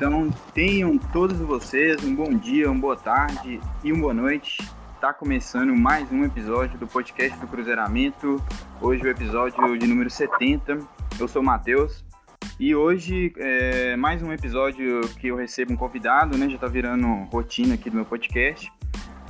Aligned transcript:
Então, 0.00 0.30
tenham 0.54 0.96
todos 0.96 1.36
vocês 1.40 2.02
um 2.02 2.14
bom 2.14 2.32
dia, 2.32 2.70
uma 2.70 2.80
boa 2.80 2.96
tarde 2.96 3.60
e 3.84 3.92
uma 3.92 4.00
boa 4.00 4.14
noite. 4.14 4.56
Está 4.94 5.12
começando 5.12 5.76
mais 5.76 6.10
um 6.10 6.24
episódio 6.24 6.78
do 6.78 6.86
podcast 6.86 7.38
do 7.38 7.46
Cruzeiramento. 7.46 8.42
Hoje 8.80 9.02
o 9.02 9.08
episódio 9.10 9.76
de 9.76 9.86
número 9.86 10.08
70. 10.08 10.78
Eu 11.18 11.28
sou 11.28 11.42
o 11.42 11.44
Matheus. 11.44 12.02
E 12.58 12.74
hoje 12.74 13.34
é 13.36 13.94
mais 13.94 14.22
um 14.22 14.32
episódio 14.32 15.02
que 15.18 15.28
eu 15.28 15.36
recebo 15.36 15.74
um 15.74 15.76
convidado, 15.76 16.38
né? 16.38 16.48
Já 16.48 16.54
está 16.54 16.66
virando 16.66 17.06
rotina 17.30 17.74
aqui 17.74 17.90
do 17.90 17.96
meu 17.96 18.06
podcast. 18.06 18.72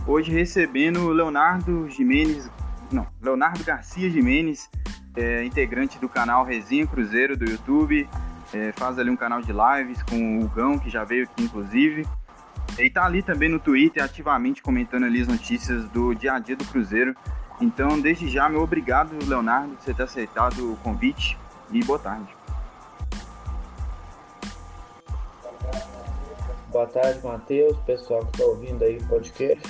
Hoje 0.06 0.30
recebendo 0.30 1.00
o 1.00 1.10
Leonardo 1.10 1.90
Jimenez, 1.90 2.48
não, 2.92 3.08
Leonardo 3.20 3.64
Garcia 3.64 4.08
Jimenez, 4.08 4.70
é, 5.16 5.42
integrante 5.42 5.98
do 5.98 6.08
canal 6.08 6.44
Resenha 6.44 6.86
Cruzeiro 6.86 7.36
do 7.36 7.44
YouTube, 7.44 8.08
é, 8.52 8.72
faz 8.72 8.98
ali 8.98 9.10
um 9.10 9.16
canal 9.16 9.40
de 9.40 9.52
lives 9.52 10.02
com 10.02 10.40
o 10.40 10.48
Gão, 10.48 10.78
que 10.78 10.90
já 10.90 11.04
veio 11.04 11.24
aqui 11.24 11.44
inclusive. 11.44 12.06
E 12.78 12.88
tá 12.88 13.04
ali 13.04 13.22
também 13.22 13.48
no 13.48 13.58
Twitter, 13.58 14.02
ativamente 14.02 14.62
comentando 14.62 15.04
ali 15.04 15.20
as 15.20 15.28
notícias 15.28 15.84
do 15.90 16.14
dia 16.14 16.34
a 16.34 16.38
dia 16.38 16.56
do 16.56 16.64
Cruzeiro. 16.64 17.14
Então, 17.60 18.00
desde 18.00 18.28
já, 18.28 18.48
meu 18.48 18.62
obrigado, 18.62 19.12
Leonardo, 19.26 19.74
por 19.74 19.82
você 19.82 19.92
ter 19.92 20.02
aceitado 20.02 20.72
o 20.72 20.76
convite 20.76 21.36
e 21.70 21.84
boa 21.84 21.98
tarde. 21.98 22.28
Boa 26.68 26.86
tarde, 26.86 27.20
Matheus, 27.22 27.76
pessoal 27.80 28.24
que 28.26 28.32
está 28.32 28.44
ouvindo 28.44 28.82
aí 28.82 28.96
o 28.96 29.06
podcast. 29.08 29.68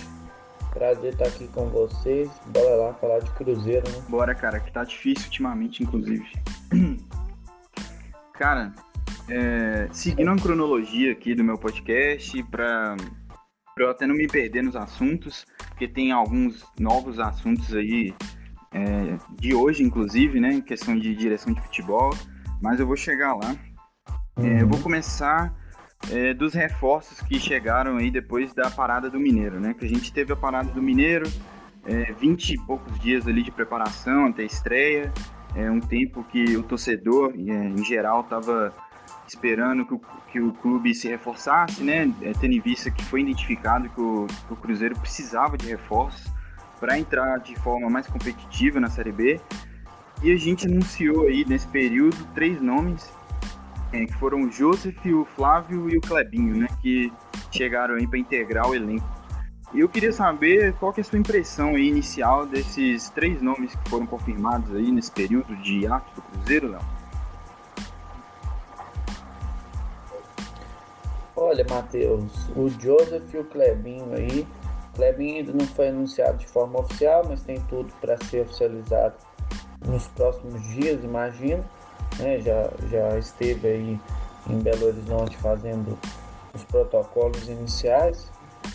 Prazer 0.73 1.15
estar 1.15 1.27
aqui 1.27 1.49
com 1.49 1.67
vocês. 1.69 2.31
Bora 2.47 2.77
lá 2.77 2.95
falar 2.95 3.19
de 3.19 3.31
Cruzeiro, 3.31 3.91
né? 3.91 4.05
Bora, 4.09 4.35
cara, 4.35 4.61
que 4.61 4.71
tá 4.71 4.85
difícil 4.85 5.25
ultimamente, 5.25 5.83
inclusive. 5.83 6.31
Cara, 8.41 8.73
é, 9.29 9.87
seguindo 9.93 10.31
a 10.31 10.37
cronologia 10.37 11.13
aqui 11.13 11.35
do 11.35 11.45
meu 11.45 11.59
podcast, 11.59 12.43
para 12.45 12.97
eu 13.77 13.91
até 13.91 14.07
não 14.07 14.15
me 14.15 14.27
perder 14.27 14.63
nos 14.63 14.75
assuntos, 14.75 15.45
porque 15.69 15.87
tem 15.87 16.11
alguns 16.11 16.65
novos 16.79 17.19
assuntos 17.19 17.75
aí 17.75 18.15
é, 18.73 19.19
de 19.39 19.55
hoje, 19.55 19.83
inclusive, 19.83 20.41
né, 20.41 20.55
em 20.55 20.63
questão 20.63 20.99
de 20.99 21.15
direção 21.15 21.53
de 21.53 21.61
futebol, 21.61 22.17
mas 22.63 22.81
eu 22.81 22.87
vou 22.87 22.97
chegar 22.97 23.35
lá. 23.35 23.55
É, 24.39 24.63
eu 24.63 24.67
vou 24.67 24.81
começar 24.81 25.55
é, 26.11 26.33
dos 26.33 26.55
reforços 26.55 27.21
que 27.21 27.39
chegaram 27.39 27.99
aí 27.99 28.11
depois 28.11 28.55
da 28.55 28.71
parada 28.71 29.11
do 29.11 29.21
Mineiro, 29.21 29.61
né, 29.61 29.75
que 29.75 29.85
a 29.85 29.89
gente 29.89 30.11
teve 30.15 30.33
a 30.33 30.37
parada 30.37 30.73
do 30.73 30.81
Mineiro, 30.81 31.31
é, 31.85 32.11
20 32.15 32.55
e 32.55 32.59
poucos 32.65 32.99
dias 33.01 33.27
ali 33.27 33.43
de 33.43 33.51
preparação 33.51 34.29
até 34.29 34.45
a 34.45 34.47
estreia, 34.47 35.13
é 35.55 35.71
um 35.71 35.81
tempo 35.81 36.25
que 36.25 36.57
o 36.57 36.63
torcedor, 36.63 37.33
é, 37.35 37.69
em 37.69 37.85
geral, 37.85 38.21
estava 38.21 38.73
esperando 39.27 39.85
que 39.85 39.95
o, 39.95 40.01
que 40.33 40.41
o 40.41 40.53
clube 40.53 40.95
se 40.95 41.09
reforçasse, 41.09 41.83
né? 41.83 42.13
É, 42.23 42.33
tendo 42.33 42.55
em 42.55 42.61
vista 42.61 42.91
que 42.91 43.05
foi 43.05 43.21
identificado 43.21 43.89
que 43.89 44.01
o, 44.01 44.27
que 44.47 44.53
o 44.53 44.57
Cruzeiro 44.57 44.99
precisava 44.99 45.57
de 45.57 45.67
reforços 45.67 46.31
para 46.79 46.99
entrar 46.99 47.39
de 47.39 47.55
forma 47.57 47.89
mais 47.89 48.07
competitiva 48.07 48.81
na 48.81 48.89
Série 48.89 49.13
B. 49.13 49.41
E 50.23 50.33
a 50.33 50.37
gente 50.37 50.67
anunciou 50.67 51.27
aí 51.27 51.45
nesse 51.47 51.67
período 51.69 52.17
três 52.35 52.61
nomes, 52.61 53.11
é, 53.93 54.05
que 54.05 54.15
foram 54.15 54.43
o 54.43 54.53
Joseph, 54.53 55.05
o 55.07 55.25
Flávio 55.25 55.89
e 55.89 55.97
o 55.97 56.01
Clebinho, 56.01 56.57
né? 56.57 56.69
Que 56.81 57.13
chegaram 57.51 57.95
aí 57.95 58.07
para 58.07 58.19
integrar 58.19 58.69
o 58.69 58.75
elenco 58.75 59.20
e 59.73 59.81
eu 59.81 59.89
queria 59.89 60.13
saber 60.13 60.75
qual 60.75 60.93
que 60.93 61.01
é 61.01 61.03
a 61.03 61.05
sua 61.05 61.19
impressão 61.19 61.79
inicial 61.79 62.45
desses 62.45 63.09
três 63.11 63.41
nomes 63.41 63.75
que 63.75 63.89
foram 63.89 64.05
confirmados 64.05 64.75
aí 64.75 64.91
nesse 64.91 65.13
período 65.13 65.55
de 65.57 65.87
ato 65.87 66.13
do 66.15 66.23
Cruzeiro, 66.23 66.73
Léo. 66.73 66.81
Olha, 71.37 71.65
Matheus, 71.71 72.51
o 72.57 72.69
Joseph 72.69 73.33
e 73.33 73.39
o 73.39 73.45
Clebinho 73.45 74.13
aí. 74.13 74.47
O 74.93 74.97
Clebinho 74.97 75.37
ainda 75.37 75.53
não 75.53 75.67
foi 75.67 75.89
anunciado 75.89 76.39
de 76.39 76.49
forma 76.49 76.81
oficial, 76.81 77.25
mas 77.29 77.43
tem 77.43 77.61
tudo 77.63 77.93
para 78.01 78.17
ser 78.25 78.43
oficializado 78.43 79.15
nos 79.87 80.09
próximos 80.09 80.63
dias, 80.75 81.03
imagino. 81.05 81.65
Né? 82.19 82.41
Já, 82.41 82.71
já 82.89 83.19
esteve 83.19 83.69
aí 83.69 84.01
em 84.49 84.59
Belo 84.59 84.89
Horizonte 84.89 85.37
fazendo 85.39 85.97
os 86.53 86.65
protocolos 86.65 87.49
iniciais 87.49 88.31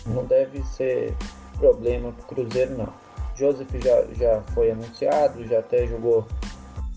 não 0.06 0.24
deve 0.24 0.62
ser 0.64 1.14
problema 1.58 2.12
para 2.12 2.22
o 2.22 2.26
Cruzeiro, 2.26 2.76
não. 2.76 2.92
Joseph 3.34 3.70
já, 3.82 4.04
já 4.14 4.42
foi 4.54 4.70
anunciado, 4.70 5.46
já 5.46 5.58
até 5.58 5.86
jogou 5.86 6.26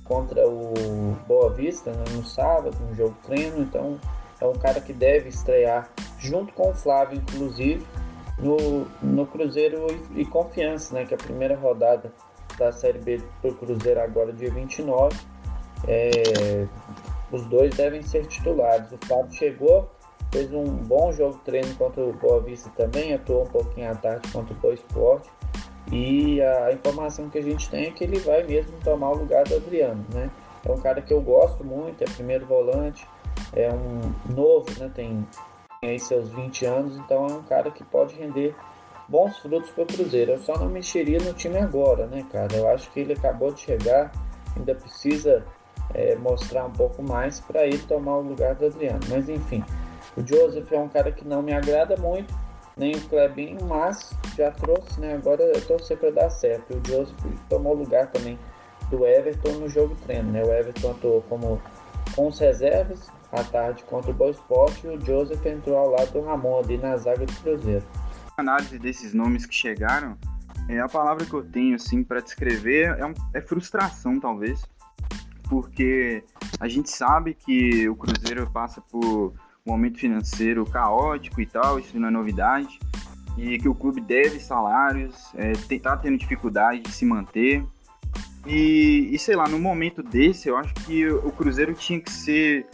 contra 0.04 0.48
o 0.48 1.16
Boa 1.28 1.52
Vista 1.52 1.92
né, 1.92 2.04
no 2.12 2.24
sábado, 2.24 2.76
no 2.90 2.96
jogo 2.96 3.16
treino, 3.24 3.62
então 3.62 4.00
é 4.42 4.48
um 4.48 4.54
cara 4.54 4.80
que 4.80 4.94
deve 4.94 5.30
estrear 5.30 5.90
junto 6.18 6.54
com 6.54 6.70
o 6.70 6.74
Flávio, 6.74 7.18
inclusive, 7.18 7.86
no, 8.38 8.88
no 9.02 9.28
Cruzeiro 9.28 9.86
e, 10.16 10.22
e 10.22 10.26
Confiança, 10.26 10.96
né, 10.96 11.06
que 11.06 11.14
é 11.14 11.18
a 11.18 11.20
primeira 11.20 11.56
rodada 11.56 12.12
da 12.58 12.72
Série 12.72 13.00
B 13.00 13.22
para 13.42 13.52
o 13.52 13.56
Cruzeiro 13.56 14.00
agora, 14.00 14.34
dia 14.34 14.52
29. 14.52 15.16
É, 15.88 16.66
os 17.32 17.46
dois 17.46 17.76
devem 17.76 18.02
ser 18.02 18.26
titulares. 18.26 18.92
O 18.92 18.98
Flávio 19.06 19.32
chegou 19.32 19.90
fez 20.32 20.54
um 20.54 20.66
bom 20.66 21.12
jogo 21.12 21.40
treino 21.44 21.74
contra 21.76 22.04
o 22.04 22.14
Boa 22.14 22.42
Vista 22.42 22.70
também, 22.76 23.14
atuou 23.14 23.44
um 23.44 23.48
pouquinho 23.48 23.92
à 23.92 23.96
tarde 23.96 24.32
contra 24.32 24.54
o 24.54 24.58
Boa 24.58 24.74
Esporte. 24.74 25.30
E 25.92 26.40
a 26.42 26.72
informação 26.72 27.30
que 27.30 27.40
a 27.40 27.42
gente 27.42 27.70
tem 27.70 27.88
é 27.88 27.92
que 27.92 28.04
ele 28.04 28.20
vai 28.20 28.44
mesmo 28.44 28.78
tomar 28.84 29.10
o 29.10 29.18
lugar 29.18 29.44
do 29.46 29.56
Adriano, 29.56 30.06
né? 30.14 30.30
É 30.64 30.72
um 30.72 30.78
cara 30.78 31.02
que 31.02 31.12
eu 31.12 31.22
gosto 31.22 31.64
muito, 31.64 32.04
é 32.04 32.06
primeiro 32.06 32.46
volante, 32.46 33.08
é 33.54 33.72
um 33.72 34.34
novo, 34.34 34.68
né? 34.78 34.92
Tem, 34.94 35.26
tem 35.82 35.90
aí 35.90 36.00
seus 36.00 36.30
20 36.30 36.66
anos, 36.66 36.98
então 36.98 37.26
é 37.26 37.34
um 37.34 37.44
cara 37.44 37.72
que 37.72 37.84
pode 37.84 38.16
render 38.16 38.54
bons 39.08 39.40
frutos 39.40 39.72
para 39.72 39.84
o 39.84 39.88
Cruzeiro. 39.88 40.34
Eu 40.34 40.38
só 40.38 40.58
não 40.60 40.68
mexeria 40.70 41.18
no 41.20 41.34
time 41.34 41.58
agora, 41.58 42.06
né, 42.06 42.24
cara? 42.32 42.56
Eu 42.56 42.68
acho 42.70 42.92
que 42.92 43.00
ele 43.00 43.14
acabou 43.14 43.52
de 43.52 43.62
chegar, 43.62 44.12
ainda 44.56 44.76
precisa 44.76 45.44
é, 45.94 46.16
mostrar 46.16 46.66
um 46.66 46.72
pouco 46.72 47.02
mais 47.02 47.40
para 47.40 47.66
ele 47.66 47.80
tomar 47.80 48.18
o 48.18 48.22
lugar 48.22 48.54
do 48.54 48.68
Adriano. 48.68 49.00
Mas 49.10 49.28
enfim, 49.28 49.64
o 50.19 50.28
Joseph 50.28 50.72
é 50.72 50.78
um 50.78 50.90
cara 50.90 51.12
que 51.12 51.25
não 51.25 51.41
me 51.41 51.53
agrada 51.53 51.96
muito, 51.96 52.34
nem 52.75 52.96
o 52.96 53.02
Clebinho, 53.07 53.66
mas 53.66 54.13
já 54.35 54.52
trouxe, 54.52 55.00
né? 55.00 55.13
Agora 55.13 55.41
eu 55.41 55.62
torcer 55.66 55.97
para 55.97 56.12
dar 56.12 56.30
certo. 56.30 56.75
O 56.78 56.88
Joseph 56.88 57.18
tomou 57.47 57.74
lugar 57.74 58.07
também 58.07 58.38
do 58.90 59.06
Everton 59.06 59.53
no 59.53 59.69
jogo 59.69 59.96
treino, 60.06 60.31
né? 60.31 60.44
O 60.44 60.52
Everton 60.52 60.91
atuou 60.91 61.22
como 61.24 61.62
com 62.16 62.28
os 62.28 62.40
reservas 62.40 63.07
à 63.31 63.44
tarde 63.44 63.84
contra 63.84 64.12
o 64.12 64.13
Boa 64.13 64.31
Esporte 64.31 64.88
e 64.88 64.90
o 64.90 65.00
Joseph 65.06 65.46
entrou 65.46 65.78
ao 65.78 65.90
lado 65.91 66.12
do 66.12 66.22
Ramon 66.22 66.59
ali 66.59 66.78
na 66.78 66.97
zaga 66.97 67.25
do 67.25 67.34
Cruzeiro. 67.34 67.86
Análise 68.38 68.80
desses 68.80 69.13
nomes 69.13 69.46
que 69.46 69.53
chegaram, 69.53 70.18
é 70.68 70.80
a 70.80 70.88
palavra 70.88 71.25
que 71.25 71.34
eu 71.34 71.44
tenho 71.44 71.75
assim 71.75 72.03
para 72.03 72.19
descrever 72.19 72.97
é, 72.97 73.06
um, 73.06 73.13
é 73.34 73.41
frustração 73.41 74.19
talvez, 74.19 74.62
porque 75.50 76.24
a 76.59 76.68
gente 76.68 76.90
sabe 76.90 77.34
que 77.34 77.88
o 77.88 77.96
Cruzeiro 77.96 78.50
passa 78.50 78.81
por 78.81 79.34
momento 79.69 80.00
financeiro 80.00 80.66
caótico 80.66 81.41
e 81.41 81.46
tal, 81.46 81.80
isso 81.80 81.97
não 82.00 82.07
é 82.07 82.12
novidade, 82.12 82.80
e 83.38 83.57
que 83.57 83.69
o 83.69 83.75
clube 83.75 84.02
deve 84.02 84.40
salários, 84.40 85.16
é, 85.35 85.53
tá 85.80 85.96
tendo 85.96 86.18
dificuldade 86.18 86.81
de 86.81 86.91
se 86.91 87.06
manter. 87.06 87.63
E, 88.46 89.09
e, 89.12 89.19
sei 89.19 89.35
lá, 89.35 89.47
no 89.47 89.59
momento 89.59 90.02
desse, 90.02 90.50
eu 90.50 90.57
acho 90.57 90.74
que 90.74 91.07
o 91.07 91.31
Cruzeiro 91.31 91.74
tinha 91.74 92.00
que 92.00 92.12
ser 92.12 92.66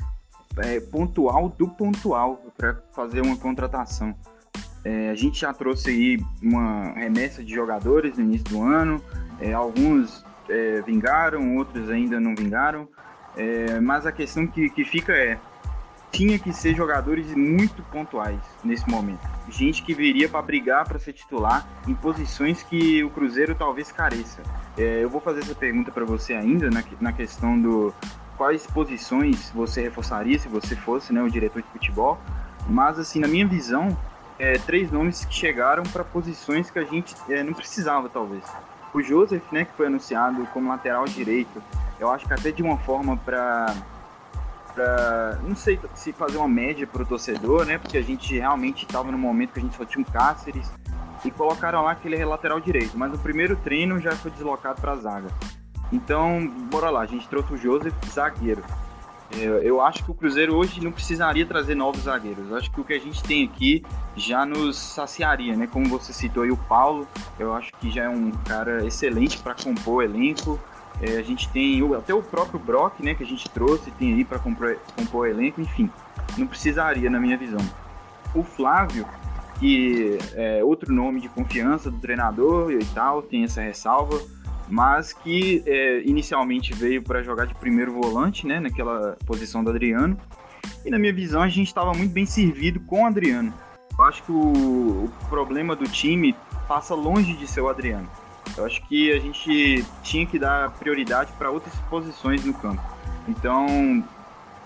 é, 0.57 0.79
pontual 0.79 1.49
do 1.49 1.67
pontual 1.67 2.41
para 2.57 2.75
fazer 2.93 3.21
uma 3.21 3.35
contratação. 3.35 4.15
É, 4.83 5.09
a 5.09 5.15
gente 5.15 5.41
já 5.41 5.51
trouxe 5.51 5.89
aí 5.89 6.19
uma 6.41 6.93
remessa 6.93 7.43
de 7.43 7.53
jogadores 7.53 8.17
no 8.17 8.23
início 8.23 8.45
do 8.45 8.61
ano, 8.61 9.01
é, 9.39 9.51
alguns 9.51 10.23
é, 10.47 10.81
vingaram, 10.81 11.57
outros 11.57 11.89
ainda 11.89 12.19
não 12.19 12.35
vingaram, 12.35 12.87
é, 13.35 13.79
mas 13.79 14.05
a 14.05 14.11
questão 14.11 14.45
que, 14.45 14.69
que 14.69 14.85
fica 14.85 15.11
é 15.11 15.39
tinha 16.15 16.39
que 16.39 16.53
ser 16.53 16.73
jogadores 16.73 17.35
muito 17.35 17.83
pontuais 17.83 18.39
nesse 18.63 18.89
momento. 18.89 19.19
Gente 19.49 19.83
que 19.83 19.93
viria 19.93 20.29
para 20.29 20.41
brigar 20.41 20.87
para 20.87 20.97
ser 20.97 21.11
titular 21.11 21.67
em 21.85 21.93
posições 21.93 22.63
que 22.63 23.03
o 23.03 23.09
Cruzeiro 23.09 23.53
talvez 23.53 23.91
careça. 23.91 24.41
É, 24.77 25.03
eu 25.03 25.09
vou 25.09 25.19
fazer 25.19 25.41
essa 25.41 25.53
pergunta 25.53 25.91
para 25.91 26.05
você 26.05 26.33
ainda 26.33 26.69
na, 26.69 26.81
na 27.01 27.11
questão 27.11 27.61
do 27.61 27.93
quais 28.37 28.65
posições 28.65 29.51
você 29.53 29.81
reforçaria 29.81 30.39
se 30.39 30.47
você 30.47 30.73
fosse 30.73 31.11
né, 31.11 31.21
o 31.21 31.29
diretor 31.29 31.61
de 31.61 31.67
futebol. 31.67 32.17
Mas 32.65 32.97
assim, 32.97 33.19
na 33.19 33.27
minha 33.27 33.45
visão, 33.45 33.97
é, 34.39 34.57
três 34.57 34.89
nomes 34.89 35.25
que 35.25 35.33
chegaram 35.33 35.83
para 35.83 36.05
posições 36.05 36.71
que 36.71 36.79
a 36.79 36.85
gente 36.85 37.13
é, 37.27 37.43
não 37.43 37.53
precisava 37.53 38.07
talvez. 38.07 38.43
O 38.93 39.01
Joseph, 39.01 39.43
né, 39.51 39.65
que 39.65 39.73
foi 39.73 39.87
anunciado 39.87 40.47
como 40.53 40.69
lateral 40.69 41.03
direito, 41.03 41.61
eu 41.99 42.09
acho 42.09 42.25
que 42.25 42.33
até 42.33 42.51
de 42.51 42.63
uma 42.63 42.77
forma 42.77 43.17
para 43.17 43.75
para 44.75 45.39
não 45.41 45.55
sei 45.55 45.79
se 45.95 46.11
fazer 46.11 46.37
uma 46.37 46.47
média 46.47 46.85
para 46.85 47.01
o 47.01 47.05
torcedor, 47.05 47.65
né? 47.65 47.77
Porque 47.77 47.97
a 47.97 48.03
gente 48.03 48.37
realmente 48.37 48.85
estava 48.85 49.11
no 49.11 49.17
momento 49.17 49.53
que 49.53 49.59
a 49.59 49.63
gente 49.63 49.75
só 49.75 49.85
tinha 49.85 50.01
um 50.01 50.11
Cáceres 50.11 50.69
e 51.23 51.31
colocaram 51.31 51.81
lá 51.81 51.95
que 51.95 52.07
ele 52.07 52.17
é 52.17 52.25
lateral 52.25 52.59
direito, 52.59 52.97
mas 52.97 53.11
no 53.11 53.17
primeiro 53.17 53.55
treino 53.55 53.99
já 53.99 54.11
foi 54.11 54.29
deslocado 54.29 54.79
para 54.81 54.91
a 54.91 54.95
zaga. 54.97 55.29
Então, 55.91 56.45
bora 56.69 56.89
lá, 56.89 57.01
a 57.01 57.05
gente 57.05 57.27
trouxe 57.27 57.53
o 57.53 57.57
Joseph, 57.57 57.93
zagueiro. 58.11 58.63
Eu, 59.31 59.61
eu 59.61 59.81
acho 59.81 60.03
que 60.03 60.11
o 60.11 60.13
Cruzeiro 60.13 60.55
hoje 60.55 60.83
não 60.83 60.91
precisaria 60.91 61.45
trazer 61.45 61.75
novos 61.75 62.03
zagueiros. 62.03 62.49
Eu 62.49 62.57
acho 62.57 62.71
que 62.71 62.79
o 62.79 62.83
que 62.83 62.93
a 62.93 62.99
gente 62.99 63.23
tem 63.23 63.43
aqui 63.43 63.83
já 64.15 64.45
nos 64.45 64.77
saciaria, 64.77 65.55
né? 65.55 65.67
Como 65.67 65.87
você 65.89 66.13
citou 66.13 66.43
aí 66.43 66.51
o 66.51 66.57
Paulo, 66.57 67.07
eu 67.39 67.53
acho 67.53 67.71
que 67.79 67.89
já 67.89 68.03
é 68.03 68.09
um 68.09 68.31
cara 68.31 68.85
excelente 68.85 69.37
para 69.39 69.55
compor 69.55 69.95
o 69.95 70.01
elenco. 70.01 70.59
É, 71.01 71.17
a 71.17 71.21
gente 71.21 71.49
tem 71.49 71.81
até 71.95 72.13
o 72.13 72.21
próprio 72.21 72.59
Brock, 72.59 73.01
né, 73.01 73.13
que 73.13 73.23
a 73.23 73.27
gente 73.27 73.49
trouxe, 73.49 73.91
tem 73.91 74.13
aí 74.13 74.23
para 74.23 74.39
compor, 74.39 74.77
compor 74.95 75.21
o 75.21 75.25
elenco, 75.25 75.59
enfim, 75.59 75.89
não 76.37 76.47
precisaria 76.47 77.09
na 77.09 77.19
minha 77.19 77.37
visão. 77.37 77.59
O 78.33 78.43
Flávio, 78.43 79.05
que 79.59 80.17
é 80.33 80.63
outro 80.63 80.93
nome 80.93 81.21
de 81.21 81.29
confiança 81.29 81.91
do 81.91 81.99
treinador 81.99 82.71
e 82.71 82.85
tal, 82.85 83.21
tem 83.21 83.43
essa 83.43 83.61
ressalva, 83.61 84.21
mas 84.67 85.13
que 85.13 85.63
é, 85.65 86.01
inicialmente 86.05 86.73
veio 86.73 87.03
para 87.03 87.21
jogar 87.21 87.45
de 87.45 87.53
primeiro 87.55 87.93
volante, 87.93 88.47
né, 88.47 88.59
naquela 88.59 89.17
posição 89.25 89.63
do 89.63 89.69
Adriano. 89.69 90.17
E 90.85 90.89
na 90.89 90.97
minha 90.97 91.13
visão 91.13 91.41
a 91.41 91.49
gente 91.49 91.67
estava 91.67 91.93
muito 91.93 92.11
bem 92.11 92.25
servido 92.25 92.79
com 92.79 93.03
o 93.03 93.05
Adriano. 93.05 93.53
Eu 93.97 94.05
acho 94.05 94.23
que 94.23 94.31
o, 94.31 95.05
o 95.05 95.11
problema 95.29 95.75
do 95.75 95.85
time 95.85 96.35
passa 96.67 96.95
longe 96.95 97.33
de 97.33 97.47
ser 97.47 97.61
o 97.61 97.69
Adriano. 97.69 98.09
Eu 98.57 98.65
acho 98.65 98.81
que 98.87 99.11
a 99.11 99.19
gente 99.19 99.85
tinha 100.01 100.25
que 100.25 100.39
dar 100.39 100.71
prioridade 100.71 101.31
para 101.37 101.49
outras 101.49 101.75
posições 101.89 102.43
no 102.45 102.53
campo. 102.53 102.81
Então, 103.27 104.03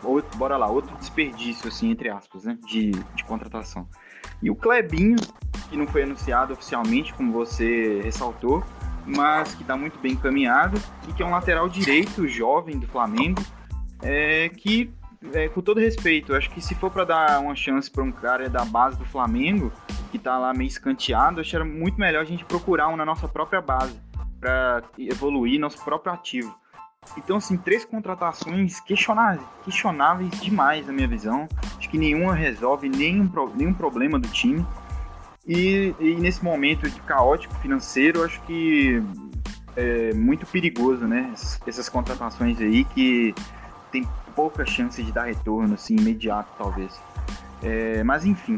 outro, 0.03 0.37
bora 0.37 0.57
lá, 0.57 0.67
outro 0.67 0.95
desperdício, 0.97 1.67
assim, 1.67 1.91
entre 1.91 2.09
aspas, 2.09 2.43
né, 2.43 2.57
de, 2.67 2.91
de 2.91 3.23
contratação. 3.23 3.87
E 4.41 4.49
o 4.49 4.55
Clebinho, 4.55 5.17
que 5.69 5.77
não 5.77 5.87
foi 5.87 6.03
anunciado 6.03 6.53
oficialmente, 6.53 7.13
como 7.13 7.31
você 7.31 8.01
ressaltou, 8.01 8.63
mas 9.05 9.55
que 9.55 9.63
está 9.63 9.75
muito 9.75 9.99
bem 9.99 10.13
encaminhado 10.13 10.79
e 11.07 11.13
que 11.13 11.23
é 11.23 11.25
um 11.25 11.31
lateral 11.31 11.67
direito 11.67 12.27
jovem 12.27 12.77
do 12.77 12.87
Flamengo, 12.87 13.41
é, 14.01 14.49
que, 14.49 14.91
é, 15.33 15.49
com 15.49 15.61
todo 15.61 15.79
respeito, 15.79 16.35
acho 16.35 16.49
que 16.51 16.61
se 16.61 16.75
for 16.75 16.91
para 16.91 17.05
dar 17.05 17.39
uma 17.39 17.55
chance 17.55 17.89
para 17.89 18.03
um 18.03 18.11
cara 18.11 18.49
da 18.49 18.63
base 18.63 18.97
do 18.97 19.05
Flamengo, 19.05 19.71
que 20.09 20.17
está 20.17 20.37
lá 20.37 20.53
meio 20.53 20.67
escanteado, 20.67 21.39
acho 21.39 21.49
que 21.49 21.55
era 21.55 21.65
muito 21.65 21.99
melhor 21.99 22.21
a 22.21 22.25
gente 22.25 22.43
procurar 22.45 22.89
um 22.89 22.97
na 22.97 23.05
nossa 23.05 23.27
própria 23.27 23.61
base, 23.61 23.99
para 24.39 24.83
evoluir 24.97 25.59
nosso 25.59 25.83
próprio 25.83 26.13
ativo. 26.13 26.55
Então, 27.17 27.37
assim, 27.37 27.57
três 27.57 27.85
contratações 27.85 28.79
questionáveis, 28.79 29.45
questionáveis 29.63 30.29
demais, 30.41 30.85
na 30.85 30.93
minha 30.93 31.07
visão. 31.07 31.47
Acho 31.77 31.89
que 31.89 31.97
nenhuma 31.97 32.33
resolve 32.33 32.89
nenhum, 32.89 33.29
nenhum 33.55 33.73
problema 33.73 34.19
do 34.19 34.27
time. 34.27 34.65
E, 35.47 35.95
e 35.99 36.15
nesse 36.15 36.43
momento 36.43 36.89
de 36.89 36.99
caótico 37.01 37.55
financeiro, 37.55 38.23
acho 38.23 38.39
que 38.41 39.01
é 39.75 40.13
muito 40.13 40.45
perigoso, 40.45 41.07
né? 41.07 41.33
Essas 41.65 41.89
contratações 41.89 42.59
aí 42.59 42.83
que 42.83 43.33
tem 43.91 44.07
pouca 44.35 44.65
chance 44.65 45.01
de 45.01 45.11
dar 45.11 45.23
retorno, 45.23 45.73
assim, 45.73 45.95
imediato, 45.95 46.51
talvez. 46.57 47.01
É, 47.63 48.03
mas 48.03 48.25
enfim, 48.25 48.57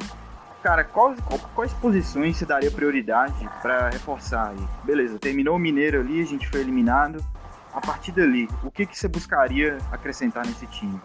cara, 0.61 0.83
quais, 0.83 1.19
quais 1.55 1.73
posições 1.73 2.37
você 2.37 2.45
daria 2.45 2.71
prioridade 2.71 3.49
para 3.61 3.89
reforçar 3.89 4.49
aí? 4.49 4.67
Beleza, 4.83 5.17
terminou 5.19 5.55
o 5.55 5.59
Mineiro 5.59 5.99
ali, 5.99 6.21
a 6.21 6.25
gente 6.25 6.47
foi 6.47 6.61
eliminado. 6.61 7.23
A 7.73 7.81
partir 7.81 8.11
dali, 8.11 8.47
o 8.63 8.69
que, 8.69 8.85
que 8.85 8.97
você 8.97 9.07
buscaria 9.07 9.77
acrescentar 9.91 10.45
nesse 10.45 10.67
time? 10.67 10.99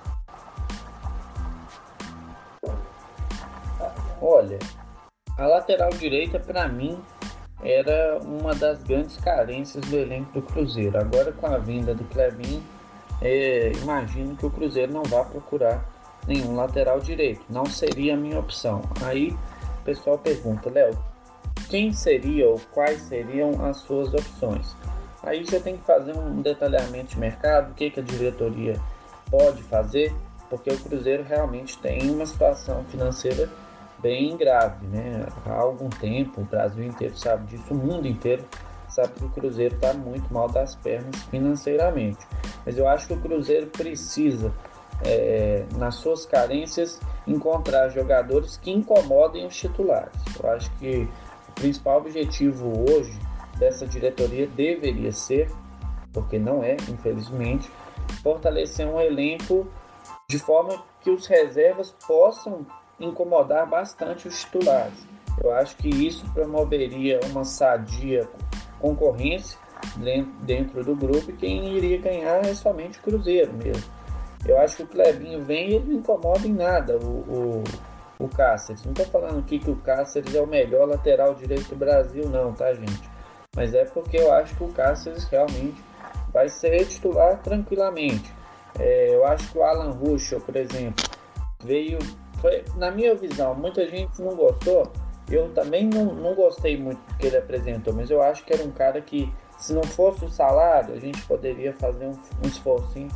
Olha, 4.20 4.58
a 5.38 5.46
lateral 5.46 5.90
direita, 5.90 6.40
para 6.40 6.66
mim, 6.68 7.00
era 7.62 8.18
uma 8.18 8.54
das 8.54 8.82
grandes 8.82 9.16
carências 9.18 9.84
do 9.84 9.96
elenco 9.96 10.32
do 10.32 10.42
Cruzeiro. 10.42 10.98
Agora, 10.98 11.32
com 11.32 11.46
a 11.46 11.58
vinda 11.58 11.94
do 11.94 12.04
Clebinho, 12.04 12.62
é, 13.22 13.72
imagino 13.80 14.36
que 14.36 14.44
o 14.44 14.50
Cruzeiro 14.50 14.92
não 14.92 15.04
vá 15.04 15.24
procurar 15.24 15.84
nenhum 16.26 16.54
lateral 16.56 17.00
direito. 17.00 17.42
Não 17.48 17.66
seria 17.66 18.14
a 18.14 18.16
minha 18.16 18.38
opção. 18.38 18.82
Aí 19.02 19.30
o 19.80 19.84
pessoal 19.84 20.18
pergunta, 20.18 20.70
Léo, 20.70 20.96
quem 21.68 21.92
seria 21.92 22.48
ou 22.48 22.60
quais 22.72 23.02
seriam 23.02 23.64
as 23.64 23.78
suas 23.78 24.12
opções? 24.14 24.74
Aí 25.22 25.44
já 25.44 25.58
tem 25.58 25.76
que 25.76 25.84
fazer 25.84 26.16
um 26.16 26.40
detalhamento 26.40 27.10
de 27.10 27.18
mercado, 27.18 27.72
o 27.72 27.74
que, 27.74 27.90
que 27.90 28.00
a 28.00 28.02
diretoria 28.02 28.80
pode 29.30 29.62
fazer, 29.64 30.14
porque 30.48 30.70
o 30.70 30.78
Cruzeiro 30.78 31.24
realmente 31.24 31.76
tem 31.78 32.08
uma 32.10 32.24
situação 32.24 32.84
financeira 32.84 33.50
bem 33.98 34.36
grave, 34.36 34.86
né? 34.86 35.26
Há 35.44 35.54
algum 35.54 35.88
tempo, 35.88 36.42
o 36.42 36.44
Brasil 36.44 36.84
inteiro 36.84 37.16
sabe 37.16 37.46
disso, 37.46 37.74
o 37.74 37.76
mundo 37.76 38.06
inteiro 38.06 38.44
sabe 38.88 39.14
que 39.14 39.24
o 39.24 39.30
Cruzeiro 39.30 39.74
está 39.74 39.92
muito 39.92 40.32
mal 40.32 40.48
das 40.48 40.76
pernas 40.76 41.16
financeiramente. 41.24 42.18
Mas 42.64 42.78
eu 42.78 42.88
acho 42.88 43.08
que 43.08 43.14
o 43.14 43.20
Cruzeiro 43.20 43.66
precisa, 43.66 44.52
é, 45.04 45.64
nas 45.76 45.96
suas 45.96 46.24
carências, 46.24 47.00
encontrar 47.26 47.88
jogadores 47.90 48.56
que 48.56 48.70
incomodem 48.70 49.46
os 49.46 49.56
titulares. 49.56 50.14
Eu 50.42 50.50
acho 50.50 50.70
que 50.78 51.08
o 51.48 51.52
principal 51.52 51.98
objetivo 51.98 52.84
hoje 52.90 53.18
dessa 53.58 53.86
diretoria 53.86 54.46
deveria 54.46 55.12
ser, 55.12 55.50
porque 56.12 56.38
não 56.38 56.62
é, 56.62 56.76
infelizmente, 56.88 57.70
fortalecer 58.22 58.86
um 58.86 59.00
elenco 59.00 59.66
de 60.28 60.38
forma 60.38 60.82
que 61.00 61.10
os 61.10 61.26
reservas 61.26 61.94
possam 62.06 62.66
incomodar 62.98 63.66
bastante 63.68 64.26
os 64.28 64.40
titulares. 64.40 65.06
Eu 65.42 65.52
acho 65.52 65.76
que 65.76 65.88
isso 65.88 66.24
promoveria 66.32 67.20
uma 67.30 67.44
sadia 67.44 68.28
concorrência 68.80 69.58
dentro 70.42 70.82
do 70.82 70.96
grupo 70.96 71.30
e 71.30 71.34
quem 71.34 71.76
iria 71.76 71.98
ganhar 71.98 72.44
é 72.44 72.54
somente 72.54 72.98
o 72.98 73.02
Cruzeiro 73.02 73.52
mesmo. 73.52 73.95
Eu 74.46 74.58
acho 74.58 74.76
que 74.76 74.82
o 74.84 74.86
Clebinho 74.86 75.42
vem 75.42 75.70
e 75.70 75.74
ele 75.74 75.92
não 75.92 75.98
incomoda 75.98 76.46
em 76.46 76.52
nada 76.52 76.96
o, 76.98 77.08
o, 77.08 77.64
o 78.18 78.28
Cáceres. 78.28 78.84
Não 78.84 78.92
estou 78.92 79.06
falando 79.06 79.40
aqui 79.40 79.58
que 79.58 79.70
o 79.70 79.76
Cáceres 79.76 80.34
é 80.34 80.40
o 80.40 80.46
melhor 80.46 80.88
lateral 80.88 81.34
direito 81.34 81.68
do 81.70 81.76
Brasil, 81.76 82.28
não, 82.28 82.52
tá, 82.52 82.72
gente? 82.72 83.10
Mas 83.54 83.74
é 83.74 83.84
porque 83.84 84.18
eu 84.18 84.32
acho 84.32 84.54
que 84.54 84.64
o 84.64 84.68
Cáceres 84.68 85.24
realmente 85.24 85.82
vai 86.32 86.48
ser 86.48 86.86
titular 86.86 87.40
tranquilamente. 87.42 88.32
É, 88.78 89.14
eu 89.14 89.26
acho 89.26 89.50
que 89.50 89.58
o 89.58 89.62
Alan 89.62 89.90
Ruschel, 89.90 90.40
por 90.40 90.54
exemplo, 90.54 91.04
veio 91.64 91.98
foi, 92.40 92.64
na 92.76 92.90
minha 92.90 93.14
visão, 93.14 93.54
muita 93.54 93.88
gente 93.88 94.20
não 94.20 94.34
gostou. 94.36 94.92
Eu 95.28 95.52
também 95.54 95.88
não, 95.88 96.14
não 96.14 96.34
gostei 96.34 96.76
muito 96.76 96.98
do 96.98 97.14
que 97.16 97.26
ele 97.26 97.36
apresentou, 97.36 97.92
mas 97.92 98.10
eu 98.10 98.22
acho 98.22 98.44
que 98.44 98.52
era 98.52 98.62
um 98.62 98.70
cara 98.70 99.00
que, 99.00 99.32
se 99.58 99.72
não 99.72 99.82
fosse 99.82 100.24
o 100.24 100.28
salário, 100.28 100.94
a 100.94 100.98
gente 101.00 101.20
poderia 101.22 101.72
fazer 101.72 102.06
um, 102.06 102.12
um 102.12 102.46
esforcinho 102.46 103.08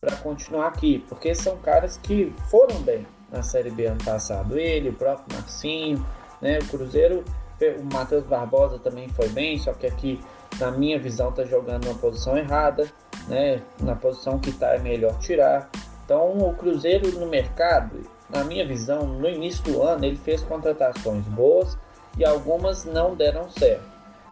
para 0.00 0.16
continuar 0.16 0.68
aqui, 0.68 1.04
porque 1.10 1.34
são 1.34 1.58
caras 1.58 1.98
que 1.98 2.32
foram 2.50 2.80
bem 2.80 3.06
na 3.30 3.42
Série 3.42 3.70
B 3.70 3.84
ano 3.84 4.02
passado. 4.02 4.58
Ele, 4.58 4.88
o 4.88 4.94
próprio 4.94 5.36
Marcinho, 5.36 6.02
né? 6.40 6.58
O 6.58 6.68
Cruzeiro, 6.68 7.22
o 7.60 7.94
Matheus 7.94 8.24
Barbosa 8.24 8.78
também 8.78 9.10
foi 9.10 9.28
bem, 9.28 9.58
só 9.58 9.74
que 9.74 9.86
aqui, 9.86 10.18
na 10.58 10.70
minha 10.70 10.98
visão, 10.98 11.30
tá 11.30 11.44
jogando 11.44 11.86
na 11.86 11.92
posição 11.92 12.34
errada, 12.38 12.90
né? 13.28 13.60
Na 13.78 13.94
posição 13.94 14.38
que 14.38 14.52
tá 14.52 14.74
é 14.74 14.78
melhor 14.78 15.18
tirar. 15.18 15.68
Então, 16.02 16.32
o 16.38 16.54
Cruzeiro 16.54 17.12
no 17.18 17.26
mercado, 17.26 18.00
na 18.30 18.42
minha 18.42 18.66
visão, 18.66 19.06
no 19.06 19.28
início 19.28 19.62
do 19.64 19.82
ano, 19.82 20.06
ele 20.06 20.16
fez 20.16 20.42
contratações 20.42 21.26
boas 21.26 21.76
e 22.16 22.24
algumas 22.24 22.86
não 22.86 23.14
deram 23.14 23.50
certo. 23.50 23.84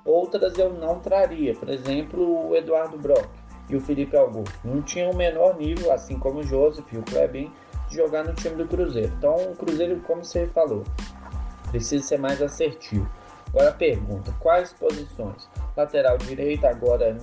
Outras 0.02 0.56
eu 0.56 0.72
não 0.72 0.98
traria, 0.98 1.54
por 1.54 1.68
exemplo, 1.68 2.48
o 2.48 2.56
Eduardo 2.56 2.96
Brock 2.96 3.28
e 3.68 3.76
o 3.76 3.80
Felipe 3.80 4.16
Augusto. 4.16 4.58
Não 4.64 4.82
tinham 4.82 5.10
o 5.10 5.16
menor 5.16 5.56
nível, 5.56 5.92
assim 5.92 6.18
como 6.18 6.40
o 6.40 6.42
Joseph 6.42 6.92
e 6.92 6.98
o 6.98 7.02
Klebin, 7.02 7.52
de 7.88 7.96
jogar 7.96 8.24
no 8.24 8.34
time 8.34 8.56
do 8.56 8.66
Cruzeiro. 8.66 9.12
Então, 9.16 9.34
o 9.34 9.56
Cruzeiro, 9.56 10.00
como 10.06 10.24
você 10.24 10.46
falou, 10.46 10.84
precisa 11.70 12.04
ser 12.04 12.18
mais 12.18 12.40
assertivo. 12.42 13.08
Agora 13.48 13.72
pergunta: 13.72 14.32
quais 14.40 14.72
posições? 14.72 15.48
Lateral 15.76 16.18
direito 16.18 16.66
agora 16.66 17.16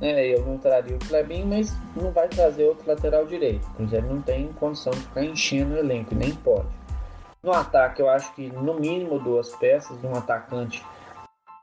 né, 0.00 0.26
eu 0.26 0.44
não 0.46 0.58
traria 0.58 0.96
o 0.96 0.98
Clebinho, 0.98 1.46
mas 1.46 1.74
não 1.96 2.10
vai 2.10 2.28
trazer 2.28 2.64
outro 2.64 2.88
lateral 2.88 3.26
direito. 3.26 3.66
O 3.68 3.74
Cruzeiro 3.74 4.06
não 4.06 4.22
tem 4.22 4.52
condição 4.54 4.92
de 4.92 5.00
ficar 5.00 5.24
enchendo 5.24 5.74
o 5.74 5.78
elenco, 5.78 6.14
nem 6.14 6.34
pode. 6.34 6.68
No 7.42 7.52
ataque, 7.52 8.02
eu 8.02 8.08
acho 8.08 8.34
que 8.34 8.48
no 8.50 8.74
mínimo 8.74 9.18
duas 9.18 9.54
peças, 9.56 10.02
um 10.02 10.14
atacante 10.14 10.84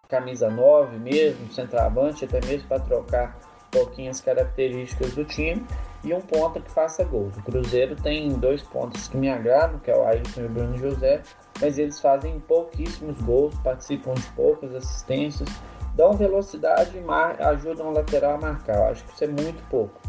camisa 0.07 0.49
9 0.49 0.97
mesmo, 0.97 1.51
centroavante, 1.51 2.25
até 2.25 2.39
mesmo 2.45 2.67
para 2.67 2.79
trocar 2.79 3.37
pouquinho 3.75 4.09
as 4.09 4.21
características 4.21 5.13
do 5.13 5.25
time, 5.25 5.65
e 6.03 6.13
um 6.13 6.21
ponta 6.21 6.61
que 6.61 6.71
faça 6.71 7.03
gols. 7.03 7.35
O 7.35 7.41
Cruzeiro 7.41 7.95
tem 7.95 8.29
dois 8.29 8.61
pontos 8.61 9.07
que 9.07 9.17
me 9.17 9.29
agradam, 9.29 9.79
que 9.79 9.91
é 9.91 9.97
o 9.97 10.05
Ayrton 10.05 10.41
e 10.41 10.45
o 10.45 10.49
Bruno 10.49 10.77
José, 10.77 11.21
mas 11.59 11.77
eles 11.77 11.99
fazem 11.99 12.39
pouquíssimos 12.39 13.19
gols, 13.21 13.55
participam 13.63 14.13
de 14.13 14.27
poucas 14.35 14.73
assistências, 14.75 15.49
dão 15.95 16.13
velocidade 16.13 16.91
e 16.95 17.43
ajudam 17.43 17.89
o 17.89 17.91
lateral 17.91 18.35
a 18.35 18.37
marcar. 18.37 18.77
Eu 18.77 18.85
acho 18.85 19.03
que 19.03 19.13
isso 19.13 19.23
é 19.23 19.27
muito 19.27 19.67
pouco. 19.69 19.99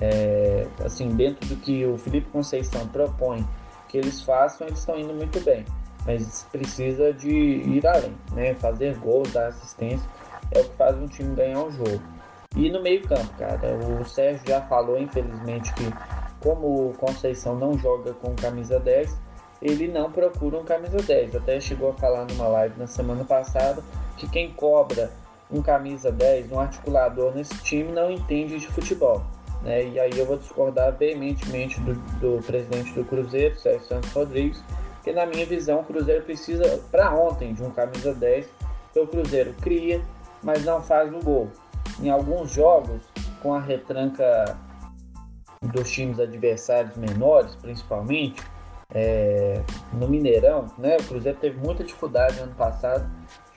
É, 0.00 0.66
assim, 0.84 1.08
dentro 1.16 1.48
do 1.48 1.56
que 1.56 1.84
o 1.86 1.96
Felipe 1.96 2.28
Conceição 2.30 2.86
propõe 2.88 3.44
que 3.88 3.96
eles 3.96 4.20
façam, 4.20 4.66
eles 4.66 4.80
estão 4.80 4.98
indo 4.98 5.14
muito 5.14 5.40
bem. 5.40 5.64
Mas 6.04 6.46
precisa 6.52 7.12
de 7.12 7.30
ir 7.30 7.86
além, 7.86 8.14
né? 8.32 8.54
Fazer 8.54 8.96
gols, 8.98 9.32
dar 9.32 9.48
assistência, 9.48 10.06
é 10.50 10.60
o 10.60 10.64
que 10.64 10.76
faz 10.76 10.96
um 10.96 11.06
time 11.06 11.34
ganhar 11.34 11.60
um 11.60 11.70
jogo. 11.70 12.17
E 12.56 12.70
no 12.70 12.82
meio 12.82 13.06
campo, 13.06 13.28
cara, 13.38 13.76
o 13.76 14.04
Sérgio 14.04 14.42
já 14.46 14.62
falou, 14.62 14.98
infelizmente, 14.98 15.72
que 15.74 15.84
como 16.40 16.88
o 16.88 16.94
Conceição 16.94 17.54
não 17.56 17.78
joga 17.78 18.14
com 18.14 18.34
camisa 18.34 18.80
10, 18.80 19.16
ele 19.60 19.88
não 19.88 20.10
procura 20.10 20.58
um 20.58 20.64
camisa 20.64 20.96
10. 20.96 21.36
Até 21.36 21.60
chegou 21.60 21.90
a 21.90 21.94
falar 21.94 22.26
numa 22.26 22.48
live 22.48 22.78
na 22.78 22.86
semana 22.86 23.24
passada 23.24 23.82
que 24.16 24.28
quem 24.28 24.52
cobra 24.52 25.10
um 25.50 25.62
camisa 25.62 26.10
10, 26.10 26.52
um 26.52 26.60
articulador 26.60 27.34
nesse 27.34 27.56
time, 27.62 27.92
não 27.92 28.10
entende 28.10 28.58
de 28.58 28.66
futebol. 28.68 29.22
Né? 29.62 29.88
E 29.88 30.00
aí 30.00 30.16
eu 30.16 30.26
vou 30.26 30.36
discordar 30.36 30.96
veementemente 30.96 31.80
do, 31.80 31.94
do 32.20 32.42
presidente 32.42 32.92
do 32.92 33.04
Cruzeiro, 33.04 33.58
Sérgio 33.58 33.86
Santos 33.86 34.12
Rodrigues, 34.12 34.62
que 35.02 35.12
na 35.12 35.26
minha 35.26 35.46
visão 35.46 35.80
o 35.80 35.84
Cruzeiro 35.84 36.24
precisa 36.24 36.80
para 36.90 37.14
ontem 37.14 37.54
de 37.54 37.62
um 37.62 37.70
camisa 37.70 38.14
10, 38.14 38.46
que 38.92 39.00
o 39.00 39.06
Cruzeiro 39.06 39.54
cria, 39.60 40.02
mas 40.42 40.64
não 40.64 40.82
faz 40.82 41.12
o 41.12 41.18
gol. 41.18 41.50
Em 42.00 42.10
alguns 42.10 42.52
jogos, 42.52 43.02
com 43.42 43.54
a 43.54 43.60
retranca 43.60 44.56
dos 45.62 45.90
times 45.90 46.20
adversários 46.20 46.96
menores, 46.96 47.54
principalmente, 47.56 48.42
é, 48.94 49.60
no 49.92 50.08
Mineirão, 50.08 50.66
né? 50.78 50.96
O 50.98 51.04
Cruzeiro 51.04 51.38
teve 51.38 51.58
muita 51.58 51.84
dificuldade 51.84 52.38
ano 52.40 52.54
passado 52.54 53.08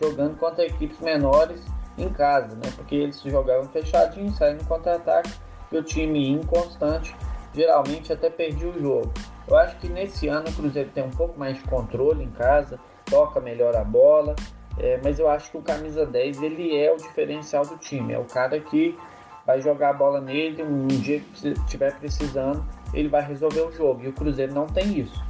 jogando 0.02 0.38
contra 0.38 0.66
equipes 0.66 1.00
menores 1.00 1.62
em 1.98 2.10
casa, 2.10 2.56
né? 2.56 2.72
Porque 2.76 2.96
eles 2.96 3.22
jogavam 3.22 3.70
fechadinho, 3.70 4.32
saindo 4.34 4.64
no 4.64 4.68
contra-ataque 4.68 5.32
e 5.72 5.78
o 5.78 5.84
time 5.84 6.30
inconstante 6.30 7.16
geralmente 7.54 8.12
até 8.12 8.30
perdia 8.30 8.70
o 8.70 8.80
jogo. 8.80 9.14
Eu 9.48 9.58
acho 9.58 9.78
que 9.78 9.88
nesse 9.88 10.28
ano 10.28 10.50
o 10.50 10.54
Cruzeiro 10.54 10.90
tem 10.94 11.04
um 11.04 11.12
pouco 11.12 11.38
mais 11.40 11.58
de 11.58 11.64
controle 11.64 12.24
em 12.24 12.32
casa, 12.32 12.80
toca 13.06 13.40
melhor 13.40 13.76
a 13.76 13.84
bola, 13.84 14.36
é, 14.78 15.00
mas 15.04 15.20
eu 15.20 15.30
acho 15.30 15.52
que 15.52 15.58
o 15.58 15.62
camisa 15.62 16.06
10 16.06 16.42
ele 16.42 16.76
é 16.76 16.92
o 16.92 16.98
diferencial 16.98 17.66
do 17.66 17.78
time, 17.78 18.14
é 18.14 18.20
o 18.20 18.26
cara 18.26 18.60
que 18.60 18.98
vai 19.46 19.62
jogar 19.62 19.90
a 19.90 19.94
bola 19.94 20.22
nele, 20.22 20.64
um 20.64 20.88
dia 20.88 21.20
que 21.20 21.50
estiver 21.50 21.98
precisando, 21.98 22.64
ele 22.94 23.08
vai 23.08 23.22
resolver 23.26 23.62
o 23.62 23.72
jogo. 23.72 24.04
E 24.04 24.08
o 24.08 24.14
Cruzeiro 24.14 24.54
não 24.54 24.68
tem 24.68 25.00
isso. 25.00 25.22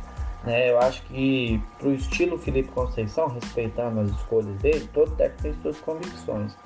Né? 0.43 0.71
Eu 0.71 0.79
acho 0.79 1.03
que 1.03 1.62
para 1.77 1.88
o 1.88 1.93
estilo 1.93 2.38
Felipe 2.38 2.69
Conceição, 2.71 3.27
respeitando 3.27 4.01
as 4.01 4.10
escolhas 4.10 4.55
dele, 4.57 4.89
todo 4.93 5.15
técnico 5.15 5.43
tem 5.43 5.53
suas 5.62 5.79
convicções. 5.79 6.57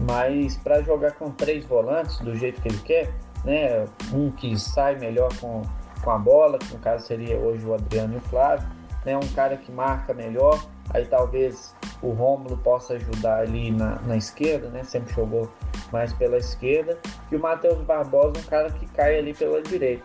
Mas 0.00 0.56
para 0.58 0.82
jogar 0.82 1.12
com 1.12 1.30
três 1.30 1.64
volantes 1.64 2.18
do 2.20 2.36
jeito 2.36 2.60
que 2.60 2.68
ele 2.68 2.78
quer, 2.78 3.12
né? 3.44 3.86
um 4.12 4.30
que 4.30 4.58
sai 4.58 4.96
melhor 4.96 5.30
com, 5.40 5.62
com 6.02 6.10
a 6.10 6.18
bola, 6.18 6.58
que 6.58 6.72
no 6.72 6.78
caso 6.78 7.06
seria 7.06 7.36
hoje 7.38 7.64
o 7.64 7.74
Adriano 7.74 8.14
e 8.14 8.16
o 8.18 8.20
Flávio, 8.20 8.68
né? 9.04 9.16
um 9.16 9.28
cara 9.34 9.56
que 9.56 9.72
marca 9.72 10.12
melhor, 10.12 10.60
aí 10.90 11.04
talvez 11.06 11.74
o 12.02 12.10
Rômulo 12.10 12.56
possa 12.58 12.94
ajudar 12.94 13.40
ali 13.40 13.70
na, 13.70 14.00
na 14.02 14.16
esquerda, 14.16 14.68
né? 14.68 14.84
sempre 14.84 15.12
jogou 15.14 15.50
mais 15.92 16.12
pela 16.12 16.36
esquerda, 16.36 16.98
e 17.30 17.36
o 17.36 17.40
Matheus 17.40 17.78
Barbosa, 17.82 18.38
um 18.38 18.42
cara 18.42 18.70
que 18.70 18.86
cai 18.86 19.18
ali 19.18 19.34
pela 19.34 19.62
direita. 19.62 20.04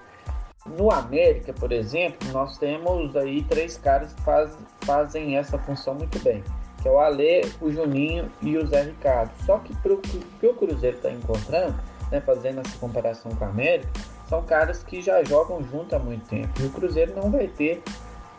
No 0.65 0.91
América, 0.91 1.53
por 1.53 1.71
exemplo, 1.71 2.27
nós 2.31 2.57
temos 2.57 3.15
aí 3.15 3.43
três 3.43 3.77
caras 3.77 4.13
que 4.13 4.21
faz, 4.21 4.55
fazem 4.81 5.38
essa 5.38 5.57
função 5.57 5.95
muito 5.95 6.19
bem, 6.19 6.43
que 6.81 6.88
é 6.88 6.91
o 6.91 7.00
Alê, 7.00 7.41
o 7.59 7.71
Juninho 7.71 8.31
e 8.43 8.57
o 8.57 8.67
Zé 8.67 8.83
Ricardo. 8.83 9.31
Só 9.43 9.57
que 9.57 9.73
o 9.73 9.97
que 9.97 10.47
o 10.47 10.53
Cruzeiro 10.53 10.97
está 10.97 11.09
encontrando, 11.11 11.75
né, 12.11 12.21
fazendo 12.21 12.61
essa 12.61 12.77
comparação 12.77 13.31
com 13.31 13.43
o 13.43 13.47
América, 13.47 13.89
são 14.29 14.43
caras 14.43 14.83
que 14.83 15.01
já 15.01 15.23
jogam 15.23 15.63
junto 15.63 15.95
há 15.95 16.00
muito 16.00 16.27
tempo. 16.27 16.50
E 16.61 16.65
o 16.65 16.69
Cruzeiro 16.69 17.13
não 17.15 17.31
vai 17.31 17.47
ter 17.47 17.81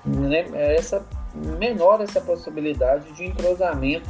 né, 0.04 0.46
essa 0.54 1.04
menor 1.34 2.00
essa 2.00 2.20
possibilidade 2.20 3.12
de 3.12 3.24
entrosamento 3.24 4.08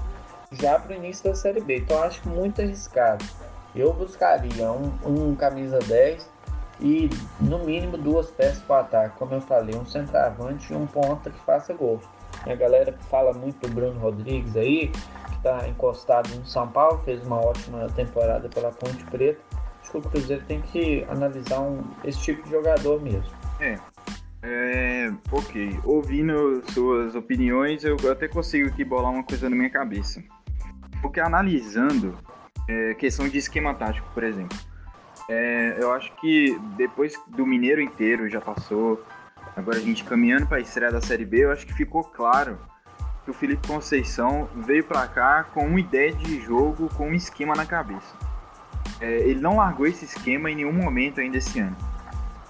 já 0.53 0.79
para 0.79 0.93
o 0.93 0.97
início 0.97 1.25
da 1.25 1.35
Série 1.35 1.61
B. 1.61 1.79
Então 1.79 2.03
acho 2.03 2.29
muito 2.29 2.61
arriscado. 2.61 3.25
Eu 3.75 3.93
buscaria 3.93 4.71
um, 4.71 4.93
um 5.05 5.35
camisa 5.35 5.79
10 5.79 6.29
e 6.81 7.09
no 7.41 7.61
mínimo 7.61 7.97
duas 7.97 8.31
peças 8.31 8.63
para 8.63 8.81
ataque, 8.81 9.17
como 9.19 9.35
eu 9.35 9.41
falei, 9.41 9.75
um 9.77 9.87
centroavante 9.87 10.73
e 10.73 10.77
um 10.77 10.87
ponta 10.87 11.31
que 11.31 11.39
faça 11.41 11.73
gol. 11.73 12.01
A 12.45 12.55
galera 12.55 12.93
que 12.93 13.05
fala 13.05 13.33
muito 13.33 13.67
do 13.67 13.73
Bruno 13.73 14.01
Rodrigues 14.01 14.57
aí, 14.57 14.89
que 14.89 15.37
está 15.37 15.69
encostado 15.69 16.29
no 16.35 16.45
São 16.45 16.69
Paulo, 16.69 16.99
fez 17.05 17.25
uma 17.25 17.41
ótima 17.41 17.87
temporada 17.95 18.49
pela 18.49 18.73
Ponte 18.73 19.05
Preta. 19.05 19.41
Acho 19.81 19.93
que 19.93 19.99
o 19.99 20.03
Cruzeiro 20.03 20.45
tem 20.47 20.61
que 20.61 21.07
analisar 21.09 21.61
um, 21.61 21.83
esse 22.05 22.19
tipo 22.19 22.43
de 22.43 22.51
jogador 22.51 23.01
mesmo. 23.01 23.31
É, 23.61 23.79
é, 24.43 25.13
ok. 25.31 25.79
Ouvindo 25.85 26.63
suas 26.73 27.15
opiniões, 27.15 27.85
eu 27.85 27.97
até 28.11 28.27
consigo 28.27 28.69
aqui 28.69 28.85
bolar 28.85 29.13
uma 29.13 29.23
coisa 29.23 29.49
na 29.49 29.55
minha 29.55 29.71
cabeça. 29.71 30.23
Porque 31.01 31.21
analisando 31.21 32.19
é, 32.69 32.95
questão 32.95 33.29
de 33.29 33.39
esquema 33.39 33.75
tático, 33.75 34.09
por 34.13 34.25
exemplo, 34.25 34.59
é, 35.29 35.77
eu 35.79 35.93
acho 35.93 36.13
que 36.17 36.59
depois 36.77 37.15
do 37.29 37.47
Mineiro 37.47 37.81
inteiro 37.81 38.29
já 38.29 38.41
passou, 38.41 39.05
agora 39.57 39.79
a 39.79 39.81
gente 39.81 40.03
caminhando 40.05 40.47
para 40.47 40.57
a 40.57 40.61
estreia 40.61 40.91
da 40.91 41.01
Série 41.01 41.25
B, 41.25 41.45
eu 41.45 41.53
acho 41.53 41.65
que 41.65 41.73
ficou 41.73 42.03
claro 42.03 42.59
que 43.25 43.31
o 43.31 43.35
Felipe 43.35 43.69
Conceição 43.69 44.49
veio 44.57 44.83
para 44.83 45.07
cá 45.07 45.45
com 45.45 45.65
uma 45.65 45.79
ideia 45.79 46.13
de 46.13 46.41
jogo, 46.41 46.89
com 46.97 47.11
um 47.11 47.15
esquema 47.15 47.55
na 47.55 47.65
cabeça. 47.65 48.17
É, 49.01 49.21
ele 49.21 49.41
não 49.41 49.57
largou 49.57 49.87
esse 49.87 50.05
esquema 50.05 50.51
em 50.51 50.57
nenhum 50.57 50.73
momento 50.73 51.21
ainda 51.21 51.39
esse 51.39 51.61
ano. 51.61 51.77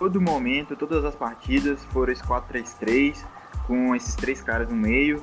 Todo 0.02 0.20
momento, 0.20 0.74
todas 0.74 1.04
as 1.04 1.14
partidas 1.14 1.84
foram 1.92 2.12
esse 2.12 2.24
4-3-3, 2.24 3.24
com 3.68 3.94
esses 3.94 4.16
três 4.16 4.42
caras 4.42 4.68
no 4.68 4.74
meio, 4.74 5.22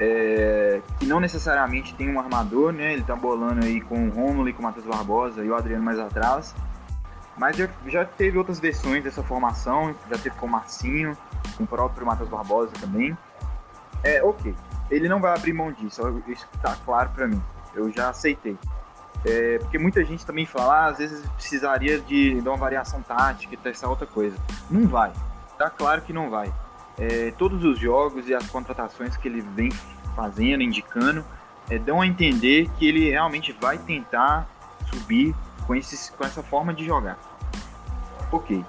é, 0.00 0.80
que 0.98 1.04
não 1.04 1.20
necessariamente 1.20 1.94
tem 1.94 2.08
um 2.08 2.18
armador, 2.18 2.72
né? 2.72 2.94
Ele 2.94 3.02
tá 3.02 3.14
bolando 3.14 3.66
aí 3.66 3.82
com 3.82 4.08
o 4.08 4.10
Romulo 4.10 4.48
e 4.48 4.54
com 4.54 4.60
o 4.60 4.62
Matheus 4.62 4.86
Barbosa 4.86 5.44
e 5.44 5.50
o 5.50 5.54
Adriano 5.54 5.84
mais 5.84 5.98
atrás. 5.98 6.54
Mas 7.36 7.54
já, 7.54 7.68
já 7.86 8.06
teve 8.06 8.38
outras 8.38 8.58
versões 8.58 9.04
dessa 9.04 9.22
formação, 9.22 9.94
já 10.08 10.16
teve 10.16 10.34
com 10.36 10.46
o 10.46 10.50
Marcinho, 10.50 11.14
com 11.58 11.64
o 11.64 11.66
próprio 11.66 12.06
Matheus 12.06 12.30
Barbosa 12.30 12.72
também. 12.80 13.14
É, 14.02 14.22
ok. 14.22 14.54
Ele 14.90 15.06
não 15.06 15.20
vai 15.20 15.34
abrir 15.34 15.52
mão 15.52 15.70
disso, 15.70 16.00
isso 16.26 16.48
tá 16.62 16.74
claro 16.82 17.10
para 17.10 17.28
mim. 17.28 17.42
Eu 17.74 17.92
já 17.92 18.08
aceitei. 18.08 18.56
É, 19.24 19.58
porque 19.58 19.78
muita 19.78 20.04
gente 20.04 20.26
também 20.26 20.44
fala, 20.44 20.84
ah, 20.84 20.86
às 20.86 20.98
vezes 20.98 21.26
precisaria 21.30 21.98
de, 21.98 22.40
de 22.40 22.48
uma 22.48 22.58
variação 22.58 23.00
tática 23.02 23.54
e 23.54 23.56
testar 23.56 23.88
outra 23.88 24.06
coisa. 24.06 24.36
Não 24.70 24.86
vai. 24.86 25.12
Tá 25.58 25.70
claro 25.70 26.02
que 26.02 26.12
não 26.12 26.28
vai. 26.28 26.52
É, 26.98 27.32
todos 27.38 27.64
os 27.64 27.78
jogos 27.78 28.28
e 28.28 28.34
as 28.34 28.46
contratações 28.48 29.16
que 29.16 29.26
ele 29.26 29.40
vem 29.40 29.70
fazendo, 30.14 30.62
indicando, 30.62 31.24
é, 31.70 31.78
dão 31.78 32.00
a 32.00 32.06
entender 32.06 32.68
que 32.78 32.86
ele 32.86 33.10
realmente 33.10 33.52
vai 33.52 33.78
tentar 33.78 34.46
subir 34.90 35.34
com, 35.66 35.74
esses, 35.74 36.10
com 36.10 36.24
essa 36.24 36.42
forma 36.42 36.74
de 36.74 36.84
jogar. 36.84 37.18
Ok. 38.30 38.64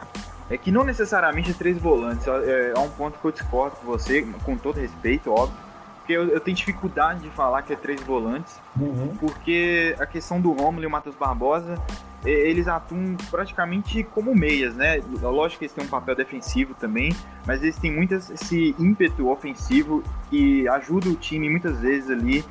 É 0.49 0.57
que 0.57 0.71
não 0.71 0.83
necessariamente 0.83 1.53
três 1.53 1.77
volantes. 1.77 2.27
É, 2.27 2.73
é 2.75 2.79
um 2.79 2.89
ponto 2.89 3.19
que 3.19 3.25
eu 3.25 3.31
discordo 3.31 3.75
com 3.77 3.85
você, 3.85 4.21
com 4.43 4.55
todo 4.55 4.79
respeito, 4.79 5.31
óbvio. 5.31 5.64
Porque 6.05 6.13
eu, 6.13 6.27
eu 6.27 6.39
tenho 6.39 6.55
dificuldade 6.55 7.21
de 7.21 7.29
falar 7.31 7.63
que 7.63 7.73
é 7.73 7.75
três 7.75 7.99
volantes. 8.03 8.61
Uhum. 8.79 9.17
Porque 9.19 9.95
a 9.97 10.05
questão 10.05 10.39
do 10.39 10.51
Romulo 10.51 10.83
e 10.83 10.85
o 10.85 10.89
Matheus 10.89 11.15
Barbosa, 11.15 11.81
eles 12.23 12.67
atuam 12.67 13.17
praticamente 13.31 14.03
como 14.03 14.35
meias, 14.35 14.75
né? 14.75 15.01
Lógico 15.19 15.59
que 15.59 15.65
eles 15.65 15.73
têm 15.73 15.83
um 15.83 15.87
papel 15.87 16.15
defensivo 16.15 16.75
também, 16.75 17.15
mas 17.47 17.63
eles 17.63 17.75
têm 17.79 17.91
muito 17.91 18.13
esse 18.13 18.75
ímpeto 18.77 19.27
ofensivo 19.27 20.03
que 20.29 20.67
ajuda 20.67 21.09
o 21.09 21.15
time 21.15 21.49
muitas 21.49 21.79
vezes 21.79 22.11
ali 22.11 22.45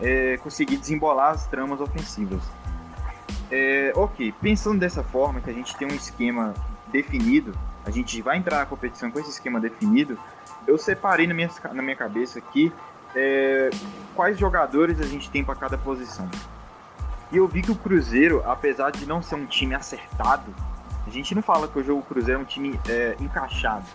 é, 0.00 0.36
conseguir 0.36 0.76
desembolar 0.76 1.32
as 1.32 1.48
tramas 1.48 1.80
ofensivas. 1.80 2.40
É, 3.50 3.92
ok, 3.96 4.32
pensando 4.40 4.78
dessa 4.78 5.02
forma, 5.02 5.40
que 5.40 5.50
a 5.50 5.52
gente 5.52 5.76
tem 5.76 5.88
um 5.88 5.94
esquema 5.94 6.54
definido, 6.92 7.52
a 7.84 7.90
gente 7.90 8.22
vai 8.22 8.36
entrar 8.36 8.58
na 8.58 8.66
competição 8.66 9.10
com 9.10 9.18
esse 9.18 9.30
esquema 9.30 9.58
definido, 9.58 10.16
eu 10.64 10.78
separei 10.78 11.26
na 11.26 11.34
minha, 11.34 11.50
na 11.72 11.82
minha 11.82 11.96
cabeça 11.96 12.38
aqui 12.38 12.72
é, 13.14 13.70
quais 14.14 14.38
jogadores 14.38 15.00
a 15.00 15.06
gente 15.06 15.30
tem 15.30 15.44
para 15.44 15.54
cada 15.54 15.78
posição. 15.78 16.28
E 17.32 17.36
eu 17.36 17.46
vi 17.46 17.62
que 17.62 17.70
o 17.70 17.76
Cruzeiro, 17.76 18.42
apesar 18.44 18.90
de 18.90 19.06
não 19.06 19.22
ser 19.22 19.36
um 19.36 19.46
time 19.46 19.74
acertado, 19.74 20.52
a 21.06 21.10
gente 21.10 21.34
não 21.34 21.42
fala 21.42 21.68
que 21.68 21.78
o 21.78 21.84
jogo 21.84 22.02
Cruzeiro 22.02 22.40
é 22.40 22.42
um 22.42 22.46
time 22.46 22.78
é, 22.88 23.16
encaixado. 23.20 23.86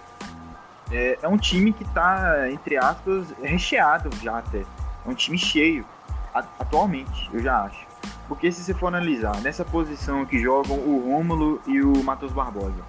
É, 0.91 1.17
é, 1.21 1.27
um 1.27 1.37
time 1.37 1.73
que 1.73 1.83
está, 1.83 2.49
entre 2.49 2.77
aspas, 2.77 3.33
recheado 3.41 4.09
já 4.21 4.37
até. 4.37 4.59
É 4.59 5.09
um 5.09 5.13
time 5.13 5.37
cheio, 5.37 5.85
atualmente, 6.33 7.29
eu 7.33 7.41
já 7.41 7.63
acho. 7.63 7.85
Porque 8.27 8.51
se 8.51 8.63
você 8.63 8.73
for 8.73 8.87
analisar, 8.87 9.39
nessa 9.41 9.63
posição 9.63 10.25
que 10.25 10.39
jogam 10.39 10.77
o 10.77 11.11
Rômulo 11.11 11.61
e 11.67 11.81
o 11.81 12.03
Matheus 12.03 12.31
Barbosa, 12.31 12.83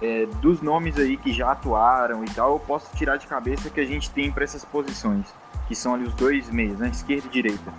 é, 0.00 0.26
dos 0.40 0.60
nomes 0.60 0.98
aí 0.98 1.16
que 1.16 1.32
já 1.32 1.52
atuaram 1.52 2.24
e 2.24 2.30
tal, 2.30 2.54
eu 2.54 2.60
posso 2.60 2.94
tirar 2.96 3.16
de 3.16 3.26
cabeça 3.26 3.70
que 3.70 3.80
a 3.80 3.86
gente 3.86 4.10
tem 4.10 4.30
para 4.30 4.44
essas 4.44 4.64
posições, 4.64 5.26
que 5.66 5.74
são 5.74 5.94
ali 5.94 6.04
os 6.04 6.14
dois 6.14 6.48
meios, 6.50 6.78
né, 6.78 6.88
esquerda 6.88 7.26
e 7.26 7.30
direita. 7.30 7.72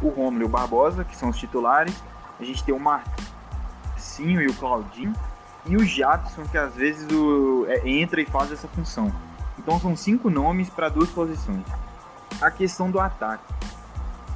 O 0.00 0.08
Rômulo 0.08 0.42
e 0.42 0.46
o 0.46 0.48
Barbosa, 0.48 1.04
que 1.04 1.16
são 1.16 1.28
os 1.28 1.36
titulares, 1.36 1.94
a 2.38 2.44
gente 2.44 2.64
tem 2.64 2.74
o 2.74 2.80
Marcinho 2.80 4.40
e 4.42 4.46
o 4.46 4.54
Claudinho, 4.54 5.12
e 5.66 5.76
o 5.76 5.84
Jadson, 5.84 6.44
que 6.46 6.58
às 6.58 6.74
vezes 6.74 7.10
o, 7.10 7.64
é, 7.68 7.88
entra 7.88 8.20
e 8.20 8.26
faz 8.26 8.52
essa 8.52 8.68
função. 8.68 9.12
Então 9.58 9.78
são 9.80 9.96
cinco 9.96 10.28
nomes 10.28 10.68
para 10.68 10.88
duas 10.88 11.08
posições. 11.10 11.64
A 12.40 12.50
questão 12.50 12.90
do 12.90 13.00
ataque. 13.00 13.54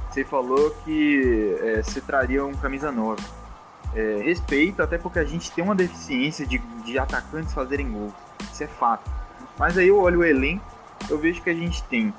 Você 0.09 0.23
falou 0.23 0.71
que 0.83 1.55
é, 1.61 1.83
você 1.83 2.01
traria 2.01 2.43
um 2.43 2.53
camisa 2.53 2.91
9. 2.91 3.21
é, 3.93 4.21
respeito, 4.23 4.81
até 4.81 4.97
porque 4.97 5.19
a 5.19 5.25
gente 5.25 5.51
tem 5.51 5.63
uma 5.63 5.75
deficiência 5.75 6.45
de, 6.45 6.57
de 6.83 6.97
atacantes 6.97 7.53
fazerem 7.53 7.91
gols. 7.91 8.13
Isso 8.51 8.63
é 8.63 8.67
fato. 8.67 9.09
Mas 9.57 9.77
aí 9.77 9.87
eu 9.87 9.99
olho 9.99 10.19
o 10.19 10.23
elenco, 10.23 10.65
eu 11.09 11.17
vejo 11.19 11.41
que 11.41 11.49
a 11.49 11.53
gente 11.53 11.83
tem, 11.83 12.13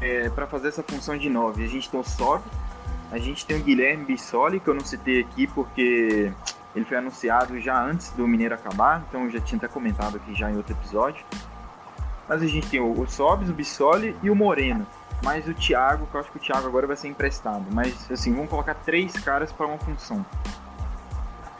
é, 0.00 0.28
para 0.30 0.46
fazer 0.46 0.68
essa 0.68 0.82
função 0.82 1.16
de 1.16 1.28
9, 1.28 1.64
a 1.64 1.68
gente 1.68 1.90
tem 1.90 1.98
o 1.98 2.04
Sob, 2.04 2.42
a 3.10 3.18
gente 3.18 3.46
tem 3.46 3.58
o 3.58 3.62
Guilherme 3.62 4.04
Bissoli, 4.04 4.60
que 4.60 4.68
eu 4.68 4.74
não 4.74 4.84
citei 4.84 5.20
aqui 5.20 5.46
porque 5.46 6.32
ele 6.74 6.84
foi 6.84 6.96
anunciado 6.96 7.58
já 7.60 7.82
antes 7.82 8.10
do 8.10 8.26
Mineiro 8.26 8.54
acabar, 8.54 9.04
então 9.08 9.24
eu 9.24 9.30
já 9.30 9.40
tinha 9.40 9.56
até 9.56 9.68
comentado 9.68 10.16
aqui 10.16 10.34
já 10.34 10.50
em 10.50 10.56
outro 10.56 10.74
episódio. 10.74 11.24
Mas 12.28 12.42
a 12.42 12.46
gente 12.46 12.68
tem 12.68 12.80
o, 12.80 13.00
o 13.00 13.06
Sobis, 13.08 13.48
o 13.48 13.54
Bissoli 13.54 14.16
e 14.22 14.28
o 14.28 14.34
Moreno. 14.34 14.86
Mas 15.22 15.46
o 15.46 15.54
Thiago, 15.54 16.06
que 16.06 16.14
eu 16.14 16.20
acho 16.20 16.30
que 16.30 16.36
o 16.36 16.40
Thiago 16.40 16.66
agora 16.66 16.86
vai 16.86 16.96
ser 16.96 17.08
emprestado. 17.08 17.64
Mas 17.70 18.10
assim, 18.10 18.34
vamos 18.34 18.50
colocar 18.50 18.74
três 18.74 19.12
caras 19.12 19.52
para 19.52 19.66
uma 19.66 19.78
função. 19.78 20.26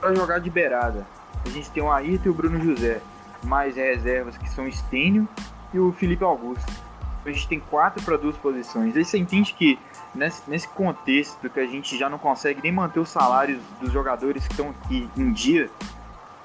Para 0.00 0.14
jogar 0.14 0.40
de 0.40 0.50
beirada, 0.50 1.06
a 1.44 1.48
gente 1.48 1.70
tem 1.70 1.82
o 1.82 1.90
Ayrton 1.90 2.26
e 2.26 2.30
o 2.30 2.34
Bruno 2.34 2.60
José. 2.60 3.00
Mais 3.42 3.76
reservas 3.76 4.36
que 4.36 4.50
são 4.50 4.66
o 4.66 4.72
Stênio 4.72 5.28
e 5.72 5.78
o 5.78 5.92
Felipe 5.92 6.24
Augusto. 6.24 6.85
A 7.30 7.32
gente 7.32 7.48
tem 7.48 7.60
quatro 7.60 8.02
para 8.04 8.16
duas 8.16 8.36
posições. 8.36 8.96
Aí 8.96 9.04
você 9.04 9.18
entende 9.18 9.52
que 9.52 9.78
nesse, 10.14 10.48
nesse 10.48 10.68
contexto 10.68 11.50
que 11.50 11.60
a 11.60 11.66
gente 11.66 11.98
já 11.98 12.08
não 12.08 12.18
consegue 12.18 12.62
nem 12.62 12.72
manter 12.72 13.00
os 13.00 13.08
salários 13.08 13.60
dos 13.80 13.92
jogadores 13.92 14.46
que 14.46 14.52
estão 14.52 14.70
aqui 14.70 15.08
em 15.16 15.32
dia, 15.32 15.68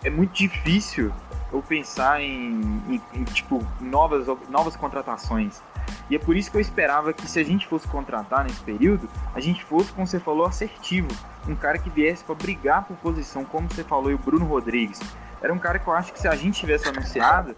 é 0.03 0.09
muito 0.09 0.33
difícil 0.33 1.11
eu 1.53 1.61
pensar 1.61 2.21
em, 2.21 2.61
em, 2.87 3.01
em, 3.13 3.23
tipo 3.25 3.65
novas, 3.79 4.25
novas 4.49 4.75
contratações. 4.75 5.61
E 6.09 6.15
é 6.15 6.19
por 6.19 6.35
isso 6.35 6.49
que 6.49 6.57
eu 6.57 6.61
esperava 6.61 7.13
que 7.13 7.27
se 7.27 7.39
a 7.39 7.43
gente 7.43 7.67
fosse 7.67 7.87
contratar 7.87 8.43
nesse 8.43 8.61
período, 8.61 9.09
a 9.33 9.39
gente 9.39 9.63
fosse, 9.63 9.91
como 9.91 10.07
você 10.07 10.19
falou, 10.19 10.45
assertivo. 10.45 11.07
Um 11.47 11.55
cara 11.55 11.77
que 11.77 11.89
viesse 11.89 12.23
para 12.23 12.35
brigar 12.35 12.85
por 12.85 12.95
posição, 12.97 13.43
como 13.43 13.69
você 13.69 13.83
falou, 13.83 14.11
e 14.11 14.13
o 14.13 14.17
Bruno 14.17 14.45
Rodrigues. 14.45 14.99
Era 15.41 15.53
um 15.53 15.59
cara 15.59 15.79
que 15.79 15.87
eu 15.87 15.93
acho 15.93 16.13
que 16.13 16.19
se 16.19 16.27
a 16.27 16.35
gente 16.35 16.59
tivesse 16.59 16.87
anunciado, 16.87 17.55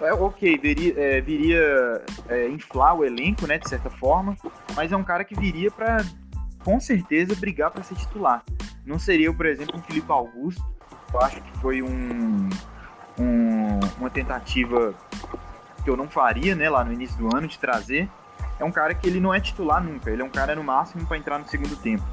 é, 0.00 0.12
ok, 0.12 0.58
viria, 0.58 0.94
é, 0.96 1.20
viria 1.20 2.02
é, 2.28 2.48
inflar 2.48 2.94
o 2.94 3.04
elenco, 3.04 3.46
né, 3.46 3.58
de 3.58 3.68
certa 3.68 3.88
forma, 3.88 4.36
mas 4.74 4.92
é 4.92 4.96
um 4.96 5.04
cara 5.04 5.24
que 5.24 5.34
viria 5.34 5.70
para, 5.70 6.04
com 6.64 6.78
certeza, 6.78 7.34
brigar 7.34 7.70
para 7.70 7.82
ser 7.82 7.94
titular. 7.94 8.44
Não 8.84 8.98
seria, 8.98 9.32
por 9.32 9.46
exemplo, 9.46 9.78
um 9.78 9.82
Felipe 9.82 10.10
Augusto, 10.10 10.62
eu 11.12 11.20
acho 11.20 11.40
que 11.40 11.58
foi 11.58 11.82
um, 11.82 12.48
um, 13.18 13.80
uma 13.98 14.10
tentativa 14.10 14.94
que 15.82 15.88
eu 15.88 15.96
não 15.96 16.08
faria, 16.08 16.54
né, 16.54 16.68
lá 16.68 16.84
no 16.84 16.92
início 16.92 17.16
do 17.16 17.34
ano, 17.34 17.48
de 17.48 17.58
trazer. 17.58 18.08
É 18.58 18.64
um 18.64 18.72
cara 18.72 18.94
que 18.94 19.06
ele 19.06 19.20
não 19.20 19.32
é 19.32 19.40
titular 19.40 19.82
nunca, 19.82 20.10
ele 20.10 20.22
é 20.22 20.24
um 20.24 20.30
cara 20.30 20.54
no 20.54 20.62
máximo 20.62 21.06
para 21.06 21.16
entrar 21.16 21.38
no 21.38 21.48
segundo 21.48 21.76
tempo. 21.76 22.04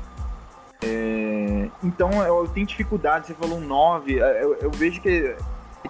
É, 0.82 1.70
então 1.82 2.12
eu 2.24 2.48
tenho 2.48 2.66
dificuldade, 2.68 3.28
você 3.28 3.34
falou 3.34 3.58
um 3.58 3.66
9, 3.66 4.14
eu, 4.14 4.56
eu 4.56 4.72
vejo 4.72 5.02
que 5.02 5.10
é 5.10 5.38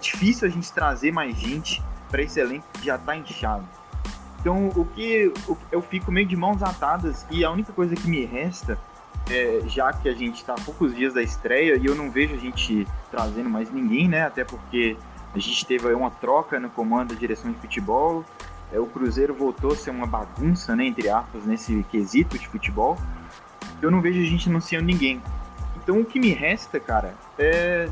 difícil 0.03 0.47
a 0.47 0.51
gente 0.51 0.71
trazer 0.71 1.11
mais 1.11 1.35
gente 1.37 1.81
para 2.09 2.21
esse 2.21 2.39
elenco 2.39 2.65
que 2.73 2.85
já 2.85 2.95
está 2.95 3.15
inchado. 3.15 3.67
Então, 4.39 4.67
o 4.75 4.85
que 4.85 5.31
eu 5.71 5.81
fico 5.81 6.11
meio 6.11 6.27
de 6.27 6.35
mãos 6.35 6.61
atadas 6.61 7.25
e 7.31 7.45
a 7.45 7.49
única 7.49 7.71
coisa 7.71 7.95
que 7.95 8.07
me 8.07 8.25
resta, 8.25 8.77
é, 9.29 9.61
já 9.67 9.93
que 9.93 10.09
a 10.09 10.13
gente 10.13 10.35
está 10.35 10.53
a 10.53 10.59
poucos 10.59 10.93
dias 10.93 11.13
da 11.13 11.23
estreia 11.23 11.77
e 11.77 11.85
eu 11.85 11.95
não 11.95 12.11
vejo 12.11 12.35
a 12.35 12.37
gente 12.37 12.85
trazendo 13.09 13.49
mais 13.49 13.71
ninguém, 13.71 14.09
né? 14.09 14.23
Até 14.23 14.43
porque 14.43 14.97
a 15.33 15.39
gente 15.39 15.65
teve 15.65 15.91
uma 15.93 16.11
troca 16.11 16.59
no 16.59 16.69
comando 16.69 17.13
da 17.13 17.19
direção 17.19 17.51
de 17.51 17.57
futebol. 17.57 18.25
É, 18.71 18.79
o 18.79 18.85
Cruzeiro 18.85 19.33
voltou 19.33 19.71
a 19.71 19.75
ser 19.77 19.91
uma 19.91 20.05
bagunça, 20.05 20.75
né? 20.75 20.87
Entre 20.87 21.07
aspas, 21.09 21.45
nesse 21.45 21.83
quesito 21.89 22.37
de 22.37 22.47
futebol. 22.47 22.97
Eu 23.81 23.89
não 23.89 24.01
vejo 24.01 24.19
a 24.19 24.25
gente 24.25 24.49
anunciando 24.49 24.85
ninguém. 24.85 25.21
Então, 25.77 26.01
o 26.01 26.05
que 26.05 26.19
me 26.19 26.33
resta, 26.33 26.79
cara, 26.79 27.15
é 27.39 27.89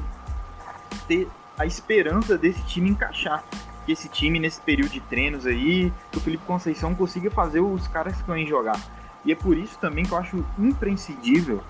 ter 1.07 1.29
a 1.61 1.65
esperança 1.65 2.37
desse 2.37 2.61
time 2.63 2.89
encaixar. 2.89 3.43
Que 3.85 3.91
esse 3.91 4.07
time, 4.09 4.39
nesse 4.39 4.61
período 4.61 4.91
de 4.91 4.99
treinos 4.99 5.45
aí, 5.45 5.91
que 6.11 6.17
o 6.17 6.21
Felipe 6.21 6.45
Conceição 6.45 6.93
consiga 6.93 7.31
fazer 7.31 7.61
os 7.61 7.87
caras 7.87 8.15
que 8.15 8.27
vão 8.27 8.45
jogar. 8.45 8.79
E 9.25 9.31
é 9.31 9.35
por 9.35 9.57
isso 9.57 9.77
também 9.79 10.03
que 10.03 10.11
eu 10.11 10.17
acho 10.17 10.45
imprescindível 10.57 11.63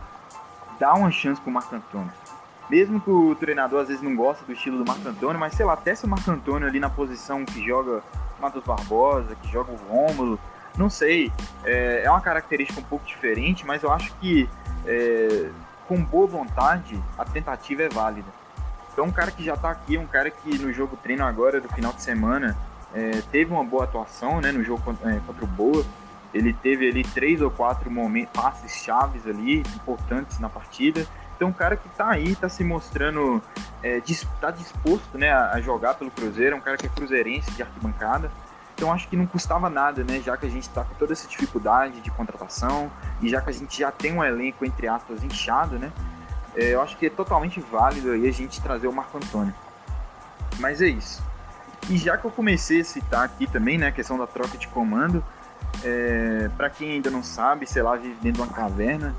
dar 0.80 0.94
uma 0.94 1.12
chance 1.12 1.40
pro 1.42 1.52
Marco 1.52 1.76
Antônio. 1.76 2.12
Mesmo 2.70 3.00
que 3.02 3.10
o 3.10 3.36
treinador 3.36 3.82
às 3.82 3.88
vezes 3.90 4.02
não 4.02 4.16
goste 4.16 4.44
do 4.46 4.54
estilo 4.54 4.78
do 4.78 4.86
Marco 4.86 5.08
Antônio, 5.08 5.40
mas 5.40 5.54
sei 5.54 5.66
lá, 5.66 5.74
até 5.74 5.94
se 5.94 6.06
o 6.06 6.10
Marco 6.10 6.32
Antônio 6.32 6.68
ali 6.68 6.80
na 6.80 6.90
posição 6.90 7.46
que 7.46 7.66
joga 7.66 8.02
Matos 8.40 8.64
Barbosa, 8.64 9.36
que 9.36 9.52
joga 9.52 9.72
o 9.72 9.76
Rômulo, 9.76 10.40
não 10.78 10.90
sei. 10.90 11.32
É, 11.64 12.04
é 12.06 12.10
uma 12.10 12.22
característica 12.22 12.80
um 12.80 12.84
pouco 12.84 13.06
diferente, 13.06 13.66
mas 13.66 13.84
eu 13.84 13.92
acho 13.92 14.14
que 14.16 14.50
é, 14.86 15.50
com 15.88 16.02
boa 16.02 16.28
vontade 16.28 17.02
a 17.18 17.26
tentativa 17.26 17.84
é 17.84 17.90
válida. 17.90 18.41
Então, 18.92 19.06
um 19.06 19.12
cara 19.12 19.32
que 19.32 19.44
já 19.44 19.54
está 19.54 19.72
aqui, 19.72 19.98
um 19.98 20.08
cara 20.08 20.30
que 20.30 20.58
no 20.58 20.72
jogo 20.74 20.98
treino 20.98 21.26
agora 21.26 21.62
do 21.62 21.70
final 21.70 21.94
de 21.94 22.02
semana 22.02 22.58
é, 22.94 23.22
teve 23.32 23.52
uma 23.52 23.64
boa 23.64 23.86
atuação 23.86 24.42
né, 24.42 24.52
no 24.52 24.64
jogo 24.64 24.82
contra, 24.84 25.16
é, 25.16 25.20
contra 25.26 25.44
o 25.44 25.48
Boa. 25.48 25.86
Ele 26.34 26.54
teve 26.54 26.90
ali 26.90 27.04
três 27.04 27.42
ou 27.42 27.52
quatro 27.52 27.90
momentos, 27.90 28.32
passes 28.34 28.74
chaves 28.84 29.26
ali, 29.28 29.60
importantes 29.76 30.40
na 30.40 30.50
partida. 30.50 31.06
Então, 31.36 31.50
um 31.50 31.54
cara 31.54 31.76
que 31.76 31.88
está 31.88 32.10
aí, 32.10 32.32
está 32.32 32.48
se 32.48 32.64
mostrando, 32.64 33.42
está 33.84 34.50
é, 34.50 34.52
disposto 34.52 35.18
né, 35.18 35.32
a, 35.32 35.54
a 35.54 35.62
jogar 35.62 35.96
pelo 35.96 36.12
Cruzeiro, 36.12 36.56
um 36.56 36.62
cara 36.62 36.78
que 36.78 36.86
é 36.86 36.90
cruzeirense 36.90 37.52
de 37.52 37.64
arquibancada. 37.64 38.32
Então 38.82 38.92
acho 38.92 39.08
que 39.08 39.16
não 39.16 39.28
custava 39.28 39.70
nada, 39.70 40.04
né? 40.04 40.20
Já 40.22 40.36
que 40.36 40.48
a 40.48 40.50
gente 40.50 40.64
está 40.64 40.84
com 40.84 40.96
toda 40.96 41.14
essa 41.14 41.28
dificuldade 41.28 42.02
de 42.02 42.10
contratação 42.10 42.92
e 43.22 43.30
já 43.30 43.40
que 43.40 43.52
a 43.52 43.54
gente 43.54 43.78
já 43.78 43.92
tem 43.92 44.12
um 44.12 44.24
elenco, 44.24 44.66
entre 44.66 44.88
aspas, 44.88 45.24
inchado, 45.24 45.78
né? 45.78 45.92
É, 46.56 46.74
eu 46.74 46.82
acho 46.82 46.98
que 46.98 47.06
é 47.06 47.10
totalmente 47.10 47.60
válido 47.60 48.12
aí 48.12 48.28
a 48.28 48.32
gente 48.32 48.62
trazer 48.62 48.88
o 48.88 48.94
Marco 48.94 49.18
Antônio. 49.18 49.54
Mas 50.60 50.82
é 50.82 50.88
isso. 50.88 51.24
E 51.90 51.98
já 51.98 52.18
que 52.18 52.26
eu 52.26 52.32
comecei 52.32 52.82
a 52.82 52.86
citar 52.86 53.24
aqui 53.24 53.48
também, 53.48 53.78
né, 53.78 53.88
a 53.88 53.92
questão 53.92 54.18
da 54.18 54.28
troca 54.28 54.58
de 54.58 54.68
comando, 54.68 55.24
é, 55.84 56.50
para 56.56 56.70
quem 56.70 56.92
ainda 56.92 57.10
não 57.10 57.24
sabe, 57.24 57.66
sei 57.66 57.82
lá, 57.82 57.96
vive 57.96 58.16
dentro 58.22 58.44
de 58.44 58.50
uma 58.50 58.54
caverna, 58.54 59.16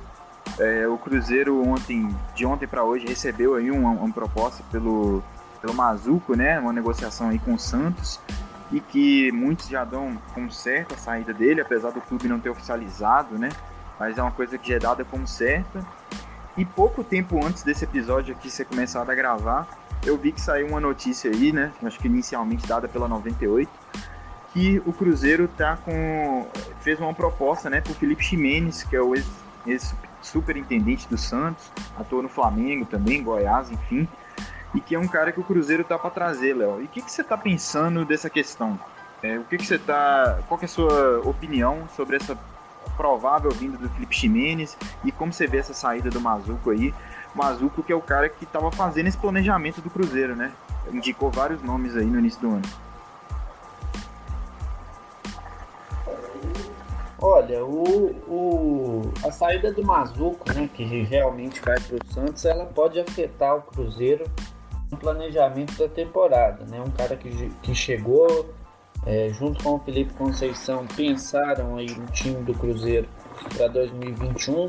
é, 0.59 0.87
o 0.87 0.99
Cruzeiro 0.99 1.67
ontem, 1.67 2.15
de 2.35 2.45
ontem 2.45 2.67
para 2.67 2.85
hoje, 2.85 3.07
recebeu 3.07 3.55
aí 3.55 3.71
uma, 3.71 3.91
uma, 3.91 4.13
proposta 4.13 4.63
pelo, 4.71 5.23
pelo 5.61 5.75
Mazuco, 5.75 6.37
né, 6.37 6.59
uma 6.61 6.73
negociação 6.73 7.31
aí 7.31 7.39
com 7.39 7.55
o 7.55 7.59
Santos, 7.59 8.21
e 8.71 8.81
que 8.81 9.31
muitos 9.33 9.69
já 9.69 9.85
dão 9.85 10.17
como 10.35 10.51
certa 10.51 10.95
a 10.95 10.99
saída 10.99 11.33
dele, 11.33 11.61
apesar 11.61 11.91
do 11.91 12.01
clube 12.01 12.29
não 12.29 12.41
ter 12.41 12.51
oficializado, 12.51 13.39
né, 13.39 13.51
mas 13.99 14.17
é 14.19 14.23
uma 14.23 14.33
coisa 14.33 14.57
que 14.59 14.69
já 14.69 14.77
é 14.77 14.79
dada 14.79 15.05
como 15.05 15.27
certa. 15.27 15.85
E 16.57 16.65
pouco 16.65 17.03
tempo 17.03 17.45
antes 17.45 17.63
desse 17.63 17.85
episódio 17.85 18.35
aqui 18.35 18.51
ser 18.51 18.67
começado 18.67 19.09
a 19.11 19.15
gravar, 19.15 19.67
eu 20.05 20.19
vi 20.19 20.33
que 20.33 20.41
saiu 20.41 20.67
uma 20.67 20.81
notícia 20.81 21.31
aí, 21.31 21.53
né? 21.53 21.73
Acho 21.83 21.99
que 21.99 22.09
inicialmente 22.09 22.67
dada 22.67 22.89
pela 22.89 23.09
98, 23.09 23.71
que 24.53 24.83
o 24.85 24.93
Cruzeiro 24.93 25.49
tá 25.49 25.77
com 25.77 26.47
fez 26.81 27.01
uma 27.01 27.15
proposta, 27.15 27.71
né, 27.71 27.81
pro 27.81 27.95
Felipe 27.95 28.23
Ximenes, 28.23 28.83
que 28.83 28.95
é 28.95 29.01
o 29.01 29.15
ex-superintendente 29.67 31.09
do 31.09 31.17
Santos, 31.17 31.71
atua 31.97 32.23
no 32.23 32.29
Flamengo 32.29 32.85
também, 32.85 33.23
Goiás, 33.23 33.71
enfim, 33.71 34.07
e 34.75 34.81
que 34.81 34.95
é 34.95 34.99
um 34.99 35.09
cara 35.09 35.33
que 35.33 35.41
o 35.41 35.45
Cruzeiro 35.45 35.85
tá 35.85 35.99
para 35.99 36.11
trazer, 36.11 36.55
Léo. 36.55 36.83
E 36.83 36.85
o 36.85 36.89
que, 36.89 37.01
que 37.01 37.11
você 37.11 37.23
tá 37.23 37.39
pensando 37.39 38.05
dessa 38.05 38.29
questão? 38.29 38.79
É, 39.23 39.39
o 39.39 39.45
que, 39.45 39.57
que 39.57 39.65
você 39.65 39.79
tá. 39.79 40.41
Qual 40.49 40.59
que 40.59 40.65
é 40.65 40.67
a 40.67 40.69
sua 40.69 41.21
opinião 41.21 41.89
sobre 41.95 42.17
essa 42.17 42.37
provável 42.97 43.51
vinda 43.51 43.77
do 43.77 43.89
Felipe 43.91 44.15
Ximenes 44.15 44.77
e 45.05 45.13
como 45.13 45.33
você 45.33 45.47
vê 45.47 45.59
essa 45.59 45.75
saída 45.75 46.11
do 46.11 46.21
Mazuco 46.21 46.71
aí. 46.71 46.95
Mazuco 47.35 47.83
que 47.83 47.93
é 47.93 47.97
o 47.97 48.01
cara 48.01 48.29
que 48.29 48.45
estava 48.45 48.71
fazendo 48.71 49.07
esse 49.07 49.19
planejamento 49.19 49.81
do 49.81 49.91
Cruzeiro, 49.91 50.37
né? 50.37 50.53
Indicou 50.93 51.31
vários 51.31 51.63
nomes 51.63 51.97
aí 51.97 52.05
no 52.05 52.19
início 52.19 52.41
do 52.41 52.51
ano. 52.51 52.63
Olha, 57.25 57.65
o, 57.65 58.11
o, 58.27 59.13
a 59.25 59.31
saída 59.31 59.73
do 59.73 59.85
Mazuco, 59.85 60.53
né, 60.53 60.69
que 60.75 60.83
realmente 61.05 61.61
vai 61.61 61.79
para 61.79 61.97
o 61.97 62.13
Santos, 62.13 62.45
ela 62.45 62.67
pode 62.67 62.99
afetar 62.99 63.57
o 63.57 63.63
Cruzeiro 63.63 64.25
no 64.91 64.97
planejamento 64.99 65.79
da 65.79 65.89
temporada. 65.89 66.65
Né? 66.65 66.83
Um 66.85 66.91
cara 66.91 67.17
que, 67.17 67.49
que 67.63 67.75
chegou, 67.77 68.53
é, 69.07 69.31
junto 69.31 69.63
com 69.63 69.75
o 69.75 69.79
Felipe 69.81 70.15
Conceição, 70.15 70.87
pensaram 70.97 71.77
aí 71.77 71.91
no 71.91 72.07
time 72.07 72.43
do 72.43 72.55
Cruzeiro 72.55 73.09
para 73.57 73.69
2021. 73.69 74.69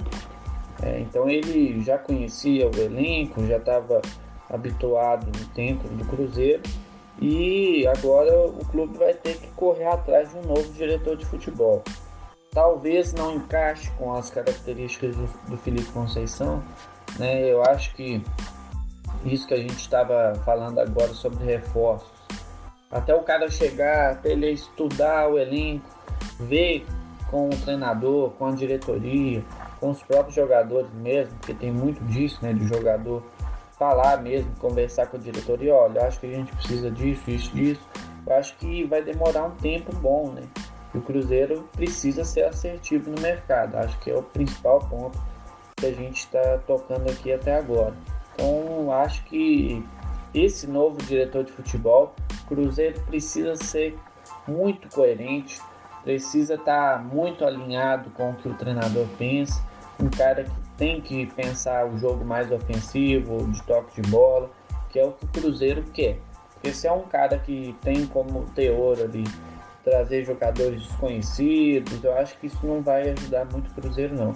É, 0.82 1.00
então 1.00 1.30
ele 1.30 1.82
já 1.82 1.98
conhecia 1.98 2.68
o 2.68 2.76
elenco, 2.76 3.46
já 3.46 3.58
estava 3.58 4.02
habituado 4.50 5.32
dentro 5.56 5.88
do 5.90 6.06
Cruzeiro 6.06 6.62
e 7.22 7.86
agora 7.88 8.48
o 8.48 8.66
clube 8.66 8.98
vai 8.98 9.14
ter 9.14 9.38
que 9.38 9.48
correr 9.52 9.86
atrás 9.86 10.30
de 10.30 10.38
um 10.38 10.42
novo 10.42 10.72
diretor 10.74 11.16
de 11.16 11.26
futebol. 11.26 11.84
Talvez 12.52 13.14
não 13.14 13.36
encaixe 13.36 13.90
com 13.92 14.14
as 14.14 14.30
características 14.30 15.16
do, 15.16 15.28
do 15.50 15.58
Felipe 15.58 15.92
Conceição, 15.92 16.64
né? 17.18 17.50
Eu 17.50 17.64
acho 17.64 17.96
que 17.96 18.22
isso 19.26 19.48
que 19.48 19.54
a 19.54 19.58
gente 19.58 19.78
estava 19.78 20.36
falando 20.44 20.80
agora 20.80 21.14
sobre 21.14 21.44
reforços 21.46 22.13
até 22.94 23.14
o 23.14 23.24
cara 23.24 23.50
chegar, 23.50 24.12
até 24.12 24.32
ele 24.32 24.52
estudar 24.52 25.28
o 25.28 25.38
elenco, 25.38 25.86
ver 26.40 26.86
com 27.30 27.50
o 27.50 27.58
treinador, 27.58 28.30
com 28.32 28.46
a 28.46 28.52
diretoria, 28.52 29.44
com 29.80 29.90
os 29.90 30.04
próprios 30.04 30.36
jogadores 30.36 30.94
mesmo, 30.94 31.36
porque 31.38 31.54
tem 31.54 31.72
muito 31.72 32.04
disso, 32.06 32.38
né, 32.42 32.54
de 32.54 32.68
jogador 32.68 33.24
falar 33.80 34.22
mesmo, 34.22 34.56
conversar 34.60 35.08
com 35.08 35.18
a 35.18 35.20
diretoria, 35.20 35.74
olha, 35.74 36.06
acho 36.06 36.20
que 36.20 36.28
a 36.28 36.36
gente 36.36 36.56
precisa 36.56 36.92
disso, 36.92 37.30
isso, 37.32 37.54
disso. 37.54 37.82
Eu 38.26 38.36
acho 38.36 38.56
que 38.58 38.84
vai 38.86 39.02
demorar 39.02 39.46
um 39.46 39.52
tempo 39.52 39.94
bom, 39.96 40.32
né? 40.32 40.44
E 40.94 40.98
o 40.98 41.02
Cruzeiro 41.02 41.68
precisa 41.74 42.24
ser 42.24 42.44
assertivo 42.44 43.10
no 43.10 43.20
mercado. 43.20 43.76
Acho 43.76 44.00
que 44.00 44.12
é 44.12 44.16
o 44.16 44.22
principal 44.22 44.80
ponto 44.80 45.20
que 45.76 45.88
a 45.88 45.92
gente 45.92 46.20
está 46.20 46.60
tocando 46.60 47.10
aqui 47.10 47.34
até 47.34 47.58
agora. 47.58 47.94
Então, 48.34 48.92
acho 48.94 49.24
que 49.26 49.84
esse 50.34 50.68
novo 50.68 50.98
diretor 51.04 51.44
de 51.44 51.52
futebol, 51.52 52.16
Cruzeiro 52.48 53.00
precisa 53.02 53.56
ser 53.56 53.98
muito 54.48 54.88
coerente, 54.90 55.62
precisa 56.04 56.56
estar 56.56 56.98
tá 56.98 57.00
muito 57.00 57.46
alinhado 57.46 58.10
com 58.12 58.32
o 58.32 58.36
que 58.36 58.48
o 58.48 58.54
treinador 58.54 59.08
pensa, 59.18 59.64
um 60.00 60.10
cara 60.10 60.44
que 60.44 60.52
tem 60.78 61.00
que 61.00 61.26
pensar 61.28 61.86
o 61.86 61.98
jogo 61.98 62.26
mais 62.26 62.52
ofensivo, 62.52 63.48
de 63.52 63.62
toque 63.64 64.02
de 64.02 64.10
bola, 64.10 64.50
que 64.90 65.00
é 65.00 65.06
o 65.06 65.12
que 65.12 65.26
o 65.26 65.28
Cruzeiro 65.28 65.84
quer. 65.94 66.20
Porque 66.54 66.74
se 66.74 66.88
é 66.88 66.92
um 66.92 67.04
cara 67.04 67.38
que 67.40 67.76
tem 67.82 68.06
como 68.08 68.46
teor 68.56 69.00
ali 69.00 69.24
trazer 69.84 70.24
jogadores 70.26 70.82
desconhecidos, 70.82 72.04
eu 72.04 72.18
acho 72.18 72.38
que 72.40 72.48
isso 72.48 72.66
não 72.66 72.82
vai 72.82 73.10
ajudar 73.10 73.46
muito 73.46 73.70
o 73.70 73.74
Cruzeiro 73.74 74.16
não. 74.16 74.36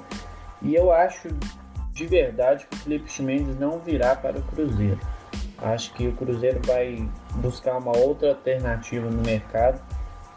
E 0.61 0.75
eu 0.75 0.91
acho 0.91 1.29
de 1.91 2.05
verdade 2.05 2.67
que 2.67 2.75
o 2.75 2.79
Felipe 2.79 3.21
Mendes 3.21 3.57
não 3.59 3.79
virá 3.79 4.15
para 4.15 4.37
o 4.37 4.43
Cruzeiro. 4.43 4.99
Acho 5.59 5.93
que 5.93 6.07
o 6.07 6.13
Cruzeiro 6.13 6.59
vai 6.65 7.07
buscar 7.35 7.77
uma 7.77 7.95
outra 7.97 8.29
alternativa 8.29 9.09
no 9.09 9.21
mercado. 9.23 9.81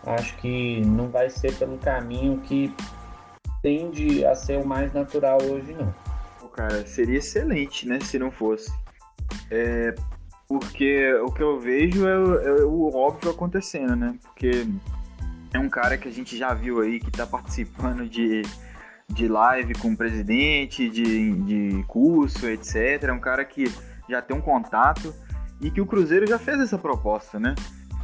Acho 0.05 0.35
que 0.39 0.81
não 0.81 1.09
vai 1.09 1.29
ser 1.29 1.55
pelo 1.57 1.77
caminho 1.79 2.39
que 2.41 2.75
tende 3.63 4.25
a 4.25 4.35
ser 4.35 4.59
o 4.59 4.67
mais 4.67 4.93
natural 4.93 5.39
hoje, 5.43 5.75
não. 5.75 5.93
Cara, 6.61 6.87
seria 6.87 7.19
excelente, 7.19 7.89
né, 7.89 7.99
se 8.01 8.19
não 8.19 8.31
fosse. 8.31 8.71
É, 9.51 9.95
porque 10.49 11.15
o 11.15 11.33
que 11.33 11.43
eu 11.43 11.59
vejo 11.61 12.07
é, 12.07 12.13
é, 12.13 12.65
o 12.65 12.95
óbvio 12.95 13.31
acontecendo, 13.31 13.95
né? 13.95 14.19
Porque 14.23 14.67
é 15.55 15.59
um 15.59 15.69
cara 15.69 15.97
que 15.97 16.09
a 16.09 16.11
gente 16.11 16.37
já 16.37 16.53
viu 16.53 16.81
aí 16.81 16.99
que 16.99 17.11
tá 17.11 17.27
participando 17.27 18.09
de, 18.09 18.43
de 19.09 19.29
live 19.29 19.75
com 19.75 19.93
o 19.93 19.97
presidente, 19.97 20.91
de, 20.91 21.33
de 21.33 21.85
curso, 21.85 22.47
etc. 22.47 23.05
É 23.05 23.13
um 23.13 23.21
cara 23.21 23.45
que 23.45 23.73
já 24.11 24.21
tem 24.21 24.37
um 24.37 24.41
contato 24.41 25.15
e 25.61 25.71
que 25.71 25.81
o 25.81 25.87
Cruzeiro 25.87 26.27
já 26.27 26.39
fez 26.39 26.61
essa 26.61 26.79
proposta, 26.79 27.39
né? 27.39 27.55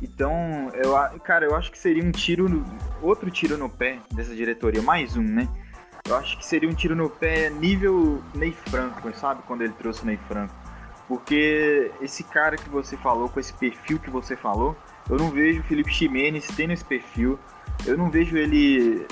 Então, 0.03 0.71
eu, 0.75 0.95
cara, 1.21 1.47
eu 1.47 1.57
acho 1.57 1.71
que 1.71 1.79
seria 1.79 2.05
um 2.05 2.11
tiro, 2.11 2.49
no, 2.49 2.65
outro 3.01 3.31
tiro 3.31 3.57
no 3.57 3.69
pé 3.69 3.99
dessa 4.13 4.35
diretoria, 4.35 4.83
mais 4.83 5.17
um, 5.17 5.23
né? 5.23 5.49
Eu 6.07 6.17
acho 6.17 6.39
que 6.39 6.47
seria 6.47 6.69
um 6.69 6.75
tiro 6.75 6.95
no 6.95 7.09
pé 7.09 7.51
nível 7.51 8.23
Ney 8.35 8.53
Franco, 8.53 9.13
sabe? 9.17 9.43
Quando 9.47 9.63
ele 9.63 9.73
trouxe 9.73 10.03
o 10.03 10.07
Ney 10.07 10.19
Franco. 10.29 10.55
Porque 11.09 11.91
esse 12.01 12.23
cara 12.25 12.57
que 12.57 12.69
você 12.69 12.97
falou, 12.97 13.29
com 13.29 13.41
esse 13.41 13.53
perfil 13.55 13.99
que 13.99 14.11
você 14.11 14.37
falou, 14.37 14.77
eu 15.09 15.17
não 15.17 15.31
vejo 15.31 15.61
o 15.61 15.65
Felipe 15.65 15.93
Ximenes 15.93 16.47
tendo 16.57 16.73
esse 16.73 16.85
perfil. 16.85 17.39
Eu 17.85 17.97
não 17.97 18.11
vejo 18.11 18.37
ele. 18.37 19.07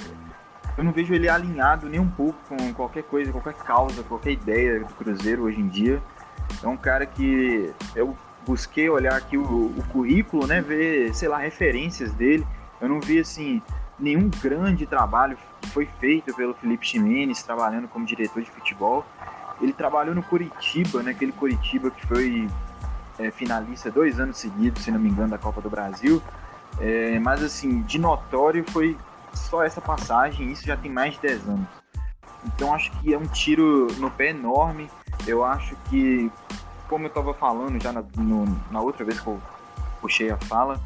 Eu 0.76 0.84
não 0.84 0.92
vejo 0.92 1.14
ele 1.14 1.28
alinhado 1.28 1.88
nem 1.88 2.00
um 2.00 2.10
pouco 2.10 2.38
com 2.48 2.74
qualquer 2.74 3.04
coisa, 3.04 3.30
qualquer 3.30 3.54
causa, 3.54 4.02
qualquer 4.02 4.32
ideia 4.32 4.80
do 4.80 4.94
Cruzeiro 4.94 5.44
hoje 5.44 5.60
em 5.60 5.68
dia. 5.68 6.02
É 6.62 6.68
um 6.68 6.76
cara 6.76 7.06
que 7.06 7.72
eu 7.94 8.16
busquei 8.46 8.88
olhar 8.88 9.14
aqui 9.14 9.36
o, 9.36 9.42
o 9.42 9.84
currículo, 9.90 10.46
né, 10.46 10.60
ver, 10.60 11.14
sei 11.14 11.28
lá, 11.28 11.38
referências 11.38 12.12
dele. 12.12 12.46
Eu 12.80 12.88
não 12.88 13.00
vi 13.00 13.18
assim 13.18 13.62
nenhum 13.98 14.28
grande 14.28 14.86
trabalho 14.86 15.38
foi 15.68 15.88
feito 15.98 16.34
pelo 16.34 16.54
Felipe 16.54 16.86
Ximenes 16.86 17.42
trabalhando 17.42 17.88
como 17.88 18.04
diretor 18.04 18.42
de 18.42 18.50
futebol. 18.50 19.04
Ele 19.60 19.72
trabalhou 19.72 20.14
no 20.14 20.22
Curitiba, 20.22 21.02
né, 21.02 21.12
aquele 21.12 21.32
Curitiba 21.32 21.90
que 21.90 22.06
foi 22.06 22.48
é, 23.18 23.30
finalista 23.30 23.90
dois 23.90 24.18
anos 24.18 24.38
seguidos, 24.38 24.82
se 24.82 24.90
não 24.90 24.98
me 24.98 25.08
engano, 25.08 25.30
da 25.30 25.38
Copa 25.38 25.60
do 25.60 25.70
Brasil. 25.70 26.22
É, 26.80 27.18
mas 27.20 27.42
assim, 27.42 27.82
de 27.82 27.98
notório 27.98 28.64
foi 28.70 28.96
só 29.32 29.62
essa 29.62 29.80
passagem, 29.80 30.50
isso 30.50 30.66
já 30.66 30.76
tem 30.76 30.90
mais 30.90 31.14
de 31.14 31.20
10 31.20 31.48
anos. 31.48 31.66
Então 32.46 32.74
acho 32.74 32.90
que 32.98 33.14
é 33.14 33.18
um 33.18 33.26
tiro 33.26 33.88
no 33.98 34.10
pé 34.10 34.30
enorme. 34.30 34.90
Eu 35.26 35.44
acho 35.44 35.76
que, 35.88 36.30
como 36.88 37.04
eu 37.04 37.08
estava 37.08 37.34
falando 37.34 37.82
já 37.82 37.92
na, 37.92 38.04
no, 38.16 38.44
na 38.70 38.80
outra 38.80 39.04
vez 39.04 39.20
que 39.20 39.26
eu 39.26 39.40
puxei 40.00 40.30
a 40.30 40.36
fala, 40.36 40.80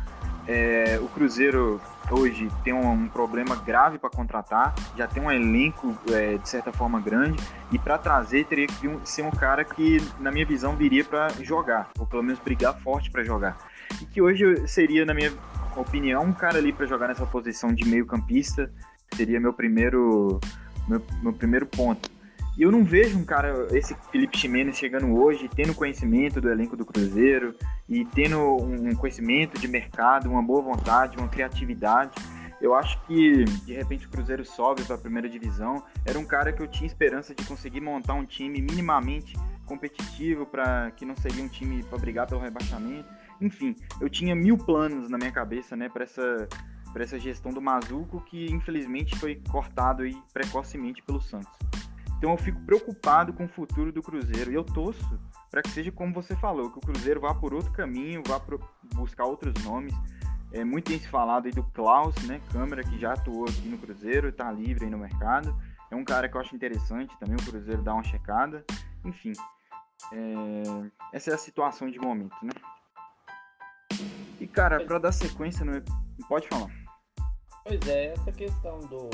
é, 0.49 0.99
o 1.03 1.09
Cruzeiro 1.09 1.79
hoje 2.11 2.49
tem 2.64 2.73
um, 2.73 2.91
um 2.91 3.09
problema 3.09 3.55
grave 3.55 3.99
para 3.99 4.09
contratar, 4.09 4.75
já 4.97 5.07
tem 5.07 5.23
um 5.23 5.31
elenco 5.31 5.97
é, 6.11 6.38
de 6.38 6.49
certa 6.49 6.73
forma 6.73 6.99
grande, 7.01 7.38
e 7.71 7.79
para 7.79 7.99
trazer 7.99 8.47
teria 8.47 8.67
que 8.67 8.88
um, 8.88 9.05
ser 9.05 9.23
um 9.23 9.31
cara 9.31 9.62
que, 9.62 9.99
na 10.19 10.31
minha 10.31 10.47
visão, 10.47 10.75
viria 10.75 11.05
para 11.05 11.29
jogar, 11.43 11.91
ou 11.99 12.07
pelo 12.07 12.23
menos 12.23 12.41
brigar 12.41 12.79
forte 12.81 13.11
para 13.11 13.23
jogar. 13.23 13.59
E 14.01 14.07
que 14.07 14.23
hoje 14.23 14.67
seria, 14.67 15.05
na 15.05 15.12
minha 15.12 15.33
opinião, 15.77 16.25
um 16.25 16.33
cara 16.33 16.57
ali 16.57 16.73
para 16.73 16.87
jogar 16.87 17.09
nessa 17.09 17.27
posição 17.27 17.73
de 17.75 17.87
meio-campista, 17.87 18.73
seria 19.14 19.38
meu 19.38 19.53
primeiro, 19.53 20.41
meu, 20.88 21.03
meu 21.23 21.33
primeiro 21.35 21.67
ponto. 21.67 22.11
E 22.59 22.62
eu 22.62 22.73
não 22.73 22.83
vejo 22.85 23.16
um 23.16 23.25
cara, 23.25 23.68
esse 23.71 23.94
Felipe 24.11 24.37
Ximenes 24.37 24.77
chegando 24.77 25.16
hoje, 25.16 25.49
tendo 25.49 25.73
conhecimento 25.73 26.40
do 26.40 26.51
elenco 26.51 26.77
do 26.77 26.85
Cruzeiro 26.85 27.55
e 27.88 28.05
tendo 28.05 28.37
um 28.57 28.97
conhecimento 28.97 29.61
de 29.61 29.68
mercado, 29.68 30.29
uma 30.29 30.42
boa 30.42 30.61
vontade, 30.61 31.16
uma 31.16 31.29
criatividade. 31.29 32.11
Eu 32.61 32.75
acho 32.75 33.01
que 33.03 33.44
de 33.44 33.75
repente 33.75 34.09
o 34.09 34.11
Cruzeiro 34.11 34.44
sobe 34.44 34.83
para 34.83 34.97
a 34.97 34.99
primeira 34.99 35.29
divisão. 35.29 35.85
Era 36.05 36.18
um 36.18 36.25
cara 36.25 36.53
que 36.53 36.61
eu 36.61 36.66
tinha 36.66 36.88
esperança 36.88 37.33
de 37.33 37.44
conseguir 37.44 37.81
montar 37.81 38.14
um 38.14 38.27
time 38.27 38.61
minimamente 38.61 39.37
competitivo 39.64 40.44
para 40.44 40.90
que 40.90 41.05
não 41.05 41.14
seria 41.14 41.44
um 41.44 41.49
time 41.49 41.85
para 41.85 41.99
brigar 41.99 42.27
pelo 42.27 42.40
rebaixamento. 42.40 43.09
Enfim, 43.40 43.77
eu 44.01 44.11
tinha 44.11 44.35
mil 44.35 44.59
planos 44.59 45.09
na 45.09 45.16
minha 45.16 45.31
cabeça, 45.31 45.77
né, 45.77 45.88
para 45.88 46.03
essa 46.03 46.49
para 46.92 47.05
essa 47.05 47.18
gestão 47.21 47.53
do 47.53 47.61
Mazuco 47.61 48.21
que 48.23 48.47
infelizmente 48.51 49.16
foi 49.16 49.40
cortado 49.49 50.03
aí 50.03 50.16
precocemente 50.33 51.01
pelo 51.03 51.21
Santos. 51.21 51.53
Então 52.18 52.33
eu 52.33 52.37
fico 52.37 52.61
preocupado 52.62 53.33
com 53.33 53.44
o 53.44 53.48
futuro 53.48 53.92
do 53.92 54.02
Cruzeiro 54.02 54.50
e 54.50 54.54
eu 54.54 54.64
torço 54.64 55.18
para 55.50 55.62
que 55.62 55.70
seja 55.70 55.90
como 55.92 56.12
você 56.12 56.35
falou, 56.37 56.70
que 56.70 56.78
o 56.78 56.81
Cruzeiro 56.81 57.20
vá 57.20 57.33
por 57.33 57.54
outro 57.54 57.72
caminho, 57.72 58.22
vá 58.26 58.40
buscar 58.94 59.24
outros 59.24 59.54
nomes. 59.64 59.94
É 60.52 60.64
muito 60.64 60.87
tem 60.87 60.98
se 60.98 61.09
falado 61.09 61.46
aí 61.46 61.52
do 61.52 61.62
Klaus, 61.62 62.14
né, 62.26 62.40
câmera 62.52 62.83
que 62.83 62.98
já 62.98 63.12
atuou 63.12 63.44
aqui 63.44 63.68
no 63.68 63.78
Cruzeiro, 63.78 64.28
está 64.28 64.50
livre 64.50 64.85
aí 64.85 64.90
no 64.90 64.98
mercado. 64.98 65.54
É 65.90 65.96
um 65.96 66.04
cara 66.04 66.28
que 66.28 66.37
eu 66.37 66.40
acho 66.40 66.54
interessante 66.57 67.16
também 67.18 67.37
o 67.37 67.50
Cruzeiro 67.50 67.83
dar 67.83 67.94
uma 67.94 68.02
checada. 68.02 68.64
Enfim, 69.04 69.33
é... 70.12 70.62
essa 71.12 71.31
é 71.31 71.35
a 71.35 71.38
situação 71.38 71.88
de 71.88 71.98
momento, 72.00 72.37
né? 72.42 72.50
E 74.40 74.46
cara, 74.46 74.85
para 74.85 74.98
dar 74.98 75.12
sequência 75.12 75.64
no 75.64 75.72
pode 76.28 76.48
falar. 76.48 76.70
Pois 77.64 77.87
é, 77.87 78.12
essa 78.12 78.33
questão 78.33 78.81
do 78.81 79.09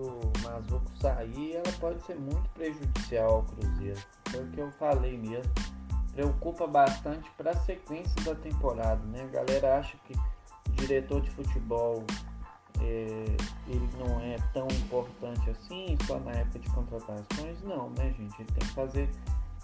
do 0.00 0.32
Mazuco 0.42 0.90
sair, 1.00 1.56
ela 1.56 1.72
pode 1.78 2.02
ser 2.04 2.16
muito 2.16 2.48
prejudicial 2.50 3.36
ao 3.36 3.42
Cruzeiro. 3.42 4.00
Foi 4.28 4.44
o 4.44 4.50
que 4.50 4.60
eu 4.60 4.70
falei 4.72 5.18
mesmo. 5.18 5.52
Preocupa 6.12 6.66
bastante 6.66 7.30
para 7.36 7.50
a 7.52 7.56
sequência 7.56 8.20
da 8.24 8.34
temporada, 8.34 9.02
né? 9.06 9.22
A 9.22 9.26
galera 9.26 9.78
acha 9.78 9.96
que 10.06 10.14
o 10.14 10.72
diretor 10.72 11.20
de 11.20 11.30
futebol 11.30 12.04
é, 12.80 13.24
ele 13.68 13.88
não 13.98 14.20
é 14.20 14.36
tão 14.52 14.66
importante 14.68 15.50
assim, 15.50 15.96
só 16.06 16.18
na 16.18 16.32
época 16.32 16.58
de 16.58 16.70
contratações. 16.70 17.62
Não, 17.62 17.90
né, 17.90 18.12
gente? 18.16 18.34
Ele 18.40 18.52
tem 18.52 18.66
que 18.66 18.74
fazer 18.74 19.08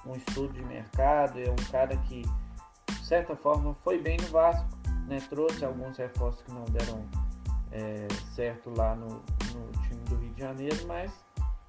um 0.05 0.15
estudo 0.15 0.53
de 0.53 0.63
mercado. 0.65 1.39
É 1.39 1.51
um 1.51 1.71
cara 1.71 1.97
que, 1.97 2.23
de 2.23 3.05
certa 3.05 3.35
forma, 3.35 3.75
foi 3.83 4.01
bem 4.01 4.17
no 4.19 4.29
Vasco, 4.29 4.69
né? 5.07 5.21
Trouxe 5.29 5.65
alguns 5.65 5.97
reforços 5.97 6.43
que 6.43 6.53
não 6.53 6.65
deram 6.67 7.05
é, 7.73 8.07
certo 8.35 8.71
lá 8.77 8.95
no, 8.95 9.23
no 9.57 9.83
time 9.83 10.01
do 10.09 10.17
Rio 10.17 10.31
de 10.31 10.41
Janeiro, 10.41 10.87
mas 10.87 11.13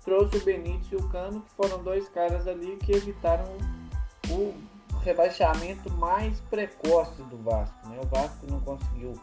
trouxe 0.04 0.38
o 0.38 0.44
Benítez 0.44 0.92
e 0.92 0.96
o 0.96 1.10
Cano, 1.10 1.42
que 1.42 1.52
foram 1.52 1.84
dois 1.84 2.08
caras 2.10 2.48
ali 2.48 2.78
que 2.78 2.94
evitaram 2.94 3.46
o 4.30 4.54
rebaixamento 5.02 5.92
mais 5.94 6.40
precoce 6.50 7.22
do 7.24 7.38
Vasco. 7.38 7.88
Né? 7.88 8.00
O 8.02 8.08
Vasco 8.08 8.46
não 8.50 8.60
conseguiu 8.62 9.14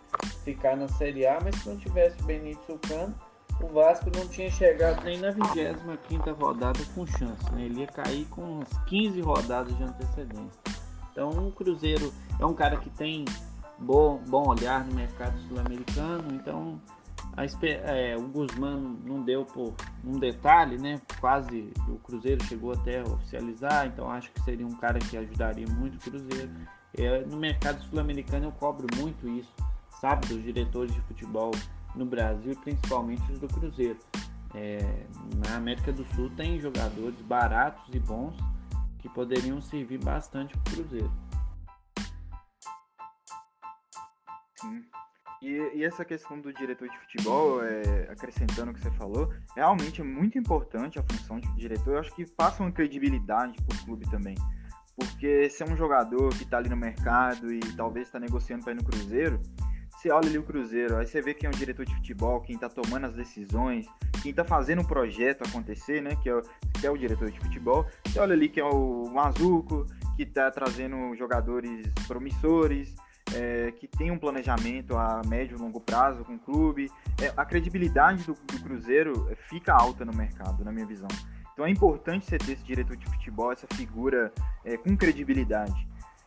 ficar 0.45 0.77
na 0.77 0.89
Série 0.89 1.27
A, 1.27 1.39
mas 1.43 1.57
se 1.57 1.69
não 1.69 1.77
tivesse 1.77 2.21
o 2.21 2.25
Benítez 2.25 2.69
e 2.69 2.73
o 2.73 2.79
Cano, 2.79 3.15
o 3.61 3.69
Vasco 3.69 4.11
não 4.15 4.27
tinha 4.29 4.51
chegado 4.51 5.03
nem 5.05 5.19
na 5.19 5.31
25 5.31 6.33
rodada 6.33 6.81
com 6.95 7.07
chance. 7.07 7.53
Né? 7.53 7.63
Ele 7.63 7.81
ia 7.81 7.87
cair 7.87 8.25
com 8.27 8.43
umas 8.43 8.69
15 8.87 9.21
rodadas 9.21 9.77
de 9.77 9.83
antecedência. 9.83 10.61
Então 11.13 11.31
o 11.49 11.53
Cruzeiro 11.53 12.13
é 12.41 12.45
um 12.45 12.55
cara 12.55 12.77
que 12.77 12.91
tem 12.91 13.25
bom, 13.79 14.19
bom 14.27 14.49
olhar 14.49 14.85
no 14.85 14.95
mercado 14.95 15.39
sul-americano, 15.49 16.35
então 16.35 16.81
a, 17.37 17.45
é, 17.91 18.17
o 18.17 18.29
Guzmán 18.29 18.97
não 19.05 19.23
deu 19.23 19.45
por 19.45 19.75
um 20.05 20.19
detalhe, 20.19 20.79
né? 20.79 21.01
Quase 21.21 21.73
o 21.89 21.99
Cruzeiro 21.99 22.43
chegou 22.45 22.73
até 22.73 23.01
a 23.01 23.05
oficializar, 23.05 23.87
então 23.87 24.11
acho 24.11 24.31
que 24.31 24.41
seria 24.43 24.67
um 24.67 24.77
cara 24.77 24.99
que 24.99 25.17
ajudaria 25.17 25.67
muito 25.67 25.97
o 25.97 26.01
Cruzeiro. 26.01 26.51
É, 26.97 27.25
no 27.25 27.37
mercado 27.37 27.83
sul-americano 27.85 28.47
eu 28.47 28.53
cobro 28.53 28.87
muito 28.97 29.29
isso, 29.29 29.55
sabe, 30.01 30.27
dos 30.29 30.43
diretores 30.43 30.95
de 30.95 31.01
futebol 31.03 31.51
no 31.95 32.07
Brasil, 32.07 32.55
principalmente 32.63 33.33
os 33.33 33.41
do 33.41 33.49
Cruzeiro. 33.49 33.99
É, 34.55 34.79
na 35.49 35.57
América 35.57 35.93
do 35.93 36.05
Sul 36.15 36.31
tem 36.31 36.61
jogadores 36.61 37.21
baratos 37.23 37.93
e 37.93 37.99
bons 37.99 38.37
que 39.01 39.09
poderiam 39.09 39.61
servir 39.61 39.99
bastante 39.99 40.57
para 40.57 40.73
o 40.73 40.77
Cruzeiro. 40.77 41.13
Sim. 44.61 44.85
E, 45.43 45.79
e, 45.79 45.85
essa 45.85 46.05
questão 46.05 46.41
do 46.41 46.53
diretor 46.53 46.89
de 46.89 46.99
futebol, 47.01 47.63
é, 47.63 48.09
acrescentando 48.11 48.71
o 48.71 48.75
que 48.75 48.81
você 48.81 48.91
falou, 48.93 49.33
realmente 49.55 50.01
é 50.01 50.05
muito 50.05 50.39
importante 50.39 50.99
a 50.99 51.03
função 51.03 51.39
de 51.39 51.55
diretor. 51.55 51.95
Eu 51.95 52.01
acho 52.01 52.15
que 52.15 52.25
passa 52.27 52.63
uma 52.63 52.73
credibilidade 52.73 53.61
para 53.63 53.77
o 53.77 53.85
clube 53.85 54.09
também. 54.11 54.35
Porque 54.97 55.51
se 55.51 55.63
é 55.63 55.67
um 55.67 55.77
jogador 55.77 56.31
que 56.31 56.45
está 56.45 56.59
ali 56.59 56.69
no 56.69 56.77
mercado 56.77 57.53
e 57.53 57.61
talvez 57.77 58.07
está 58.07 58.19
negociando 58.19 58.65
para 58.65 58.73
ir 58.73 58.77
no 58.77 58.85
Cruzeiro, 58.85 59.41
você 60.05 60.11
olha 60.11 60.29
ali 60.29 60.39
o 60.39 60.43
Cruzeiro, 60.43 60.99
aí 60.99 61.07
você 61.07 61.23
vê 61.23 61.33
quem 61.33 61.47
é 61.47 61.51
o 61.51 61.57
diretor 61.57 61.87
de 61.87 61.95
futebol, 61.95 62.41
quem 62.43 62.57
está 62.57 62.69
tomando 62.69 63.07
as 63.07 63.15
decisões, 63.15 63.87
quem 64.23 64.31
está 64.31 64.45
fazendo 64.45 64.83
o 64.83 64.87
projeto 64.87 65.43
acontecer, 65.49 66.03
né? 66.03 66.15
Que 66.23 66.29
é, 66.29 66.35
o, 66.35 66.43
que 66.79 66.87
é 66.87 66.91
o 66.91 66.97
diretor 66.97 67.31
de 67.31 67.41
futebol. 67.41 67.87
Você 68.05 68.19
olha 68.19 68.35
ali 68.35 68.49
que 68.49 68.61
é 68.61 68.65
o 68.65 69.11
Mazuco, 69.11 69.87
que 70.17 70.25
está 70.25 70.51
trazendo 70.51 71.15
jogadores 71.17 71.91
promissores, 72.07 72.95
é, 73.33 73.73
que 73.73 73.87
tem 73.87 74.11
um 74.11 74.19
planejamento 74.19 74.97
a 74.97 75.23
médio 75.27 75.57
e 75.57 75.61
longo 75.61 75.81
prazo 75.81 76.25
com 76.25 76.35
o 76.35 76.39
clube. 76.39 76.91
É, 77.23 77.33
a 77.37 77.45
credibilidade 77.45 78.25
do, 78.25 78.35
do, 78.35 78.61
Cruzeiro 78.63 79.31
fica 79.49 79.73
alta 79.73 80.05
no 80.05 80.13
mercado, 80.15 80.65
na 80.65 80.73
minha 80.73 80.87
visão. 80.87 81.09
Então 81.53 81.65
é 81.65 81.71
importante 81.71 82.27
você 82.27 82.37
ter 82.37 82.53
esse 82.53 82.65
diretor 82.65 82.97
de 82.97 83.07
futebol, 83.07 83.53
essa 83.53 83.67
figura 83.75 84.33
é, 84.65 84.77
com 84.77 84.97
credibilidade. 84.97 85.87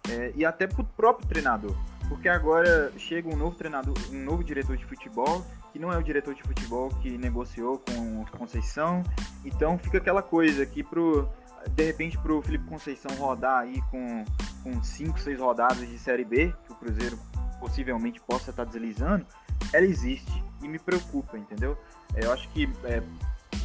É, 0.10 0.31
e 0.36 0.45
até 0.45 0.65
para 0.65 0.81
o 0.81 0.86
próprio 0.86 1.27
treinador. 1.27 1.75
Porque 2.07 2.29
agora 2.29 2.93
chega 2.97 3.27
um 3.27 3.36
novo 3.36 3.57
treinador, 3.57 3.93
um 4.10 4.23
novo 4.23 4.41
diretor 4.41 4.77
de 4.77 4.86
futebol, 4.86 5.45
que 5.73 5.79
não 5.79 5.91
é 5.91 5.97
o 5.97 6.01
diretor 6.01 6.33
de 6.33 6.41
futebol 6.41 6.89
que 7.01 7.17
negociou 7.17 7.79
com 7.79 8.25
Conceição. 8.38 9.03
Então 9.43 9.77
fica 9.77 9.97
aquela 9.97 10.21
coisa 10.21 10.65
que 10.65 10.83
pro, 10.83 11.27
de 11.69 11.84
repente 11.84 12.17
para 12.17 12.34
o 12.34 12.41
Felipe 12.41 12.65
Conceição 12.65 13.15
rodar 13.15 13.60
aí 13.60 13.82
com 13.89 14.23
com 14.67 14.84
5, 14.84 15.19
6 15.19 15.39
rodadas 15.39 15.88
de 15.88 15.97
Série 15.97 16.25
B, 16.25 16.53
que 16.65 16.73
o 16.73 16.75
Cruzeiro 16.75 17.17
possivelmente 17.60 18.19
possa 18.19 18.51
estar 18.51 18.65
deslizando, 18.65 19.25
ela 19.71 19.86
existe 19.86 20.43
e 20.62 20.67
me 20.67 20.77
preocupa, 20.77 21.38
entendeu? 21.38 21.77
É, 22.13 22.25
eu 22.25 22.34
acho 22.34 22.49
que 22.49 22.69
é, 22.84 23.01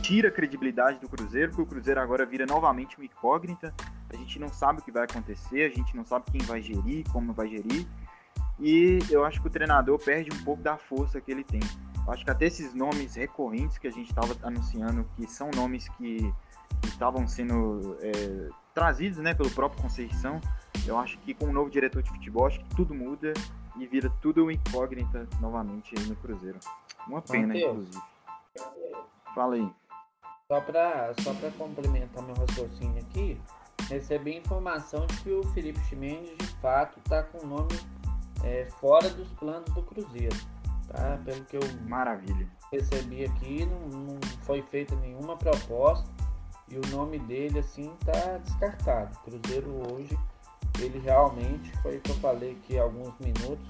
tira 0.00 0.28
a 0.28 0.30
credibilidade 0.30 1.00
do 1.00 1.08
Cruzeiro, 1.08 1.48
porque 1.50 1.62
o 1.62 1.66
Cruzeiro 1.66 2.00
agora 2.00 2.24
vira 2.24 2.46
novamente 2.46 2.96
uma 2.96 3.04
incógnita, 3.04 3.74
a 4.08 4.16
gente 4.16 4.38
não 4.38 4.48
sabe 4.48 4.80
o 4.80 4.82
que 4.82 4.92
vai 4.92 5.04
acontecer, 5.04 5.72
a 5.72 5.74
gente 5.74 5.96
não 5.96 6.04
sabe 6.04 6.26
quem 6.30 6.40
vai 6.42 6.62
gerir, 6.62 7.04
como 7.10 7.32
vai 7.32 7.48
gerir, 7.48 7.86
e 8.60 8.98
eu 9.10 9.24
acho 9.24 9.40
que 9.40 9.48
o 9.48 9.50
treinador 9.50 9.98
perde 9.98 10.30
um 10.32 10.44
pouco 10.44 10.62
da 10.62 10.76
força 10.76 11.20
que 11.20 11.32
ele 11.32 11.42
tem. 11.42 11.60
Eu 12.06 12.12
acho 12.12 12.24
que 12.24 12.30
até 12.30 12.46
esses 12.46 12.74
nomes 12.74 13.14
recorrentes 13.14 13.78
que 13.78 13.86
a 13.86 13.90
gente 13.90 14.08
estava 14.08 14.36
anunciando, 14.42 15.04
que 15.16 15.26
são 15.26 15.50
nomes 15.54 15.88
que 15.90 16.32
estavam 16.84 17.26
sendo 17.26 17.96
é, 18.00 18.48
trazidos 18.74 19.18
né, 19.18 19.34
pelo 19.34 19.50
próprio 19.50 19.82
Conceição, 19.82 20.40
eu 20.86 20.98
acho 20.98 21.18
que 21.18 21.34
com 21.34 21.46
o 21.46 21.52
novo 21.52 21.70
diretor 21.70 22.02
de 22.02 22.10
futebol, 22.10 22.46
acho 22.46 22.58
que 22.60 22.74
tudo 22.74 22.94
muda 22.94 23.32
e 23.76 23.86
vira 23.86 24.10
tudo 24.20 24.50
incógnita 24.50 25.26
novamente 25.40 25.94
aí 25.96 26.06
no 26.06 26.16
Cruzeiro. 26.16 26.58
Uma 27.06 27.22
pena, 27.22 27.48
Mateus, 27.48 27.88
inclusive. 27.88 28.02
Fala 29.34 29.54
aí. 29.54 29.72
Só 30.48 30.60
para 30.60 31.14
só 31.20 31.32
complementar 31.56 32.22
meu 32.22 32.34
raciocínio 32.34 33.02
aqui, 33.02 33.40
recebi 33.88 34.36
informação 34.36 35.06
de 35.06 35.16
que 35.18 35.30
o 35.30 35.42
Felipe 35.48 35.80
Chimenez 35.88 36.36
de 36.36 36.46
fato 36.60 36.98
está 36.98 37.22
com 37.22 37.44
o 37.44 37.46
nome 37.46 37.78
é, 38.44 38.66
fora 38.78 39.08
dos 39.10 39.28
planos 39.32 39.70
do 39.72 39.82
Cruzeiro. 39.82 40.36
Tá? 40.88 41.18
Pelo 41.24 41.44
que 41.44 41.56
eu 41.56 41.62
Maravilha. 41.86 42.46
recebi 42.70 43.24
aqui, 43.24 43.64
não, 43.64 43.88
não 43.88 44.20
foi 44.42 44.60
feita 44.62 44.94
nenhuma 44.96 45.36
proposta 45.36 46.21
e 46.72 46.78
o 46.78 46.90
nome 46.90 47.18
dele 47.18 47.58
assim 47.58 47.94
tá 48.04 48.38
descartado. 48.38 49.18
Cruzeiro 49.20 49.70
hoje 49.92 50.18
ele 50.80 50.98
realmente, 51.00 51.70
foi 51.82 51.98
o 51.98 52.00
que 52.00 52.10
eu 52.10 52.16
falei 52.16 52.58
há 52.78 52.82
alguns 52.82 53.16
minutos, 53.18 53.66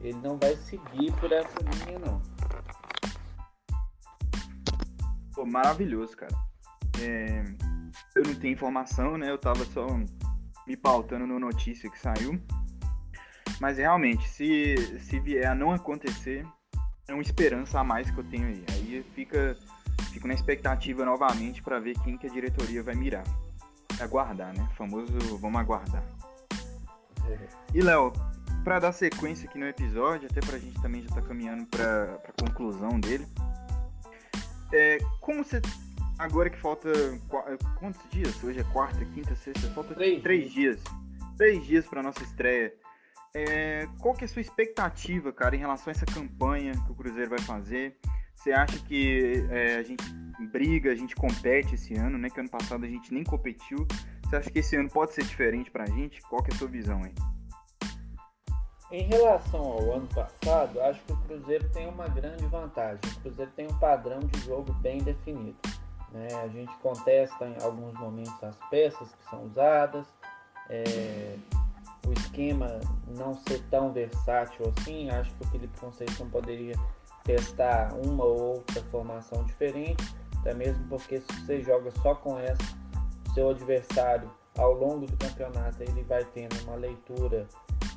ele 0.00 0.18
não 0.22 0.38
vai 0.38 0.56
seguir 0.56 1.12
por 1.20 1.30
essa 1.30 1.58
linha 1.60 1.98
não. 1.98 2.22
Pô, 5.34 5.44
maravilhoso, 5.44 6.16
cara. 6.16 6.34
É, 7.00 7.44
eu 8.14 8.22
não 8.22 8.34
tenho 8.34 8.54
informação, 8.54 9.18
né? 9.18 9.30
Eu 9.30 9.38
tava 9.38 9.64
só 9.66 9.86
me 10.66 10.76
pautando 10.76 11.26
no 11.26 11.38
notícia 11.38 11.90
que 11.90 11.98
saiu. 11.98 12.40
Mas 13.60 13.78
realmente, 13.78 14.28
se, 14.28 14.98
se 15.00 15.20
vier 15.20 15.46
a 15.46 15.54
não 15.54 15.72
acontecer, 15.72 16.46
é 17.08 17.12
uma 17.12 17.22
esperança 17.22 17.80
a 17.80 17.84
mais 17.84 18.10
que 18.10 18.18
eu 18.18 18.24
tenho 18.24 18.46
aí. 18.46 18.64
Aí 18.72 19.04
fica, 19.14 19.56
fico 20.12 20.26
na 20.26 20.34
expectativa 20.34 21.04
novamente 21.04 21.62
para 21.62 21.78
ver 21.78 21.96
quem 22.04 22.16
que 22.16 22.26
a 22.26 22.30
diretoria 22.30 22.82
vai 22.82 22.94
mirar. 22.94 23.24
Aguardar, 24.00 24.56
né? 24.56 24.68
famoso 24.76 25.12
vamos 25.38 25.60
aguardar. 25.60 26.02
E 27.74 27.80
Léo, 27.80 28.12
para 28.64 28.78
dar 28.78 28.92
sequência 28.92 29.48
aqui 29.48 29.58
no 29.58 29.66
episódio, 29.66 30.28
até 30.30 30.40
pra 30.40 30.58
gente 30.58 30.80
também 30.80 31.02
já 31.02 31.14
tá 31.14 31.22
caminhando 31.22 31.66
pra, 31.66 32.18
pra 32.18 32.46
conclusão 32.46 32.98
dele. 33.00 33.26
É, 34.72 34.98
como 35.20 35.44
você. 35.44 35.60
Agora 36.18 36.50
que 36.50 36.58
falta. 36.58 36.90
Quantos 37.78 38.00
dias? 38.10 38.42
Hoje 38.42 38.60
é 38.60 38.64
quarta, 38.64 39.04
quinta, 39.06 39.34
sexta, 39.36 39.68
falta 39.70 39.94
três, 39.94 40.22
três 40.22 40.52
dias. 40.52 40.82
Três 41.36 41.64
dias 41.64 41.86
pra 41.86 42.02
nossa 42.02 42.22
estreia. 42.22 42.74
É, 43.34 43.86
qual 44.00 44.14
que 44.14 44.24
é 44.24 44.26
a 44.26 44.28
sua 44.28 44.42
expectativa, 44.42 45.32
cara, 45.32 45.54
em 45.54 45.58
relação 45.58 45.90
a 45.90 45.92
essa 45.92 46.06
campanha 46.06 46.72
que 46.72 46.92
o 46.92 46.94
Cruzeiro 46.94 47.30
vai 47.30 47.40
fazer? 47.40 47.96
Você 48.38 48.52
acha 48.52 48.78
que 48.78 49.44
é, 49.50 49.78
a 49.78 49.82
gente 49.82 50.04
briga, 50.52 50.92
a 50.92 50.94
gente 50.94 51.16
compete 51.16 51.74
esse 51.74 51.94
ano, 51.94 52.16
né? 52.16 52.30
Que 52.30 52.38
ano 52.38 52.48
passado 52.48 52.84
a 52.84 52.88
gente 52.88 53.12
nem 53.12 53.24
competiu. 53.24 53.84
Você 54.24 54.36
acha 54.36 54.48
que 54.48 54.60
esse 54.60 54.76
ano 54.76 54.88
pode 54.88 55.12
ser 55.12 55.24
diferente 55.24 55.72
pra 55.72 55.84
gente? 55.86 56.22
Qual 56.22 56.40
que 56.40 56.52
é 56.52 56.54
a 56.54 56.56
sua 56.56 56.68
visão 56.68 57.02
aí? 57.02 57.12
Em 58.92 59.02
relação 59.08 59.60
ao 59.60 59.92
ano 59.92 60.06
passado, 60.06 60.80
acho 60.82 61.02
que 61.02 61.12
o 61.12 61.16
Cruzeiro 61.16 61.68
tem 61.70 61.88
uma 61.88 62.06
grande 62.06 62.46
vantagem. 62.46 63.00
O 63.16 63.20
Cruzeiro 63.22 63.50
tem 63.56 63.66
um 63.66 63.78
padrão 63.80 64.20
de 64.20 64.38
jogo 64.42 64.72
bem 64.74 64.98
definido. 64.98 65.58
Né? 66.12 66.28
A 66.40 66.46
gente 66.46 66.72
contesta 66.78 67.44
em 67.44 67.60
alguns 67.60 67.92
momentos 67.94 68.42
as 68.42 68.56
peças 68.70 69.12
que 69.16 69.30
são 69.30 69.46
usadas, 69.46 70.06
é, 70.70 71.36
o 72.06 72.12
esquema 72.12 72.78
não 73.16 73.34
ser 73.34 73.60
tão 73.68 73.92
versátil 73.92 74.72
assim. 74.78 75.10
Acho 75.10 75.34
que 75.34 75.42
o 75.42 75.48
Felipe 75.48 75.80
Conceição 75.80 76.30
poderia 76.30 76.76
testar 77.28 77.92
uma 77.94 78.24
ou 78.24 78.54
outra 78.54 78.82
formação 78.84 79.44
diferente, 79.44 80.02
até 80.40 80.54
mesmo 80.54 80.82
porque 80.88 81.20
se 81.20 81.26
você 81.40 81.60
joga 81.60 81.90
só 81.90 82.14
com 82.14 82.38
essa 82.38 82.78
seu 83.34 83.50
adversário 83.50 84.30
ao 84.56 84.72
longo 84.72 85.06
do 85.06 85.14
campeonato 85.18 85.82
ele 85.82 86.02
vai 86.04 86.24
tendo 86.24 86.58
uma 86.64 86.74
leitura 86.74 87.46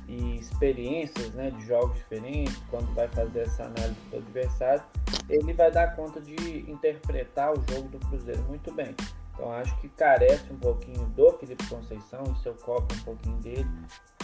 e 0.06 0.36
experiências 0.36 1.32
né, 1.32 1.50
de 1.50 1.64
jogos 1.64 1.96
diferentes, 1.96 2.54
quando 2.68 2.94
vai 2.94 3.08
fazer 3.08 3.40
essa 3.40 3.64
análise 3.64 3.96
do 4.10 4.18
adversário, 4.18 4.82
ele 5.30 5.54
vai 5.54 5.70
dar 5.70 5.96
conta 5.96 6.20
de 6.20 6.70
interpretar 6.70 7.52
o 7.52 7.72
jogo 7.72 7.88
do 7.88 7.98
Cruzeiro 8.06 8.42
muito 8.42 8.70
bem. 8.74 8.94
Então 9.32 9.50
acho 9.50 9.74
que 9.80 9.88
carece 9.88 10.52
um 10.52 10.58
pouquinho 10.58 11.06
do 11.06 11.32
Felipe 11.38 11.66
Conceição, 11.66 12.24
isso 12.34 12.48
eu 12.48 12.54
cobro 12.54 12.94
um 12.94 13.04
pouquinho 13.04 13.36
dele, 13.38 13.70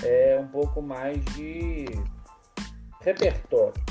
é 0.05 0.39
um 0.39 0.49
pouco 0.49 0.83
mais 0.83 1.25
de 1.35 1.87
repertório. 3.01 3.83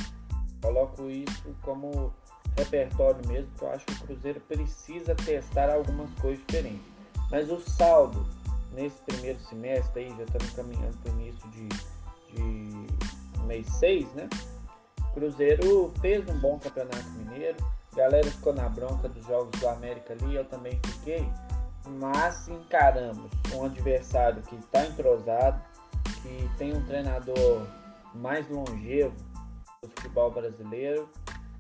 Coloco 0.61 1.09
isso 1.09 1.55
como 1.61 2.13
repertório 2.57 3.27
mesmo, 3.27 3.47
porque 3.51 3.65
eu 3.65 3.71
acho 3.71 3.85
que 3.85 3.93
o 3.93 4.07
Cruzeiro 4.07 4.39
precisa 4.41 5.15
testar 5.15 5.69
algumas 5.69 6.09
coisas 6.19 6.39
diferentes. 6.45 6.85
Mas 7.29 7.51
o 7.51 7.59
saldo 7.59 8.25
nesse 8.73 8.99
primeiro 9.01 9.39
semestre 9.39 10.05
aí, 10.05 10.15
já 10.17 10.23
estamos 10.23 10.49
caminhando 10.51 10.97
para 10.97 11.11
o 11.11 11.19
início 11.19 11.49
de, 11.49 11.67
de 12.33 13.43
mês 13.43 13.67
6, 13.79 14.13
né? 14.13 14.29
O 14.99 15.13
Cruzeiro 15.13 15.93
fez 16.01 16.27
um 16.29 16.39
bom 16.39 16.59
campeonato 16.59 17.09
mineiro. 17.11 17.57
A 17.93 17.95
galera 17.95 18.29
ficou 18.29 18.53
na 18.53 18.69
bronca 18.69 19.09
dos 19.09 19.25
jogos 19.25 19.59
do 19.59 19.67
América 19.67 20.13
ali, 20.13 20.35
eu 20.35 20.45
também 20.45 20.79
fiquei. 20.85 21.27
Mas 21.99 22.47
encaramos 22.47 23.31
um 23.53 23.65
adversário 23.65 24.41
que 24.43 24.55
está 24.55 24.85
entrosado, 24.85 25.59
que 26.21 26.49
tem 26.57 26.75
um 26.75 26.85
treinador 26.85 27.65
mais 28.13 28.47
longevo 28.49 29.15
do 29.87 30.01
futebol 30.01 30.31
brasileiro. 30.31 31.09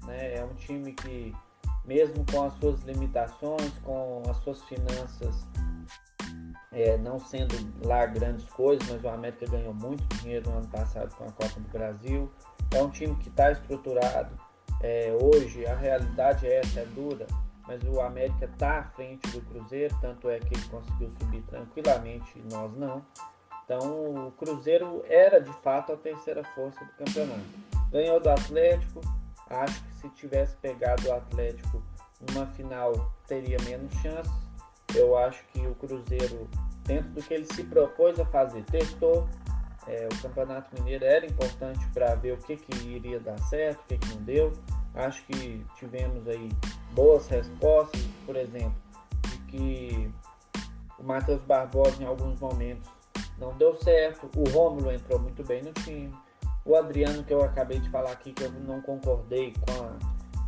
Né? 0.05 0.35
É 0.35 0.43
um 0.43 0.53
time 0.55 0.93
que, 0.93 1.35
mesmo 1.85 2.25
com 2.31 2.43
as 2.43 2.53
suas 2.53 2.81
limitações, 2.83 3.71
com 3.83 4.23
as 4.29 4.37
suas 4.37 4.61
finanças 4.63 5.47
é, 6.71 6.95
não 6.97 7.19
sendo 7.19 7.55
lá 7.85 8.05
grandes 8.05 8.45
coisas, 8.49 8.87
mas 8.87 9.03
o 9.03 9.09
América 9.09 9.47
ganhou 9.47 9.73
muito 9.73 10.03
dinheiro 10.17 10.49
no 10.49 10.57
ano 10.57 10.67
passado 10.67 11.15
com 11.15 11.23
a 11.23 11.31
Copa 11.31 11.59
do 11.59 11.69
Brasil. 11.69 12.31
É 12.71 12.81
um 12.81 12.89
time 12.89 13.15
que 13.15 13.29
está 13.29 13.51
estruturado. 13.51 14.37
É, 14.81 15.15
hoje 15.19 15.65
a 15.65 15.75
realidade 15.75 16.45
é 16.45 16.59
essa, 16.59 16.81
é 16.81 16.85
dura, 16.85 17.25
mas 17.67 17.81
o 17.83 17.99
América 17.99 18.45
está 18.45 18.79
à 18.79 18.83
frente 18.83 19.27
do 19.31 19.41
Cruzeiro, 19.41 19.97
tanto 19.99 20.29
é 20.29 20.39
que 20.39 20.53
ele 20.53 20.65
conseguiu 20.69 21.09
subir 21.19 21.41
tranquilamente 21.43 22.37
e 22.37 22.53
nós 22.53 22.71
não. 22.77 23.03
Então 23.65 24.27
o 24.27 24.31
Cruzeiro 24.33 25.03
era 25.09 25.41
de 25.41 25.51
fato 25.63 25.93
a 25.93 25.97
terceira 25.97 26.43
força 26.43 26.85
do 26.85 26.91
campeonato. 26.91 27.76
Ganhou 27.91 28.19
do 28.19 28.29
Atlético, 28.29 29.01
acho 29.49 29.83
que 29.83 29.93
se 29.93 30.09
tivesse 30.09 30.55
pegado 30.57 31.07
o 31.07 31.13
Atlético 31.13 31.83
numa 32.29 32.47
final 32.47 33.13
teria 33.27 33.57
menos 33.63 33.93
chances 34.01 34.47
eu 34.95 35.17
acho 35.17 35.43
que 35.51 35.65
o 35.65 35.75
Cruzeiro 35.75 36.47
dentro 36.85 37.09
do 37.11 37.21
que 37.21 37.33
ele 37.33 37.45
se 37.45 37.63
propôs 37.63 38.19
a 38.19 38.25
fazer. 38.25 38.63
Testou, 38.63 39.27
é, 39.85 40.07
o 40.11 40.21
Campeonato 40.21 40.73
Mineiro 40.75 41.05
era 41.05 41.25
importante 41.25 41.85
para 41.93 42.15
ver 42.15 42.33
o 42.33 42.37
que, 42.37 42.55
que 42.55 42.87
iria 42.87 43.19
dar 43.19 43.37
certo, 43.43 43.81
o 43.81 43.87
que, 43.87 43.97
que 43.97 44.15
não 44.15 44.21
deu. 44.23 44.53
Acho 44.95 45.23
que 45.25 45.65
tivemos 45.75 46.27
aí 46.27 46.49
boas 46.91 47.27
respostas, 47.27 48.01
por 48.25 48.35
exemplo, 48.35 48.75
de 49.29 49.37
que 49.39 50.11
o 50.97 51.03
Matheus 51.03 51.41
Barbosa 51.41 52.01
em 52.01 52.05
alguns 52.05 52.39
momentos 52.39 52.89
não 53.37 53.55
deu 53.55 53.75
certo, 53.75 54.29
o 54.35 54.49
Rômulo 54.49 54.91
entrou 54.91 55.19
muito 55.19 55.43
bem 55.43 55.61
no 55.61 55.71
time, 55.73 56.11
o 56.67 56.75
Adriano, 56.75 57.23
que 57.23 57.33
eu 57.33 57.41
acabei 57.41 57.79
de 57.79 57.89
falar 57.89 58.11
aqui, 58.11 58.33
que 58.33 58.43
eu 58.43 58.51
não 58.51 58.81
concordei 58.81 59.53
com, 59.53 59.83
a, 59.83 59.97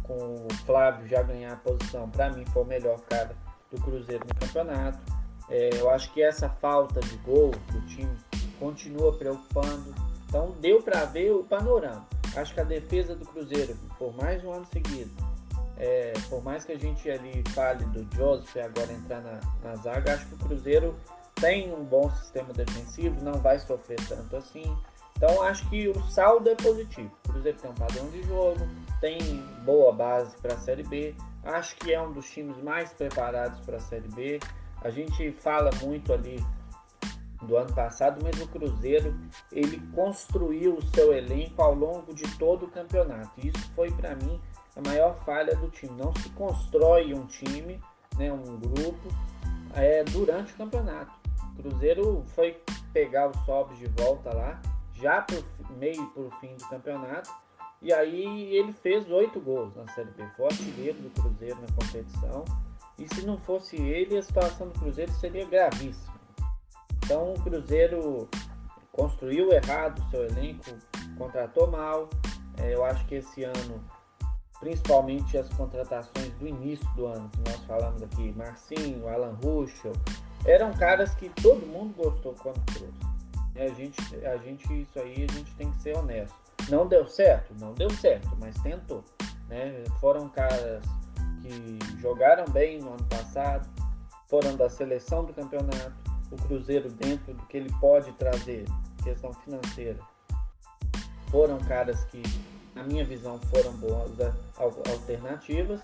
com 0.03 0.45
o 0.45 0.53
Flávio 0.65 1.07
já 1.07 1.23
ganhar 1.23 1.53
a 1.53 1.55
posição, 1.55 2.09
para 2.09 2.29
mim 2.29 2.45
foi 2.47 2.63
o 2.63 2.65
melhor 2.65 2.99
cara 3.01 3.31
do 3.71 3.81
Cruzeiro 3.81 4.25
no 4.27 4.35
campeonato. 4.35 4.99
É, 5.49 5.69
eu 5.73 5.89
acho 5.89 6.11
que 6.11 6.21
essa 6.21 6.49
falta 6.49 6.99
de 6.99 7.15
gols 7.17 7.55
do 7.71 7.81
time 7.87 8.15
continua 8.59 9.13
preocupando. 9.13 9.95
Então 10.27 10.51
deu 10.59 10.81
para 10.81 11.05
ver 11.05 11.31
o 11.31 11.43
panorama. 11.43 12.05
Acho 12.35 12.53
que 12.53 12.59
a 12.59 12.65
defesa 12.65 13.15
do 13.15 13.25
Cruzeiro, 13.25 13.75
por 13.97 14.15
mais 14.15 14.43
um 14.43 14.51
ano 14.51 14.65
seguido, 14.65 15.11
é, 15.77 16.13
por 16.29 16.43
mais 16.43 16.65
que 16.65 16.73
a 16.73 16.77
gente 16.77 17.09
ali 17.09 17.41
fale 17.49 17.85
do 17.85 18.05
Joseph 18.15 18.57
agora 18.57 18.91
entrar 18.91 19.21
na, 19.21 19.39
na 19.63 19.75
zaga, 19.77 20.13
acho 20.13 20.27
que 20.27 20.35
o 20.35 20.37
Cruzeiro 20.37 20.95
tem 21.35 21.73
um 21.73 21.83
bom 21.83 22.09
sistema 22.11 22.53
defensivo, 22.53 23.23
não 23.23 23.39
vai 23.39 23.57
sofrer 23.59 23.97
tanto 24.07 24.35
assim. 24.35 24.77
Então 25.19 25.43
acho 25.43 25.69
que 25.69 25.89
o 25.89 26.01
saldo 26.03 26.49
é 26.49 26.55
positivo. 26.55 27.11
O 27.27 27.33
Cruzeiro 27.33 27.57
tem 27.59 27.69
um 27.69 27.73
padrão 27.73 28.07
de 28.07 28.23
jogo, 28.23 28.65
tem 29.01 29.19
boa 29.65 29.91
base 29.91 30.33
para 30.37 30.53
a 30.53 30.57
Série 30.57 30.83
B. 30.83 31.13
Acho 31.43 31.75
que 31.75 31.93
é 31.93 32.01
um 32.01 32.13
dos 32.13 32.29
times 32.29 32.55
mais 32.63 32.93
preparados 32.93 33.59
para 33.59 33.75
a 33.75 33.81
Série 33.81 34.07
B. 34.07 34.39
A 34.81 34.89
gente 34.89 35.29
fala 35.33 35.71
muito 35.81 36.13
ali 36.13 36.41
do 37.41 37.57
ano 37.57 37.73
passado, 37.73 38.21
mas 38.23 38.41
o 38.41 38.47
Cruzeiro 38.47 39.13
ele 39.51 39.81
construiu 39.93 40.77
o 40.77 40.81
seu 40.95 41.13
elenco 41.13 41.61
ao 41.61 41.75
longo 41.75 42.13
de 42.13 42.23
todo 42.37 42.65
o 42.65 42.71
campeonato. 42.71 43.29
Isso 43.37 43.69
foi 43.75 43.91
para 43.91 44.15
mim 44.15 44.39
a 44.73 44.87
maior 44.87 45.17
falha 45.25 45.53
do 45.57 45.69
time. 45.69 45.91
Não 45.97 46.13
se 46.15 46.29
constrói 46.29 47.13
um 47.13 47.25
time, 47.25 47.77
né, 48.17 48.31
um 48.31 48.57
grupo, 48.57 49.09
é, 49.75 50.01
durante 50.05 50.53
o 50.53 50.55
campeonato. 50.55 51.11
O 51.51 51.61
Cruzeiro 51.61 52.23
foi 52.27 52.57
pegar 52.93 53.29
os 53.29 53.37
sobres 53.45 53.77
de 53.77 53.87
volta 53.87 54.33
lá, 54.33 54.61
já 54.99 55.21
pro 55.21 55.43
meio 55.77 56.05
para 56.07 56.23
o 56.23 56.31
fim 56.39 56.55
do 56.55 56.67
campeonato, 56.67 57.29
e 57.81 57.93
aí 57.93 58.55
ele 58.55 58.73
fez 58.73 59.09
oito 59.09 59.39
gols 59.39 59.73
na 59.75 59.87
Série 59.93 60.11
B. 60.11 60.25
Foi 60.35 60.45
artilheiro 60.45 60.99
do 60.99 61.09
Cruzeiro 61.21 61.57
na 61.61 61.67
competição. 61.67 62.43
E 62.97 63.07
se 63.07 63.25
não 63.25 63.37
fosse 63.37 63.77
ele, 63.77 64.17
a 64.17 64.21
situação 64.21 64.67
do 64.67 64.77
Cruzeiro 64.77 65.11
seria 65.13 65.45
gravíssima. 65.45 66.13
Então 67.05 67.33
o 67.33 67.41
Cruzeiro 67.41 68.27
construiu 68.91 69.53
errado 69.53 69.99
o 69.99 70.09
seu 70.09 70.25
elenco, 70.25 70.65
contratou 71.17 71.71
mal. 71.71 72.09
É, 72.57 72.75
eu 72.75 72.83
acho 72.83 73.05
que 73.05 73.15
esse 73.15 73.45
ano, 73.45 73.81
principalmente 74.59 75.37
as 75.37 75.47
contratações 75.53 76.33
do 76.33 76.45
início 76.45 76.85
do 76.95 77.05
ano, 77.05 77.29
que 77.29 77.49
nós 77.49 77.63
falamos 77.65 78.03
aqui, 78.03 78.33
Marcinho, 78.35 79.07
Alan 79.07 79.37
Ruschel, 79.41 79.93
eram 80.45 80.73
caras 80.73 81.15
que 81.15 81.29
todo 81.29 81.65
mundo 81.65 81.93
gostou 81.95 82.35
quando 82.41 82.61
trouxe. 82.65 83.08
E 83.59 83.61
a 83.61 83.67
gente, 83.73 84.25
a 84.25 84.37
gente, 84.37 84.81
isso 84.81 84.97
aí 84.99 85.27
a 85.29 85.33
gente 85.33 85.53
tem 85.55 85.69
que 85.69 85.81
ser 85.81 85.97
honesto. 85.97 86.33
Não 86.69 86.87
deu 86.87 87.05
certo? 87.05 87.53
Não 87.59 87.73
deu 87.73 87.89
certo, 87.89 88.29
mas 88.39 88.57
tentou. 88.59 89.03
Né? 89.49 89.83
Foram 89.99 90.29
caras 90.29 90.81
que 91.41 91.99
jogaram 91.99 92.45
bem 92.53 92.79
no 92.79 92.93
ano 92.93 93.03
passado, 93.03 93.67
foram 94.29 94.55
da 94.55 94.69
seleção 94.69 95.25
do 95.25 95.33
campeonato, 95.33 95.93
o 96.31 96.37
Cruzeiro 96.37 96.89
dentro 96.89 97.33
do 97.33 97.45
que 97.47 97.57
ele 97.57 97.69
pode 97.81 98.13
trazer, 98.13 98.63
questão 99.03 99.33
financeira, 99.33 99.99
foram 101.29 101.57
caras 101.57 102.05
que, 102.05 102.23
na 102.73 102.83
minha 102.83 103.03
visão, 103.03 103.39
foram 103.39 103.73
boas 103.73 104.09
alternativas, 104.57 105.81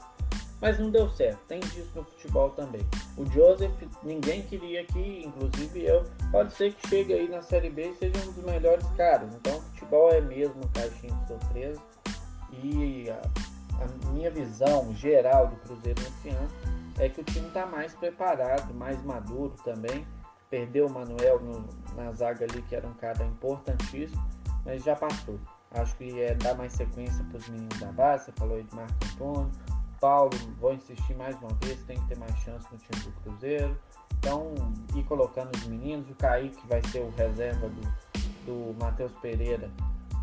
mas 0.62 0.80
não 0.80 0.90
deu 0.90 1.10
certo. 1.10 1.40
Tem 1.48 1.60
disso 1.60 1.92
no 1.96 2.04
futebol 2.04 2.50
também. 2.52 2.82
O 3.18 3.26
Joseph, 3.26 3.74
ninguém 4.04 4.42
queria 4.44 4.86
que, 4.86 5.24
inclusive 5.26 5.86
eu, 5.86 6.04
pode 6.32 6.54
ser 6.54 6.74
que 6.74 6.88
chegue 6.88 7.14
aí 7.14 7.30
na 7.30 7.42
Série 7.42 7.70
B 7.70 7.90
e 7.90 7.96
seja 7.96 8.18
um 8.28 8.32
dos 8.32 8.44
melhores 8.44 8.86
caras. 8.98 9.34
Então, 9.36 9.58
o 9.58 9.62
futebol 9.62 10.12
é 10.12 10.22
mesmo 10.22 10.62
caixinha 10.74 11.14
de 11.14 11.28
surpresa. 11.28 11.82
E 12.64 13.10
a, 13.10 13.22
a 13.82 14.10
minha 14.12 14.32
visão 14.32 14.94
geral 14.96 15.48
do 15.48 15.56
Cruzeiro 15.58 16.02
nesse 16.02 16.30
ano 16.30 16.50
é 16.98 17.10
que 17.10 17.22
o 17.22 17.24
time 17.24 17.48
está 17.48 17.66
mais 17.66 17.94
preparado, 17.94 18.74
mais 18.74 19.04
maduro 19.04 19.54
também 19.64 20.06
perdeu 20.50 20.88
o 20.88 20.90
Manuel 20.90 21.40
no, 21.42 21.68
na 21.96 22.12
zaga 22.14 22.46
ali, 22.46 22.62
que 22.62 22.76
era 22.76 22.88
um 22.88 22.94
cara 22.94 23.26
importantíssimo, 23.26 24.24
mas 24.64 24.84
já 24.84 24.96
passou. 24.96 25.40
Acho 25.72 25.96
que 25.98 26.22
é 26.22 26.34
dar 26.36 26.56
mais 26.56 26.72
sequência 26.74 27.24
para 27.26 27.38
os 27.38 27.50
meninos 27.50 27.78
da 27.80 27.92
base, 27.92 28.26
você 28.26 28.32
falou 28.34 28.56
aí 28.56 28.64
de 28.64 28.74
Marco 28.74 28.94
Antônio, 29.14 29.52
Paulo, 30.00 30.32
vou 30.60 30.74
insistir 30.74 31.16
mais 31.16 31.36
uma 31.42 31.54
vez, 31.62 31.82
tem 31.84 32.00
que 32.00 32.08
ter 32.08 32.18
mais 32.18 32.36
chance 32.40 32.68
no 32.72 32.78
time 32.78 33.04
do 33.04 33.12
Cruzeiro. 33.22 33.78
Então, 34.20 34.54
ir 34.96 35.04
colocando 35.04 35.56
os 35.56 35.66
meninos, 35.66 36.10
o 36.10 36.16
Kaique 36.16 36.66
vai 36.68 36.82
ser 36.92 37.00
o 37.00 37.10
reserva 37.12 37.70
do, 37.70 37.82
do 38.46 38.80
Matheus 38.80 39.14
Pereira 39.22 39.70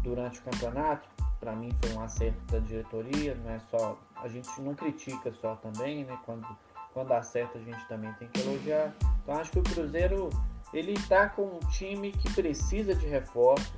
durante 0.02 0.40
o 0.40 0.42
campeonato. 0.42 1.08
Para 1.38 1.54
mim 1.54 1.70
foi 1.82 1.92
um 1.94 2.00
acerto 2.02 2.40
da 2.52 2.58
diretoria, 2.58 3.34
não 3.34 3.50
é 3.50 3.58
só. 3.58 3.98
A 4.16 4.28
gente 4.28 4.48
não 4.60 4.74
critica 4.74 5.32
só 5.32 5.56
também, 5.56 6.04
né? 6.04 6.16
Quando 6.24 6.46
quando 6.92 7.12
acerta 7.12 7.58
a 7.58 7.62
gente 7.62 7.84
também 7.88 8.12
tem 8.14 8.28
que 8.28 8.40
elogiar. 8.40 8.92
Então 9.22 9.34
acho 9.36 9.50
que 9.50 9.58
o 9.58 9.62
Cruzeiro 9.62 10.30
ele 10.72 10.92
está 10.92 11.28
com 11.28 11.42
um 11.42 11.58
time 11.70 12.12
que 12.12 12.32
precisa 12.32 12.94
de 12.94 13.06
reforços, 13.06 13.72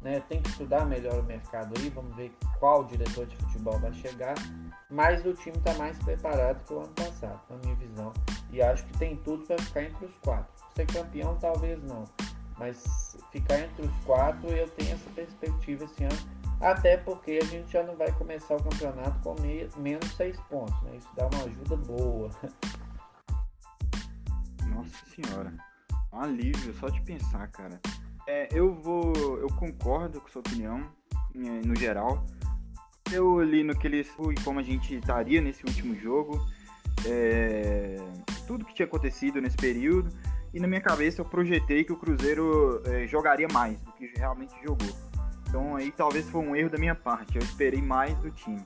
né? 0.00 0.20
Tem 0.28 0.40
que 0.40 0.48
estudar 0.48 0.84
melhor 0.84 1.18
o 1.18 1.22
mercado 1.22 1.74
aí, 1.78 1.88
vamos 1.90 2.14
ver 2.16 2.32
qual 2.58 2.84
diretor 2.84 3.26
de 3.26 3.36
futebol 3.36 3.78
vai 3.78 3.92
chegar. 3.94 4.34
Mas 4.90 5.24
o 5.24 5.32
time 5.34 5.56
está 5.56 5.74
mais 5.74 5.96
preparado 5.98 6.64
que 6.64 6.72
o 6.72 6.80
ano 6.80 6.92
passado, 6.94 7.40
na 7.48 7.56
minha 7.58 7.76
visão. 7.76 8.12
E 8.50 8.60
acho 8.60 8.84
que 8.86 8.98
tem 8.98 9.16
tudo 9.16 9.46
para 9.46 9.58
ficar 9.58 9.84
entre 9.84 10.06
os 10.06 10.16
quatro. 10.16 10.52
Ser 10.74 10.86
campeão 10.86 11.36
talvez 11.40 11.82
não, 11.84 12.04
mas 12.58 13.16
ficar 13.30 13.60
entre 13.60 13.86
os 13.86 14.04
quatro 14.04 14.48
eu 14.48 14.68
tenho 14.70 14.94
essa 14.94 15.10
perspectiva 15.10 15.84
esse 15.84 16.04
ano 16.04 16.40
até 16.60 16.98
porque 16.98 17.38
a 17.42 17.46
gente 17.46 17.72
já 17.72 17.82
não 17.82 17.96
vai 17.96 18.12
começar 18.12 18.54
o 18.54 18.62
campeonato 18.62 19.18
com 19.20 19.34
menos 19.80 20.14
seis 20.14 20.38
pontos, 20.42 20.78
né? 20.82 20.96
Isso 20.96 21.08
dá 21.16 21.26
uma 21.26 21.44
ajuda 21.44 21.76
boa. 21.76 22.30
Nossa 24.68 25.06
senhora, 25.06 25.54
um 26.12 26.20
alívio 26.20 26.74
só 26.74 26.88
de 26.88 27.00
pensar, 27.00 27.48
cara. 27.48 27.80
É, 28.26 28.48
eu 28.52 28.74
vou, 28.74 29.38
eu 29.38 29.48
concordo 29.56 30.20
com 30.20 30.28
sua 30.28 30.40
opinião, 30.40 30.86
é, 31.34 31.66
no 31.66 31.74
geral. 31.74 32.26
Eu 33.12 33.42
li 33.42 33.62
no 33.62 33.76
que 33.76 33.86
eles 33.86 34.08
e 34.08 34.42
como 34.42 34.60
a 34.60 34.62
gente 34.62 34.94
estaria 34.94 35.40
nesse 35.40 35.64
último 35.64 35.94
jogo, 35.98 36.40
é, 37.06 37.96
tudo 38.46 38.64
que 38.64 38.74
tinha 38.74 38.86
acontecido 38.86 39.40
nesse 39.40 39.56
período, 39.56 40.10
e 40.52 40.60
na 40.60 40.66
minha 40.66 40.80
cabeça 40.80 41.20
eu 41.20 41.24
projetei 41.24 41.84
que 41.84 41.92
o 41.92 41.96
Cruzeiro 41.96 42.82
é, 42.86 43.06
jogaria 43.06 43.48
mais 43.52 43.80
do 43.80 43.92
que 43.92 44.12
realmente 44.16 44.54
jogou. 44.62 44.88
Então 45.48 45.76
aí 45.76 45.90
talvez 45.90 46.28
foi 46.28 46.40
um 46.40 46.54
erro 46.54 46.70
da 46.70 46.78
minha 46.78 46.94
parte. 46.94 47.36
Eu 47.36 47.42
esperei 47.42 47.82
mais 47.82 48.16
do 48.18 48.30
time. 48.30 48.64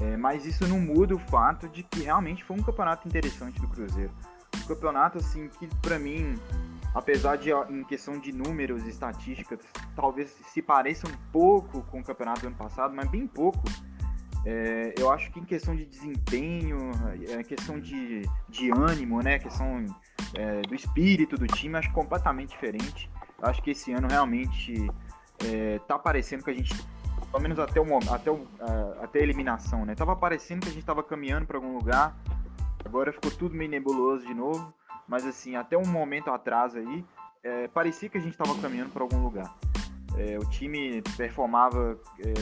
É, 0.00 0.16
mas 0.16 0.46
isso 0.46 0.66
não 0.66 0.80
muda 0.80 1.14
o 1.14 1.18
fato 1.18 1.68
de 1.68 1.82
que 1.82 2.02
realmente 2.02 2.42
foi 2.42 2.56
um 2.56 2.62
campeonato 2.62 3.06
interessante 3.06 3.60
do 3.60 3.68
Cruzeiro. 3.68 4.10
Um 4.56 4.66
campeonato 4.66 5.18
assim 5.18 5.48
que 5.58 5.68
para 5.76 5.98
mim, 5.98 6.38
apesar 6.94 7.36
de 7.36 7.50
em 7.70 7.84
questão 7.84 8.18
de 8.18 8.32
números 8.32 8.84
e 8.84 8.90
estatísticas, 8.90 9.60
talvez 9.94 10.30
se 10.30 10.60
pareça 10.60 11.06
um 11.06 11.16
pouco 11.32 11.82
com 11.84 12.00
o 12.00 12.04
campeonato 12.04 12.40
do 12.40 12.48
ano 12.48 12.56
passado, 12.56 12.94
mas 12.94 13.08
bem 13.08 13.26
pouco. 13.26 13.62
É, 14.44 14.94
eu 14.98 15.12
acho 15.12 15.30
que 15.30 15.38
em 15.38 15.44
questão 15.44 15.76
de 15.76 15.84
desempenho, 15.84 16.90
é, 17.28 17.42
questão 17.42 17.78
de, 17.78 18.22
de 18.48 18.70
ânimo, 18.70 19.22
né, 19.22 19.38
questão 19.38 19.84
é, 20.34 20.62
do 20.62 20.74
espírito 20.74 21.36
do 21.36 21.46
time, 21.46 21.76
acho 21.76 21.92
completamente 21.92 22.50
diferente. 22.50 23.10
Acho 23.42 23.62
que 23.62 23.70
esse 23.70 23.92
ano 23.92 24.08
realmente 24.08 24.90
é, 25.44 25.78
tá 25.80 25.98
parecendo 25.98 26.42
que 26.42 26.50
a 26.50 26.54
gente, 26.54 26.74
pelo 27.30 27.42
menos 27.42 27.58
até, 27.58 27.80
o, 27.80 27.98
até, 28.12 28.30
o, 28.30 28.46
até 29.02 29.20
a 29.20 29.22
eliminação, 29.22 29.84
né? 29.84 29.94
Tava 29.94 30.16
parecendo 30.16 30.62
que 30.62 30.68
a 30.68 30.72
gente 30.72 30.84
tava 30.84 31.02
caminhando 31.02 31.46
para 31.46 31.58
algum 31.58 31.76
lugar, 31.76 32.16
agora 32.84 33.12
ficou 33.12 33.30
tudo 33.30 33.54
meio 33.54 33.70
nebuloso 33.70 34.26
de 34.26 34.34
novo, 34.34 34.72
mas 35.10 35.26
assim, 35.26 35.56
até 35.56 35.76
um 35.76 35.84
momento 35.84 36.30
atrás 36.30 36.76
aí, 36.76 37.04
é, 37.42 37.66
parecia 37.66 38.08
que 38.08 38.16
a 38.16 38.20
gente 38.20 38.38
tava 38.38 38.56
caminhando 38.60 38.90
para 38.90 39.02
algum 39.02 39.20
lugar. 39.20 39.52
É, 40.16 40.38
o 40.38 40.48
time 40.48 41.02
performava 41.16 41.98
é, 42.20 42.32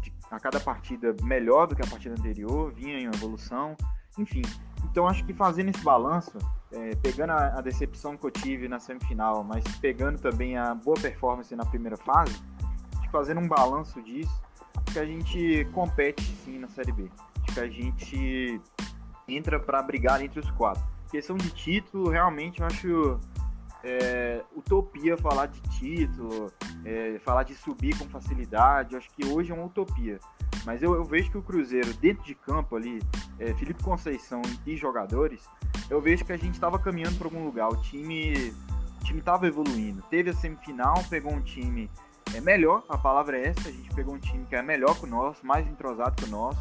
de, 0.00 0.12
a 0.30 0.38
cada 0.38 0.60
partida 0.60 1.16
melhor 1.22 1.66
do 1.66 1.74
que 1.74 1.82
a 1.82 1.86
partida 1.86 2.14
anterior, 2.14 2.70
vinha 2.70 3.00
em 3.00 3.06
evolução, 3.06 3.74
enfim. 4.18 4.42
Então 4.84 5.08
acho 5.08 5.24
que 5.24 5.32
fazendo 5.32 5.70
esse 5.70 5.82
balanço, 5.82 6.36
é, 6.70 6.94
pegando 6.96 7.30
a, 7.30 7.58
a, 7.58 7.60
decepção 7.62 8.14
que 8.14 8.26
eu 8.26 8.30
tive 8.30 8.68
na 8.68 8.78
semifinal, 8.78 9.42
mas 9.42 9.64
pegando 9.78 10.18
também 10.18 10.58
a 10.58 10.74
boa 10.74 11.00
performance 11.00 11.56
na 11.56 11.64
primeira 11.64 11.96
fase, 11.96 12.38
fazendo 13.10 13.40
um 13.40 13.48
balanço 13.48 14.02
disso, 14.02 14.42
que 14.92 14.98
a 14.98 15.06
gente 15.06 15.66
compete 15.72 16.22
sim 16.44 16.58
na 16.58 16.68
Série 16.68 16.92
B. 16.92 17.10
Acho 17.42 17.54
que 17.54 17.60
a 17.60 17.68
gente 17.68 18.60
entra 19.26 19.58
para 19.58 19.82
brigar 19.82 20.22
entre 20.22 20.40
os 20.40 20.50
quatro. 20.50 20.95
Questão 21.10 21.36
de 21.36 21.50
título, 21.50 22.10
realmente 22.10 22.60
eu 22.60 22.66
acho 22.66 23.20
é, 23.82 24.42
utopia 24.54 25.16
falar 25.16 25.46
de 25.46 25.60
título, 25.78 26.52
é, 26.84 27.18
falar 27.20 27.44
de 27.44 27.54
subir 27.54 27.96
com 27.98 28.08
facilidade. 28.08 28.92
Eu 28.92 28.98
acho 28.98 29.10
que 29.10 29.24
hoje 29.26 29.52
é 29.52 29.54
uma 29.54 29.66
utopia. 29.66 30.18
Mas 30.64 30.82
eu, 30.82 30.94
eu 30.94 31.04
vejo 31.04 31.30
que 31.30 31.38
o 31.38 31.42
Cruzeiro, 31.42 31.94
dentro 31.94 32.24
de 32.24 32.34
campo 32.34 32.74
ali, 32.74 33.00
é, 33.38 33.54
Felipe 33.54 33.82
Conceição 33.82 34.42
e 34.66 34.76
jogadores, 34.76 35.48
eu 35.88 36.00
vejo 36.00 36.24
que 36.24 36.32
a 36.32 36.36
gente 36.36 36.54
estava 36.54 36.78
caminhando 36.78 37.16
para 37.16 37.28
algum 37.28 37.44
lugar. 37.44 37.68
O 37.68 37.76
time 37.76 38.52
o 39.00 39.04
time 39.04 39.20
estava 39.20 39.46
evoluindo. 39.46 40.02
Teve 40.10 40.30
a 40.30 40.34
semifinal, 40.34 41.04
pegou 41.08 41.32
um 41.32 41.40
time 41.40 41.88
é 42.34 42.40
melhor, 42.40 42.82
a 42.88 42.98
palavra 42.98 43.38
é 43.38 43.48
essa. 43.48 43.68
A 43.68 43.72
gente 43.72 43.94
pegou 43.94 44.14
um 44.14 44.18
time 44.18 44.44
que 44.46 44.56
é 44.56 44.62
melhor 44.62 44.98
que 44.98 45.04
o 45.04 45.06
nosso, 45.08 45.46
mais 45.46 45.66
entrosado 45.66 46.16
que 46.16 46.24
o 46.24 46.30
nosso. 46.30 46.58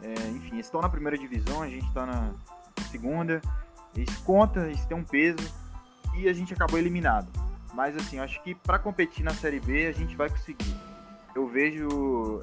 É, 0.00 0.12
enfim, 0.30 0.58
estão 0.58 0.80
na 0.80 0.88
primeira 0.88 1.18
divisão, 1.18 1.62
a 1.62 1.68
gente 1.68 1.86
está 1.86 2.06
na 2.06 2.32
segunda. 2.90 3.42
Isso 3.96 4.22
conta, 4.24 4.68
isso 4.70 4.86
tem 4.86 4.96
um 4.96 5.04
peso 5.04 5.38
e 6.16 6.28
a 6.28 6.32
gente 6.32 6.52
acabou 6.54 6.78
eliminado. 6.78 7.28
Mas 7.74 7.96
assim, 7.96 8.18
acho 8.18 8.42
que 8.42 8.54
para 8.54 8.78
competir 8.78 9.24
na 9.24 9.32
Série 9.32 9.60
B 9.60 9.86
a 9.86 9.92
gente 9.92 10.16
vai 10.16 10.28
conseguir. 10.28 10.76
Eu 11.34 11.48
vejo, 11.48 11.88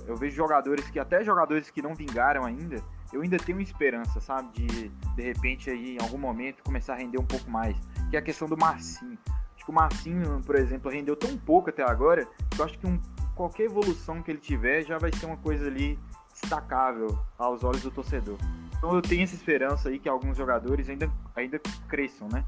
eu 0.06 0.18
vejo 0.18 0.36
jogadores 0.36 0.90
que 0.90 1.00
até 1.00 1.24
jogadores 1.24 1.70
que 1.70 1.82
não 1.82 1.96
vingaram 1.96 2.44
ainda, 2.44 2.84
eu 3.14 3.22
ainda 3.22 3.38
tenho 3.38 3.62
esperança, 3.62 4.20
sabe, 4.20 4.50
de 4.54 4.90
de 5.16 5.22
repente 5.22 5.70
aí 5.70 5.96
em 5.96 6.02
algum 6.02 6.18
momento 6.18 6.64
começar 6.64 6.94
a 6.94 6.98
render 6.98 7.18
um 7.18 7.26
pouco 7.26 7.50
mais, 7.50 7.76
que 8.10 8.16
é 8.16 8.20
a 8.20 8.22
questão 8.22 8.48
do 8.48 8.58
Marcinho. 8.58 9.18
Acho 9.56 9.66
que 9.66 9.72
o 9.72 9.74
Marcinho, 9.74 10.42
por 10.46 10.56
exemplo, 10.56 10.92
rendeu 10.92 11.16
tão 11.16 11.38
pouco 11.38 11.70
até 11.70 11.84
agora, 11.84 12.26
que 12.50 12.60
eu 12.60 12.66
acho 12.66 12.78
que 12.78 12.88
um, 12.88 13.00
qualquer 13.36 13.64
evolução 13.64 14.22
que 14.22 14.32
ele 14.32 14.40
tiver 14.40 14.84
já 14.84 14.98
vai 14.98 15.12
ser 15.14 15.26
uma 15.26 15.38
coisa 15.38 15.68
ali 15.68 15.98
destacável 16.34 17.18
aos 17.38 17.64
olhos 17.64 17.82
do 17.82 17.92
torcedor. 17.92 18.38
Então 18.82 18.96
eu 18.96 19.02
tenho 19.04 19.22
essa 19.22 19.36
esperança 19.36 19.90
aí 19.90 20.00
que 20.00 20.10
alguns 20.10 20.36
jogadores 20.36 20.90
ainda, 20.90 21.08
ainda 21.36 21.62
cresçam, 21.88 22.28
né? 22.28 22.44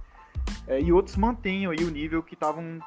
É, 0.66 0.82
e 0.82 0.92
outros 0.92 1.16
mantenham 1.16 1.72
aí 1.72 1.86
o 1.86 1.92
nível 1.92 2.24
que 2.24 2.34
estavam 2.34 2.80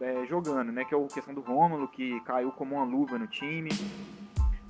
é, 0.00 0.24
jogando, 0.24 0.72
né? 0.72 0.86
Que 0.86 0.94
é 0.94 0.98
a 0.98 1.06
questão 1.06 1.34
do 1.34 1.42
Rômulo, 1.42 1.86
que 1.86 2.18
caiu 2.20 2.50
como 2.50 2.76
uma 2.76 2.84
luva 2.84 3.18
no 3.18 3.26
time. 3.26 3.68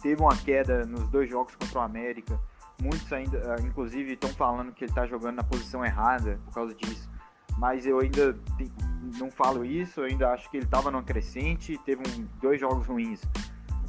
Teve 0.02 0.20
uma 0.20 0.36
queda 0.36 0.84
nos 0.84 1.08
dois 1.10 1.30
jogos 1.30 1.54
contra 1.54 1.78
o 1.78 1.82
América. 1.82 2.36
Muitos 2.82 3.10
ainda, 3.12 3.54
ah, 3.54 3.62
inclusive, 3.62 4.14
estão 4.14 4.30
falando 4.30 4.72
que 4.72 4.82
ele 4.82 4.90
está 4.90 5.06
jogando 5.06 5.36
na 5.36 5.44
posição 5.44 5.84
errada 5.84 6.40
por 6.46 6.54
causa 6.54 6.74
disso. 6.74 7.08
Mas 7.56 7.86
eu 7.86 8.00
ainda 8.00 8.36
não 9.16 9.30
falo 9.30 9.64
isso, 9.64 10.00
eu 10.00 10.06
ainda 10.06 10.32
acho 10.32 10.50
que 10.50 10.56
ele 10.56 10.64
estava 10.64 10.90
numa 10.90 11.04
crescente, 11.04 11.78
teve 11.84 12.02
um, 12.02 12.26
dois 12.40 12.58
jogos 12.58 12.84
ruins. 12.88 13.22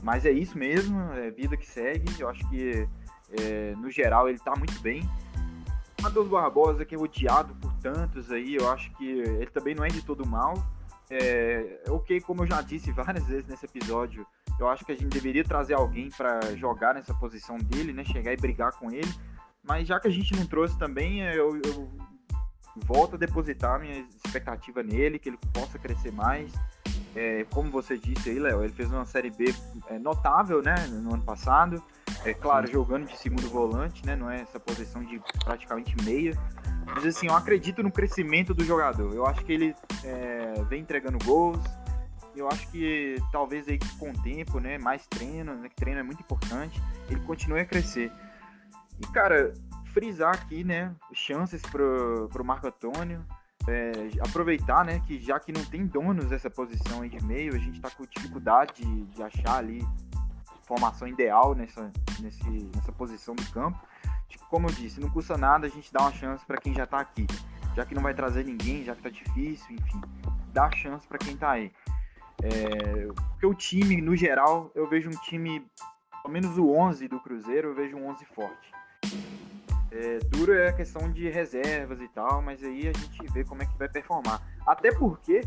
Mas 0.04 0.24
é 0.24 0.32
isso 0.32 0.56
mesmo, 0.56 1.02
é 1.14 1.32
vida 1.32 1.58
que 1.58 1.66
segue. 1.66 2.06
Eu 2.20 2.30
acho 2.30 2.48
que, 2.48 2.88
é, 3.32 3.74
no 3.78 3.90
geral, 3.90 4.28
ele 4.28 4.38
está 4.38 4.56
muito 4.56 4.80
bem. 4.82 5.08
Matheus 6.02 6.28
Barbosa, 6.28 6.86
que 6.86 6.94
é 6.94 6.98
odiado 6.98 7.56
por 7.56 7.74
tantos 7.78 8.32
aí, 8.32 8.56
eu 8.56 8.70
acho 8.72 8.92
que 8.92 9.08
ele 9.08 9.48
também 9.48 9.74
não 9.74 9.84
é 9.84 9.88
de 9.88 10.02
todo 10.02 10.26
mal. 10.26 10.54
É, 11.10 11.82
ok, 11.88 12.22
como 12.22 12.44
eu 12.44 12.48
já 12.48 12.62
disse 12.62 12.92
várias 12.92 13.26
vezes 13.26 13.48
nesse 13.48 13.66
episódio, 13.66 14.26
eu 14.60 14.68
acho 14.68 14.86
que 14.86 14.92
a 14.92 14.96
gente 14.96 15.08
deveria 15.08 15.44
trazer 15.44 15.74
alguém 15.74 16.10
para 16.10 16.56
jogar 16.56 16.94
nessa 16.94 17.14
posição 17.14 17.58
dele, 17.58 17.92
né? 17.94 18.04
Chegar 18.06 18.34
e 18.34 18.38
brigar 18.38 18.72
com 18.74 18.92
ele. 18.92 19.12
Mas 19.64 19.88
já 19.88 20.00
que 20.00 20.08
a 20.08 20.12
gente 20.12 20.36
não 20.36 20.46
trouxe 20.46 20.78
também, 20.78 21.22
eu, 21.22 21.58
eu 21.58 21.90
volto 22.86 23.16
a 23.16 23.18
depositar 23.18 23.80
minha 23.80 24.06
expectativa 24.24 24.84
nele, 24.84 25.20
que 25.20 25.30
ele 25.30 25.40
possa 25.54 25.80
crescer 25.80 26.12
mais. 26.12 26.54
É, 27.16 27.46
como 27.50 27.72
você 27.72 27.98
disse 27.98 28.30
aí, 28.30 28.40
Léo, 28.40 28.64
ele 28.64 28.74
fez 28.74 28.92
uma 28.92 29.06
série 29.06 29.32
B 29.32 29.54
é, 29.88 29.98
notável, 29.98 30.62
né, 30.62 30.76
no 30.88 31.14
ano 31.14 31.24
passado. 31.24 31.82
É 32.26 32.34
claro, 32.34 32.66
Sim. 32.66 32.74
jogando 32.74 33.08
de 33.08 33.18
segundo 33.18 33.48
volante, 33.48 34.06
né, 34.06 34.16
não 34.16 34.30
é 34.30 34.42
essa 34.42 34.60
posição 34.60 35.04
de 35.04 35.22
praticamente 35.44 35.96
meia. 36.04 36.34
Mas 36.86 37.06
assim, 37.06 37.28
eu 37.28 37.36
acredito 37.36 37.84
no 37.84 37.92
crescimento 37.92 38.54
do 38.54 38.64
jogador. 38.64 39.14
Eu 39.14 39.26
acho 39.26 39.44
que 39.46 39.54
ele 39.54 39.76
é, 40.04 40.64
vem 40.68 40.82
entregando 40.82 41.18
gols. 41.24 41.60
Eu 42.36 42.48
acho 42.50 42.68
que 42.70 43.16
talvez 43.32 43.68
aí 43.68 43.80
com 44.00 44.10
o 44.10 44.24
tempo, 44.24 44.60
né, 44.60 44.78
mais 44.78 45.06
treino, 45.08 45.56
né, 45.56 45.70
que 45.70 45.76
treino 45.76 46.00
é 46.00 46.04
muito 46.04 46.20
importante, 46.20 46.82
ele 47.10 47.22
continue 47.22 47.60
a 47.60 47.66
crescer. 47.66 48.12
E 49.00 49.08
cara, 49.08 49.54
frisar 49.94 50.34
aqui, 50.34 50.64
né, 50.64 50.94
chances 51.14 51.62
pro, 51.62 52.28
pro 52.32 52.44
Marco 52.44 52.68
Antônio 52.68 53.24
é, 53.68 53.92
aproveitar, 54.20 54.86
né, 54.86 55.02
que 55.06 55.20
já 55.20 55.40
que 55.40 55.52
não 55.52 55.64
tem 55.66 55.86
donos 55.86 56.32
essa 56.32 56.50
posição 56.50 57.02
aí 57.02 57.10
de 57.10 57.24
meio, 57.24 57.56
a 57.56 57.58
gente 57.58 57.78
está 57.78 57.90
com 57.90 58.06
dificuldade 58.06 58.74
de, 58.76 59.06
de, 59.06 59.24
achar 59.24 59.58
ali 59.58 59.86
formação 60.66 61.07
ideal 61.07 61.55
nessa, 61.55 61.91
nesse, 62.20 62.49
nessa 62.76 62.91
posição 62.91 63.36
do 63.36 63.45
campo. 63.51 63.80
Tipo, 64.28 64.45
como 64.47 64.68
eu 64.68 64.74
disse, 64.74 64.99
não 64.99 65.09
custa 65.09 65.38
nada 65.38 65.68
a 65.68 65.70
gente 65.70 65.93
dar 65.93 66.01
uma 66.01 66.13
chance 66.13 66.45
para 66.45 66.57
quem 66.57 66.74
já 66.74 66.84
está 66.84 66.99
aqui. 66.99 67.26
Já 67.76 67.86
que 67.86 67.93
não 67.93 68.01
vai 68.01 68.13
trazer 68.13 68.45
ninguém, 68.45 68.84
já 68.84 68.95
que 68.95 69.01
tá 69.01 69.09
difícil, 69.09 69.76
enfim, 69.76 70.01
dá 70.53 70.72
chance 70.72 71.07
para 71.07 71.18
quem 71.18 71.34
está 71.34 71.51
aí. 71.51 71.72
É, 72.41 73.07
porque 73.32 73.45
o 73.45 73.53
time, 73.53 74.01
no 74.01 74.16
geral, 74.16 74.72
eu 74.74 74.88
vejo 74.88 75.09
um 75.09 75.22
time, 75.22 75.66
pelo 76.22 76.34
menos 76.34 76.57
o 76.57 76.72
11 76.72 77.07
do 77.07 77.20
Cruzeiro, 77.20 77.70
eu 77.70 77.76
vejo 77.76 77.97
um 77.97 78.07
11 78.07 78.26
forte. 78.26 78.72
É, 79.91 80.20
duro 80.30 80.53
é 80.53 80.70
a 80.70 80.74
questão 80.74 81.09
de 81.09 81.30
reservas 81.30 82.01
e 82.01 82.07
tal, 82.09 82.41
mas 82.41 82.61
aí 82.63 82.88
a 82.88 82.91
gente 82.91 83.32
vê 83.32 83.43
como 83.45 83.63
é 83.63 83.66
que 83.66 83.78
vai 83.78 83.88
performar. 83.88 84.41
Até 84.66 84.91
porque 84.91 85.41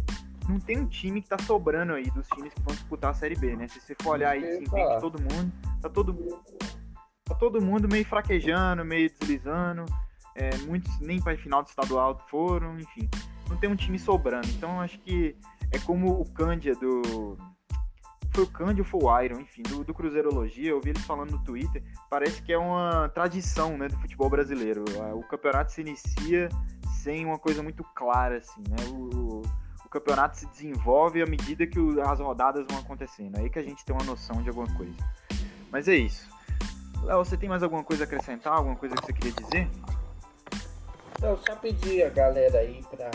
não 0.49 0.59
tem 0.59 0.78
um 0.78 0.86
time 0.86 1.20
que 1.20 1.28
tá 1.28 1.38
sobrando 1.38 1.92
aí 1.92 2.11
dos 2.11 2.26
times 2.28 2.53
que 2.55 2.62
vão 2.62 2.74
disputar 2.74 3.11
a 3.11 3.14
Série 3.14 3.36
B, 3.36 3.55
né? 3.55 3.68
Se 3.68 3.80
você 3.80 3.94
for 4.01 4.12
olhar 4.12 4.30
aí 4.30 4.40
desempenho 4.40 4.94
de 4.94 5.01
todo 5.01 5.20
mundo, 5.20 5.53
tá 5.80 5.88
todo 5.88 6.14
mundo, 6.14 6.42
tá 7.24 7.34
todo 7.34 7.61
mundo 7.61 7.88
meio 7.88 8.05
fraquejando, 8.05 8.84
meio 8.84 9.11
deslizando. 9.11 9.84
É, 10.34 10.57
muitos 10.59 10.99
nem 11.01 11.20
para 11.20 11.36
final 11.36 11.62
do 11.62 11.68
estadual 11.68 12.18
foram, 12.30 12.78
enfim. 12.78 13.09
Não 13.51 13.57
tem 13.57 13.68
um 13.68 13.76
time 13.76 13.99
sobrando. 13.99 14.49
Então 14.49 14.80
acho 14.80 14.99
que 15.01 15.36
é 15.70 15.78
como 15.78 16.20
o 16.20 16.24
Cândia 16.32 16.74
do 16.74 17.36
foi 18.34 18.44
o 18.44 18.46
Candy 18.46 18.80
ou 18.80 18.86
foi 18.86 19.01
o 19.03 19.20
Iron, 19.20 19.40
enfim, 19.40 19.62
do, 19.62 19.82
do 19.82 19.92
Cruzeirologia, 19.92 20.70
eu 20.70 20.80
vi 20.80 20.90
eles 20.90 21.03
falando 21.03 21.32
no 21.32 21.42
Twitter, 21.42 21.82
parece 22.09 22.40
que 22.40 22.53
é 22.53 22.59
uma 22.59 23.09
tradição, 23.09 23.76
né, 23.76 23.88
do 23.88 23.99
futebol 23.99 24.30
brasileiro. 24.30 24.84
O 25.14 25.24
campeonato 25.24 25.72
se 25.72 25.80
inicia 25.80 26.49
sem 27.03 27.24
uma 27.24 27.38
coisa 27.38 27.62
muito 27.62 27.82
clara, 27.96 28.38
assim, 28.38 28.62
né, 28.68 28.76
o, 28.92 29.42
o 29.89 29.91
campeonato 29.91 30.36
se 30.36 30.47
desenvolve 30.47 31.22
à 31.22 31.26
medida 31.26 31.66
que 31.66 31.78
as 32.03 32.20
rodadas 32.20 32.66
vão 32.68 32.78
acontecendo, 32.78 33.39
aí 33.39 33.49
que 33.49 33.59
a 33.59 33.62
gente 33.62 33.82
tem 33.86 33.97
uma 33.97 34.05
noção 34.05 34.43
de 34.43 34.51
alguma 34.51 34.68
coisa. 34.76 34.95
Mas 35.72 35.89
é 35.89 35.95
isso. 35.95 36.28
Léo, 37.03 37.24
você 37.24 37.39
tem 37.39 37.49
mais 37.49 37.62
alguma 37.62 37.82
coisa 37.82 38.05
a 38.05 38.07
acrescentar, 38.07 38.53
alguma 38.53 38.76
coisa 38.76 38.95
que 38.95 39.07
você 39.07 39.12
queria 39.14 39.32
dizer? 39.32 39.68
Eu 41.22 41.39
só 41.39 41.57
pedi 41.57 42.03
a 42.03 42.11
galera 42.11 42.59
aí 42.59 42.84
pra, 42.91 43.11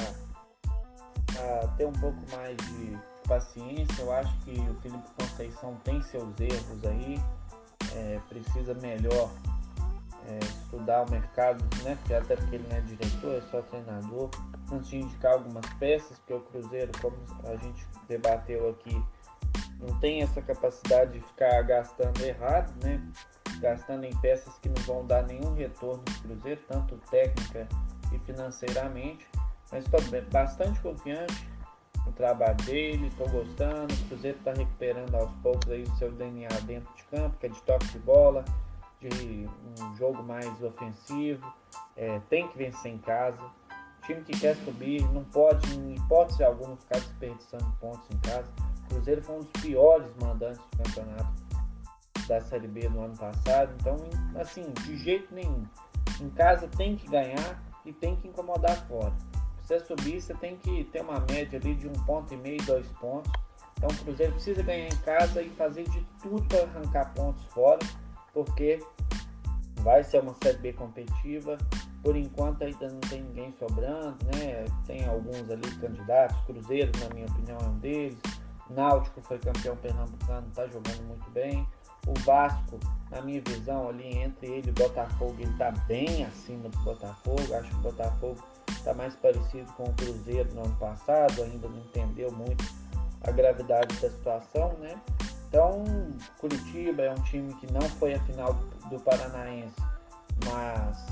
pra 1.28 1.68
ter 1.78 1.86
um 1.86 1.94
pouco 1.94 2.20
mais 2.32 2.58
de 2.58 2.98
paciência. 3.28 4.02
Eu 4.02 4.12
acho 4.12 4.36
que 4.40 4.52
o 4.52 4.74
Felipe 4.82 5.08
Conceição 5.20 5.76
tem 5.84 6.02
seus 6.02 6.40
erros 6.40 6.86
aí, 6.86 7.22
é, 7.96 8.20
precisa 8.28 8.74
melhor 8.76 9.30
é, 10.28 10.40
estudar 10.40 11.04
o 11.04 11.12
mercado, 11.12 11.64
né? 11.84 11.96
Porque 11.96 12.14
até 12.14 12.36
porque 12.36 12.56
ele 12.56 12.68
não 12.70 12.78
é 12.78 12.82
diretor, 12.82 13.36
é 13.36 13.42
só 13.42 13.62
treinador. 13.62 14.30
Antes 14.72 14.90
de 14.90 14.98
indicar 14.98 15.34
algumas 15.34 15.66
peças, 15.74 16.18
porque 16.20 16.34
o 16.34 16.42
Cruzeiro, 16.42 16.92
como 17.02 17.16
a 17.46 17.56
gente 17.58 17.86
debateu 18.08 18.70
aqui, 18.70 19.04
não 19.80 20.00
tem 20.00 20.22
essa 20.22 20.42
capacidade 20.42 21.14
de 21.14 21.22
ficar 21.22 21.62
gastando 21.64 22.22
errado, 22.22 22.74
né? 22.84 23.02
Gastando 23.60 24.06
em 24.06 24.16
peças 24.18 24.58
que 24.60 24.70
não 24.70 24.82
vão 24.84 25.06
dar 25.06 25.24
nenhum 25.24 25.54
retorno 25.54 26.04
para 26.04 26.14
Cruzeiro, 26.22 26.62
tanto 26.68 26.98
técnica 27.10 27.68
e 28.12 28.20
financeiramente. 28.20 29.28
Mas 29.72 29.86
estou 29.86 30.00
bastante 30.32 30.80
confiante 30.82 31.48
o 32.06 32.12
trabalho 32.12 32.58
dele, 32.66 33.08
estou 33.08 33.30
gostando. 33.30 33.94
O 33.94 34.08
Cruzeiro 34.08 34.38
está 34.38 34.54
recuperando 34.54 35.16
aos 35.16 35.32
poucos 35.38 35.70
aí 35.72 35.84
o 35.84 35.96
seu 35.96 36.12
DNA 36.12 36.50
dentro 36.66 36.94
de 36.96 37.04
campo, 37.06 37.38
que 37.38 37.46
é 37.46 37.50
de 37.50 37.62
toque 37.62 37.88
de 37.88 38.00
bola, 38.00 38.44
de 39.10 39.50
um 39.80 39.96
jogo 39.96 40.24
mais 40.24 40.62
ofensivo. 40.62 41.46
É, 41.96 42.20
tem 42.30 42.48
que 42.48 42.58
vencer 42.58 42.92
em 42.92 42.98
casa. 42.98 43.42
O 43.42 44.06
time 44.06 44.22
que 44.22 44.38
quer 44.38 44.56
subir 44.58 45.02
não 45.14 45.24
pode, 45.26 45.74
em 45.78 45.96
hipótese 45.96 46.44
alguma, 46.44 46.76
ficar 46.78 47.00
desperdiçando 47.00 47.72
pontos 47.80 48.10
em 48.12 48.18
casa. 48.20 48.52
O 48.86 48.90
Cruzeiro 48.90 49.24
foi 49.24 49.36
um 49.36 49.40
dos 49.40 49.62
piores 49.62 50.12
mandantes 50.22 50.62
do 50.72 50.84
campeonato 50.84 51.44
da 52.28 52.42
Série 52.42 52.68
B 52.68 52.90
no 52.90 53.04
ano 53.04 53.18
passado. 53.18 53.74
Então, 53.80 53.98
assim, 54.40 54.72
de 54.84 54.98
jeito 54.98 55.34
nenhum. 55.34 55.66
Em 56.22 56.30
casa 56.30 56.68
tem 56.68 56.96
que 56.96 57.10
ganhar 57.10 57.62
e 57.86 57.94
tem 57.94 58.16
que 58.16 58.28
incomodar 58.28 58.76
fora 58.88 59.14
você 59.64 59.80
subir, 59.80 60.22
você 60.22 60.34
tem 60.34 60.58
que 60.58 60.84
ter 60.86 61.02
uma 61.02 61.20
média 61.22 61.58
ali 61.58 61.74
de 61.76 61.88
um 61.88 61.94
ponto 62.06 62.34
e 62.34 62.38
meio, 62.38 62.62
dois 62.64 62.86
pontos. 63.00 63.32
Então 63.78 63.90
o 63.90 64.04
Cruzeiro 64.04 64.34
precisa 64.34 64.62
ganhar 64.62 64.88
em 64.88 64.98
casa 64.98 65.42
e 65.42 65.50
fazer 65.52 65.84
de 65.84 66.06
tudo 66.22 66.44
para 66.48 66.64
arrancar 66.64 67.14
pontos 67.14 67.44
fora, 67.46 67.80
porque 68.34 68.80
vai 69.80 70.04
ser 70.04 70.22
uma 70.22 70.36
Série 70.44 70.58
B 70.58 70.74
competitiva. 70.74 71.58
Por 72.02 72.18
enquanto 72.18 72.64
ainda 72.64 72.90
não 72.90 73.00
tem 73.00 73.22
ninguém 73.22 73.52
sobrando, 73.54 74.18
né? 74.26 74.66
Tem 74.86 75.06
alguns 75.06 75.50
ali 75.50 75.70
candidatos, 75.80 76.38
Cruzeiro, 76.46 76.92
na 77.00 77.14
minha 77.14 77.28
opinião, 77.28 77.58
é 77.62 77.64
um 77.64 77.78
deles. 77.80 78.18
Náutico 78.70 79.22
foi 79.22 79.38
campeão 79.40 79.78
pernambucano, 79.78 80.48
está 80.48 80.68
jogando 80.68 81.02
muito 81.08 81.30
bem. 81.32 81.68
O 82.06 82.14
Vasco, 82.22 82.78
na 83.10 83.22
minha 83.22 83.42
visão, 83.42 83.88
ali 83.88 84.18
entre 84.18 84.48
ele 84.48 84.68
e 84.68 84.72
o 84.72 84.74
Botafogo, 84.74 85.36
ele 85.40 85.52
está 85.52 85.72
bem 85.88 86.26
acima 86.26 86.68
do 86.68 86.80
Botafogo. 86.80 87.54
Acho 87.54 87.70
que 87.70 87.76
o 87.76 87.80
Botafogo 87.80 88.44
está 88.70 88.94
mais 88.94 89.16
parecido 89.16 89.72
com 89.74 89.84
o 89.84 89.94
Cruzeiro 89.94 90.54
no 90.54 90.66
ano 90.66 90.76
passado, 90.76 91.44
ainda 91.44 91.70
não 91.70 91.78
entendeu 91.78 92.32
muito 92.32 92.66
a 93.22 93.32
gravidade 93.32 93.96
da 94.02 94.10
situação, 94.10 94.74
né? 94.80 95.00
Então, 95.54 95.84
Curitiba 96.40 97.04
é 97.04 97.12
um 97.12 97.22
time 97.26 97.54
que 97.54 97.72
não 97.72 97.82
foi 97.82 98.16
a 98.16 98.20
final 98.22 98.56
do 98.90 99.00
Paranaense, 99.02 99.80
mas 100.46 101.06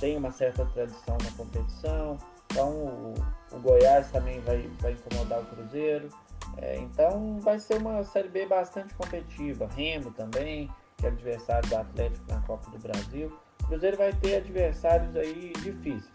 tem 0.00 0.16
uma 0.16 0.32
certa 0.32 0.66
tradição 0.66 1.16
na 1.22 1.30
competição. 1.36 2.18
Então, 2.50 2.68
o, 2.68 3.14
o 3.52 3.60
Goiás 3.60 4.10
também 4.10 4.40
vai, 4.40 4.68
vai 4.80 4.94
incomodar 4.94 5.38
o 5.38 5.46
Cruzeiro. 5.46 6.08
É, 6.56 6.78
então, 6.78 7.38
vai 7.38 7.60
ser 7.60 7.76
uma 7.76 8.02
Série 8.02 8.28
B 8.28 8.44
bastante 8.44 8.92
competitiva. 8.94 9.68
Remo 9.68 10.10
também, 10.14 10.68
que 10.96 11.06
é 11.06 11.10
adversário 11.10 11.68
do 11.68 11.76
Atlético 11.76 12.24
na 12.28 12.40
Copa 12.40 12.68
do 12.72 12.78
Brasil. 12.80 13.32
O 13.62 13.66
Cruzeiro 13.68 13.96
vai 13.96 14.12
ter 14.14 14.38
adversários 14.38 15.14
aí 15.14 15.52
difíceis. 15.62 16.10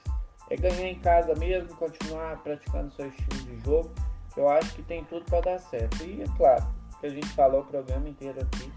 É 0.49 0.57
ganhar 0.57 0.89
em 0.89 0.99
casa 0.99 1.33
mesmo, 1.35 1.73
continuar 1.77 2.35
praticando 2.43 2.91
seu 2.91 3.07
estilo 3.07 3.43
de 3.43 3.63
jogo, 3.63 3.91
eu 4.35 4.49
acho 4.49 4.75
que 4.75 4.83
tem 4.83 5.05
tudo 5.05 5.23
para 5.23 5.39
dar 5.39 5.59
certo. 5.59 6.03
E, 6.03 6.21
é 6.21 6.25
claro, 6.35 6.65
que 7.05 7.07
a 7.07 7.09
gente 7.09 7.27
falou 7.29 7.61
o 7.61 7.65
programa 7.65 8.09
inteiro 8.09 8.41
aqui, 8.41 8.71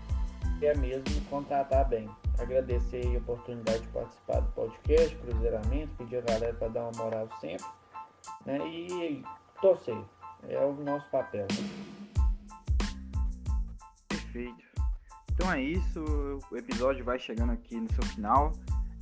que 0.58 0.66
é 0.66 0.76
mesmo 0.76 1.04
contratar 1.30 1.88
bem. 1.88 2.08
Agradecer 2.38 3.16
a 3.16 3.18
oportunidade 3.18 3.80
de 3.80 3.88
participar 3.88 4.40
do 4.40 4.52
podcast, 4.52 5.16
Cruzeiramento, 5.16 5.94
pedir 5.96 6.18
a 6.18 6.20
galera 6.20 6.54
para 6.54 6.68
dar 6.68 6.82
uma 6.82 7.04
moral 7.04 7.28
sempre, 7.40 7.66
né? 8.44 8.58
E 8.68 9.24
torcer. 9.62 9.98
É 10.46 10.62
o 10.62 10.74
nosso 10.74 11.08
papel. 11.10 11.46
Perfeito. 14.08 14.64
Então 15.32 15.50
é 15.50 15.62
isso, 15.62 16.04
o 16.50 16.56
episódio 16.56 17.04
vai 17.04 17.18
chegando 17.18 17.52
aqui 17.52 17.80
no 17.80 17.90
seu 17.92 18.04
final. 18.04 18.52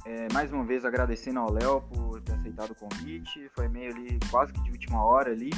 É, 0.04 0.32
mais 0.32 0.52
uma 0.52 0.64
vez 0.64 0.84
agradecendo 0.84 1.40
ao 1.40 1.50
Léo 1.50 1.80
por 1.80 2.20
ter 2.20 2.34
aceitado 2.34 2.70
o 2.70 2.74
convite. 2.76 3.50
Foi 3.56 3.66
meio 3.68 3.92
ali, 3.92 4.20
quase 4.30 4.52
que 4.52 4.62
de 4.62 4.70
última 4.70 5.02
hora 5.02 5.32
ali. 5.32 5.50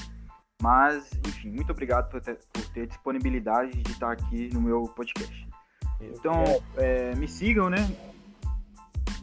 Mas, 0.61 1.11
enfim, 1.27 1.51
muito 1.51 1.71
obrigado 1.71 2.11
por 2.11 2.21
ter, 2.21 2.39
por 2.53 2.65
ter 2.71 2.87
disponibilidade 2.87 3.81
de 3.81 3.93
estar 3.93 4.13
aqui 4.13 4.53
no 4.53 4.61
meu 4.61 4.83
podcast. 4.85 5.49
Então, 6.01 6.45
é, 6.77 7.15
me 7.15 7.29
sigam, 7.29 7.71
né? 7.71 7.79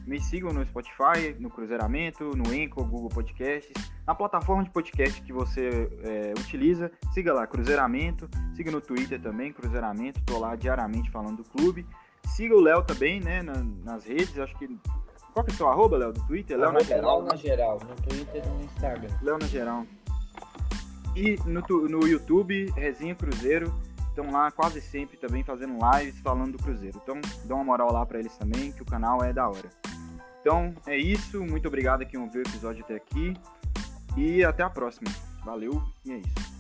Me 0.05 0.21
sigam 0.21 0.53
no 0.53 0.63
Spotify, 0.65 1.36
no 1.39 1.49
Cruzeiramento, 1.49 2.23
no 2.38 2.53
Enco, 2.53 2.83
Google 2.86 3.09
Podcasts, 3.09 3.73
na 4.05 4.13
plataforma 4.13 4.63
de 4.63 4.69
podcast 4.69 5.19
que 5.21 5.33
você 5.33 5.89
é, 6.03 6.33
utiliza. 6.39 6.91
Siga 7.11 7.33
lá, 7.33 7.47
Cruzeiramento. 7.47 8.29
Siga 8.55 8.71
no 8.71 8.79
Twitter 8.79 9.19
também, 9.19 9.51
Cruzeiramento. 9.51 10.21
Tô 10.23 10.38
lá 10.38 10.55
diariamente 10.55 11.09
falando 11.09 11.38
do 11.38 11.43
clube. 11.43 11.86
Siga 12.27 12.55
o 12.55 12.61
Léo 12.61 12.83
também, 12.83 13.19
né? 13.19 13.41
Na, 13.41 13.55
nas 13.83 14.05
redes. 14.05 14.38
Acho 14.38 14.55
que. 14.57 14.77
Qual 15.33 15.43
que 15.43 15.51
é 15.51 15.53
o 15.53 15.57
seu 15.57 15.67
arroba, 15.67 15.97
Léo, 15.97 16.13
do 16.13 16.25
Twitter? 16.27 16.57
Léo 16.57 16.71
na 16.71 16.79
geral. 16.81 17.17
Léo 17.17 17.27
na 17.27 17.36
geral, 17.36 17.79
no 17.79 17.95
Twitter 17.95 18.43
e 18.45 18.47
no 18.47 18.63
Instagram. 18.63 19.09
Léo 19.21 19.38
na 19.39 19.47
geral. 19.47 19.86
E 21.16 21.38
no, 21.45 21.61
no 21.88 22.07
YouTube, 22.07 22.72
Resenha 22.76 23.16
Cruzeiro. 23.16 23.74
Estão 24.09 24.32
lá 24.32 24.49
quase 24.49 24.80
sempre 24.80 25.18
também 25.18 25.43
fazendo 25.43 25.78
lives 25.93 26.20
falando 26.22 26.53
do 26.53 26.63
Cruzeiro. 26.63 26.99
Então 27.03 27.20
dá 27.43 27.55
uma 27.55 27.63
moral 27.63 27.91
lá 27.91 28.05
para 28.05 28.20
eles 28.20 28.36
também, 28.38 28.72
que 28.72 28.82
o 28.82 28.86
canal 28.86 29.24
é 29.24 29.34
da 29.34 29.47
hora. 29.47 29.70
Então 30.39 30.74
é 30.86 30.97
isso. 30.97 31.43
Muito 31.43 31.68
obrigado 31.68 32.01
a 32.01 32.05
quem 32.05 32.20
ouviu 32.20 32.41
o 32.41 32.47
episódio 32.47 32.84
até 32.84 32.95
aqui. 32.95 33.34
E 34.16 34.43
até 34.43 34.63
a 34.63 34.70
próxima. 34.70 35.11
Valeu 35.43 35.82
e 36.05 36.13
é 36.13 36.18
isso. 36.18 36.55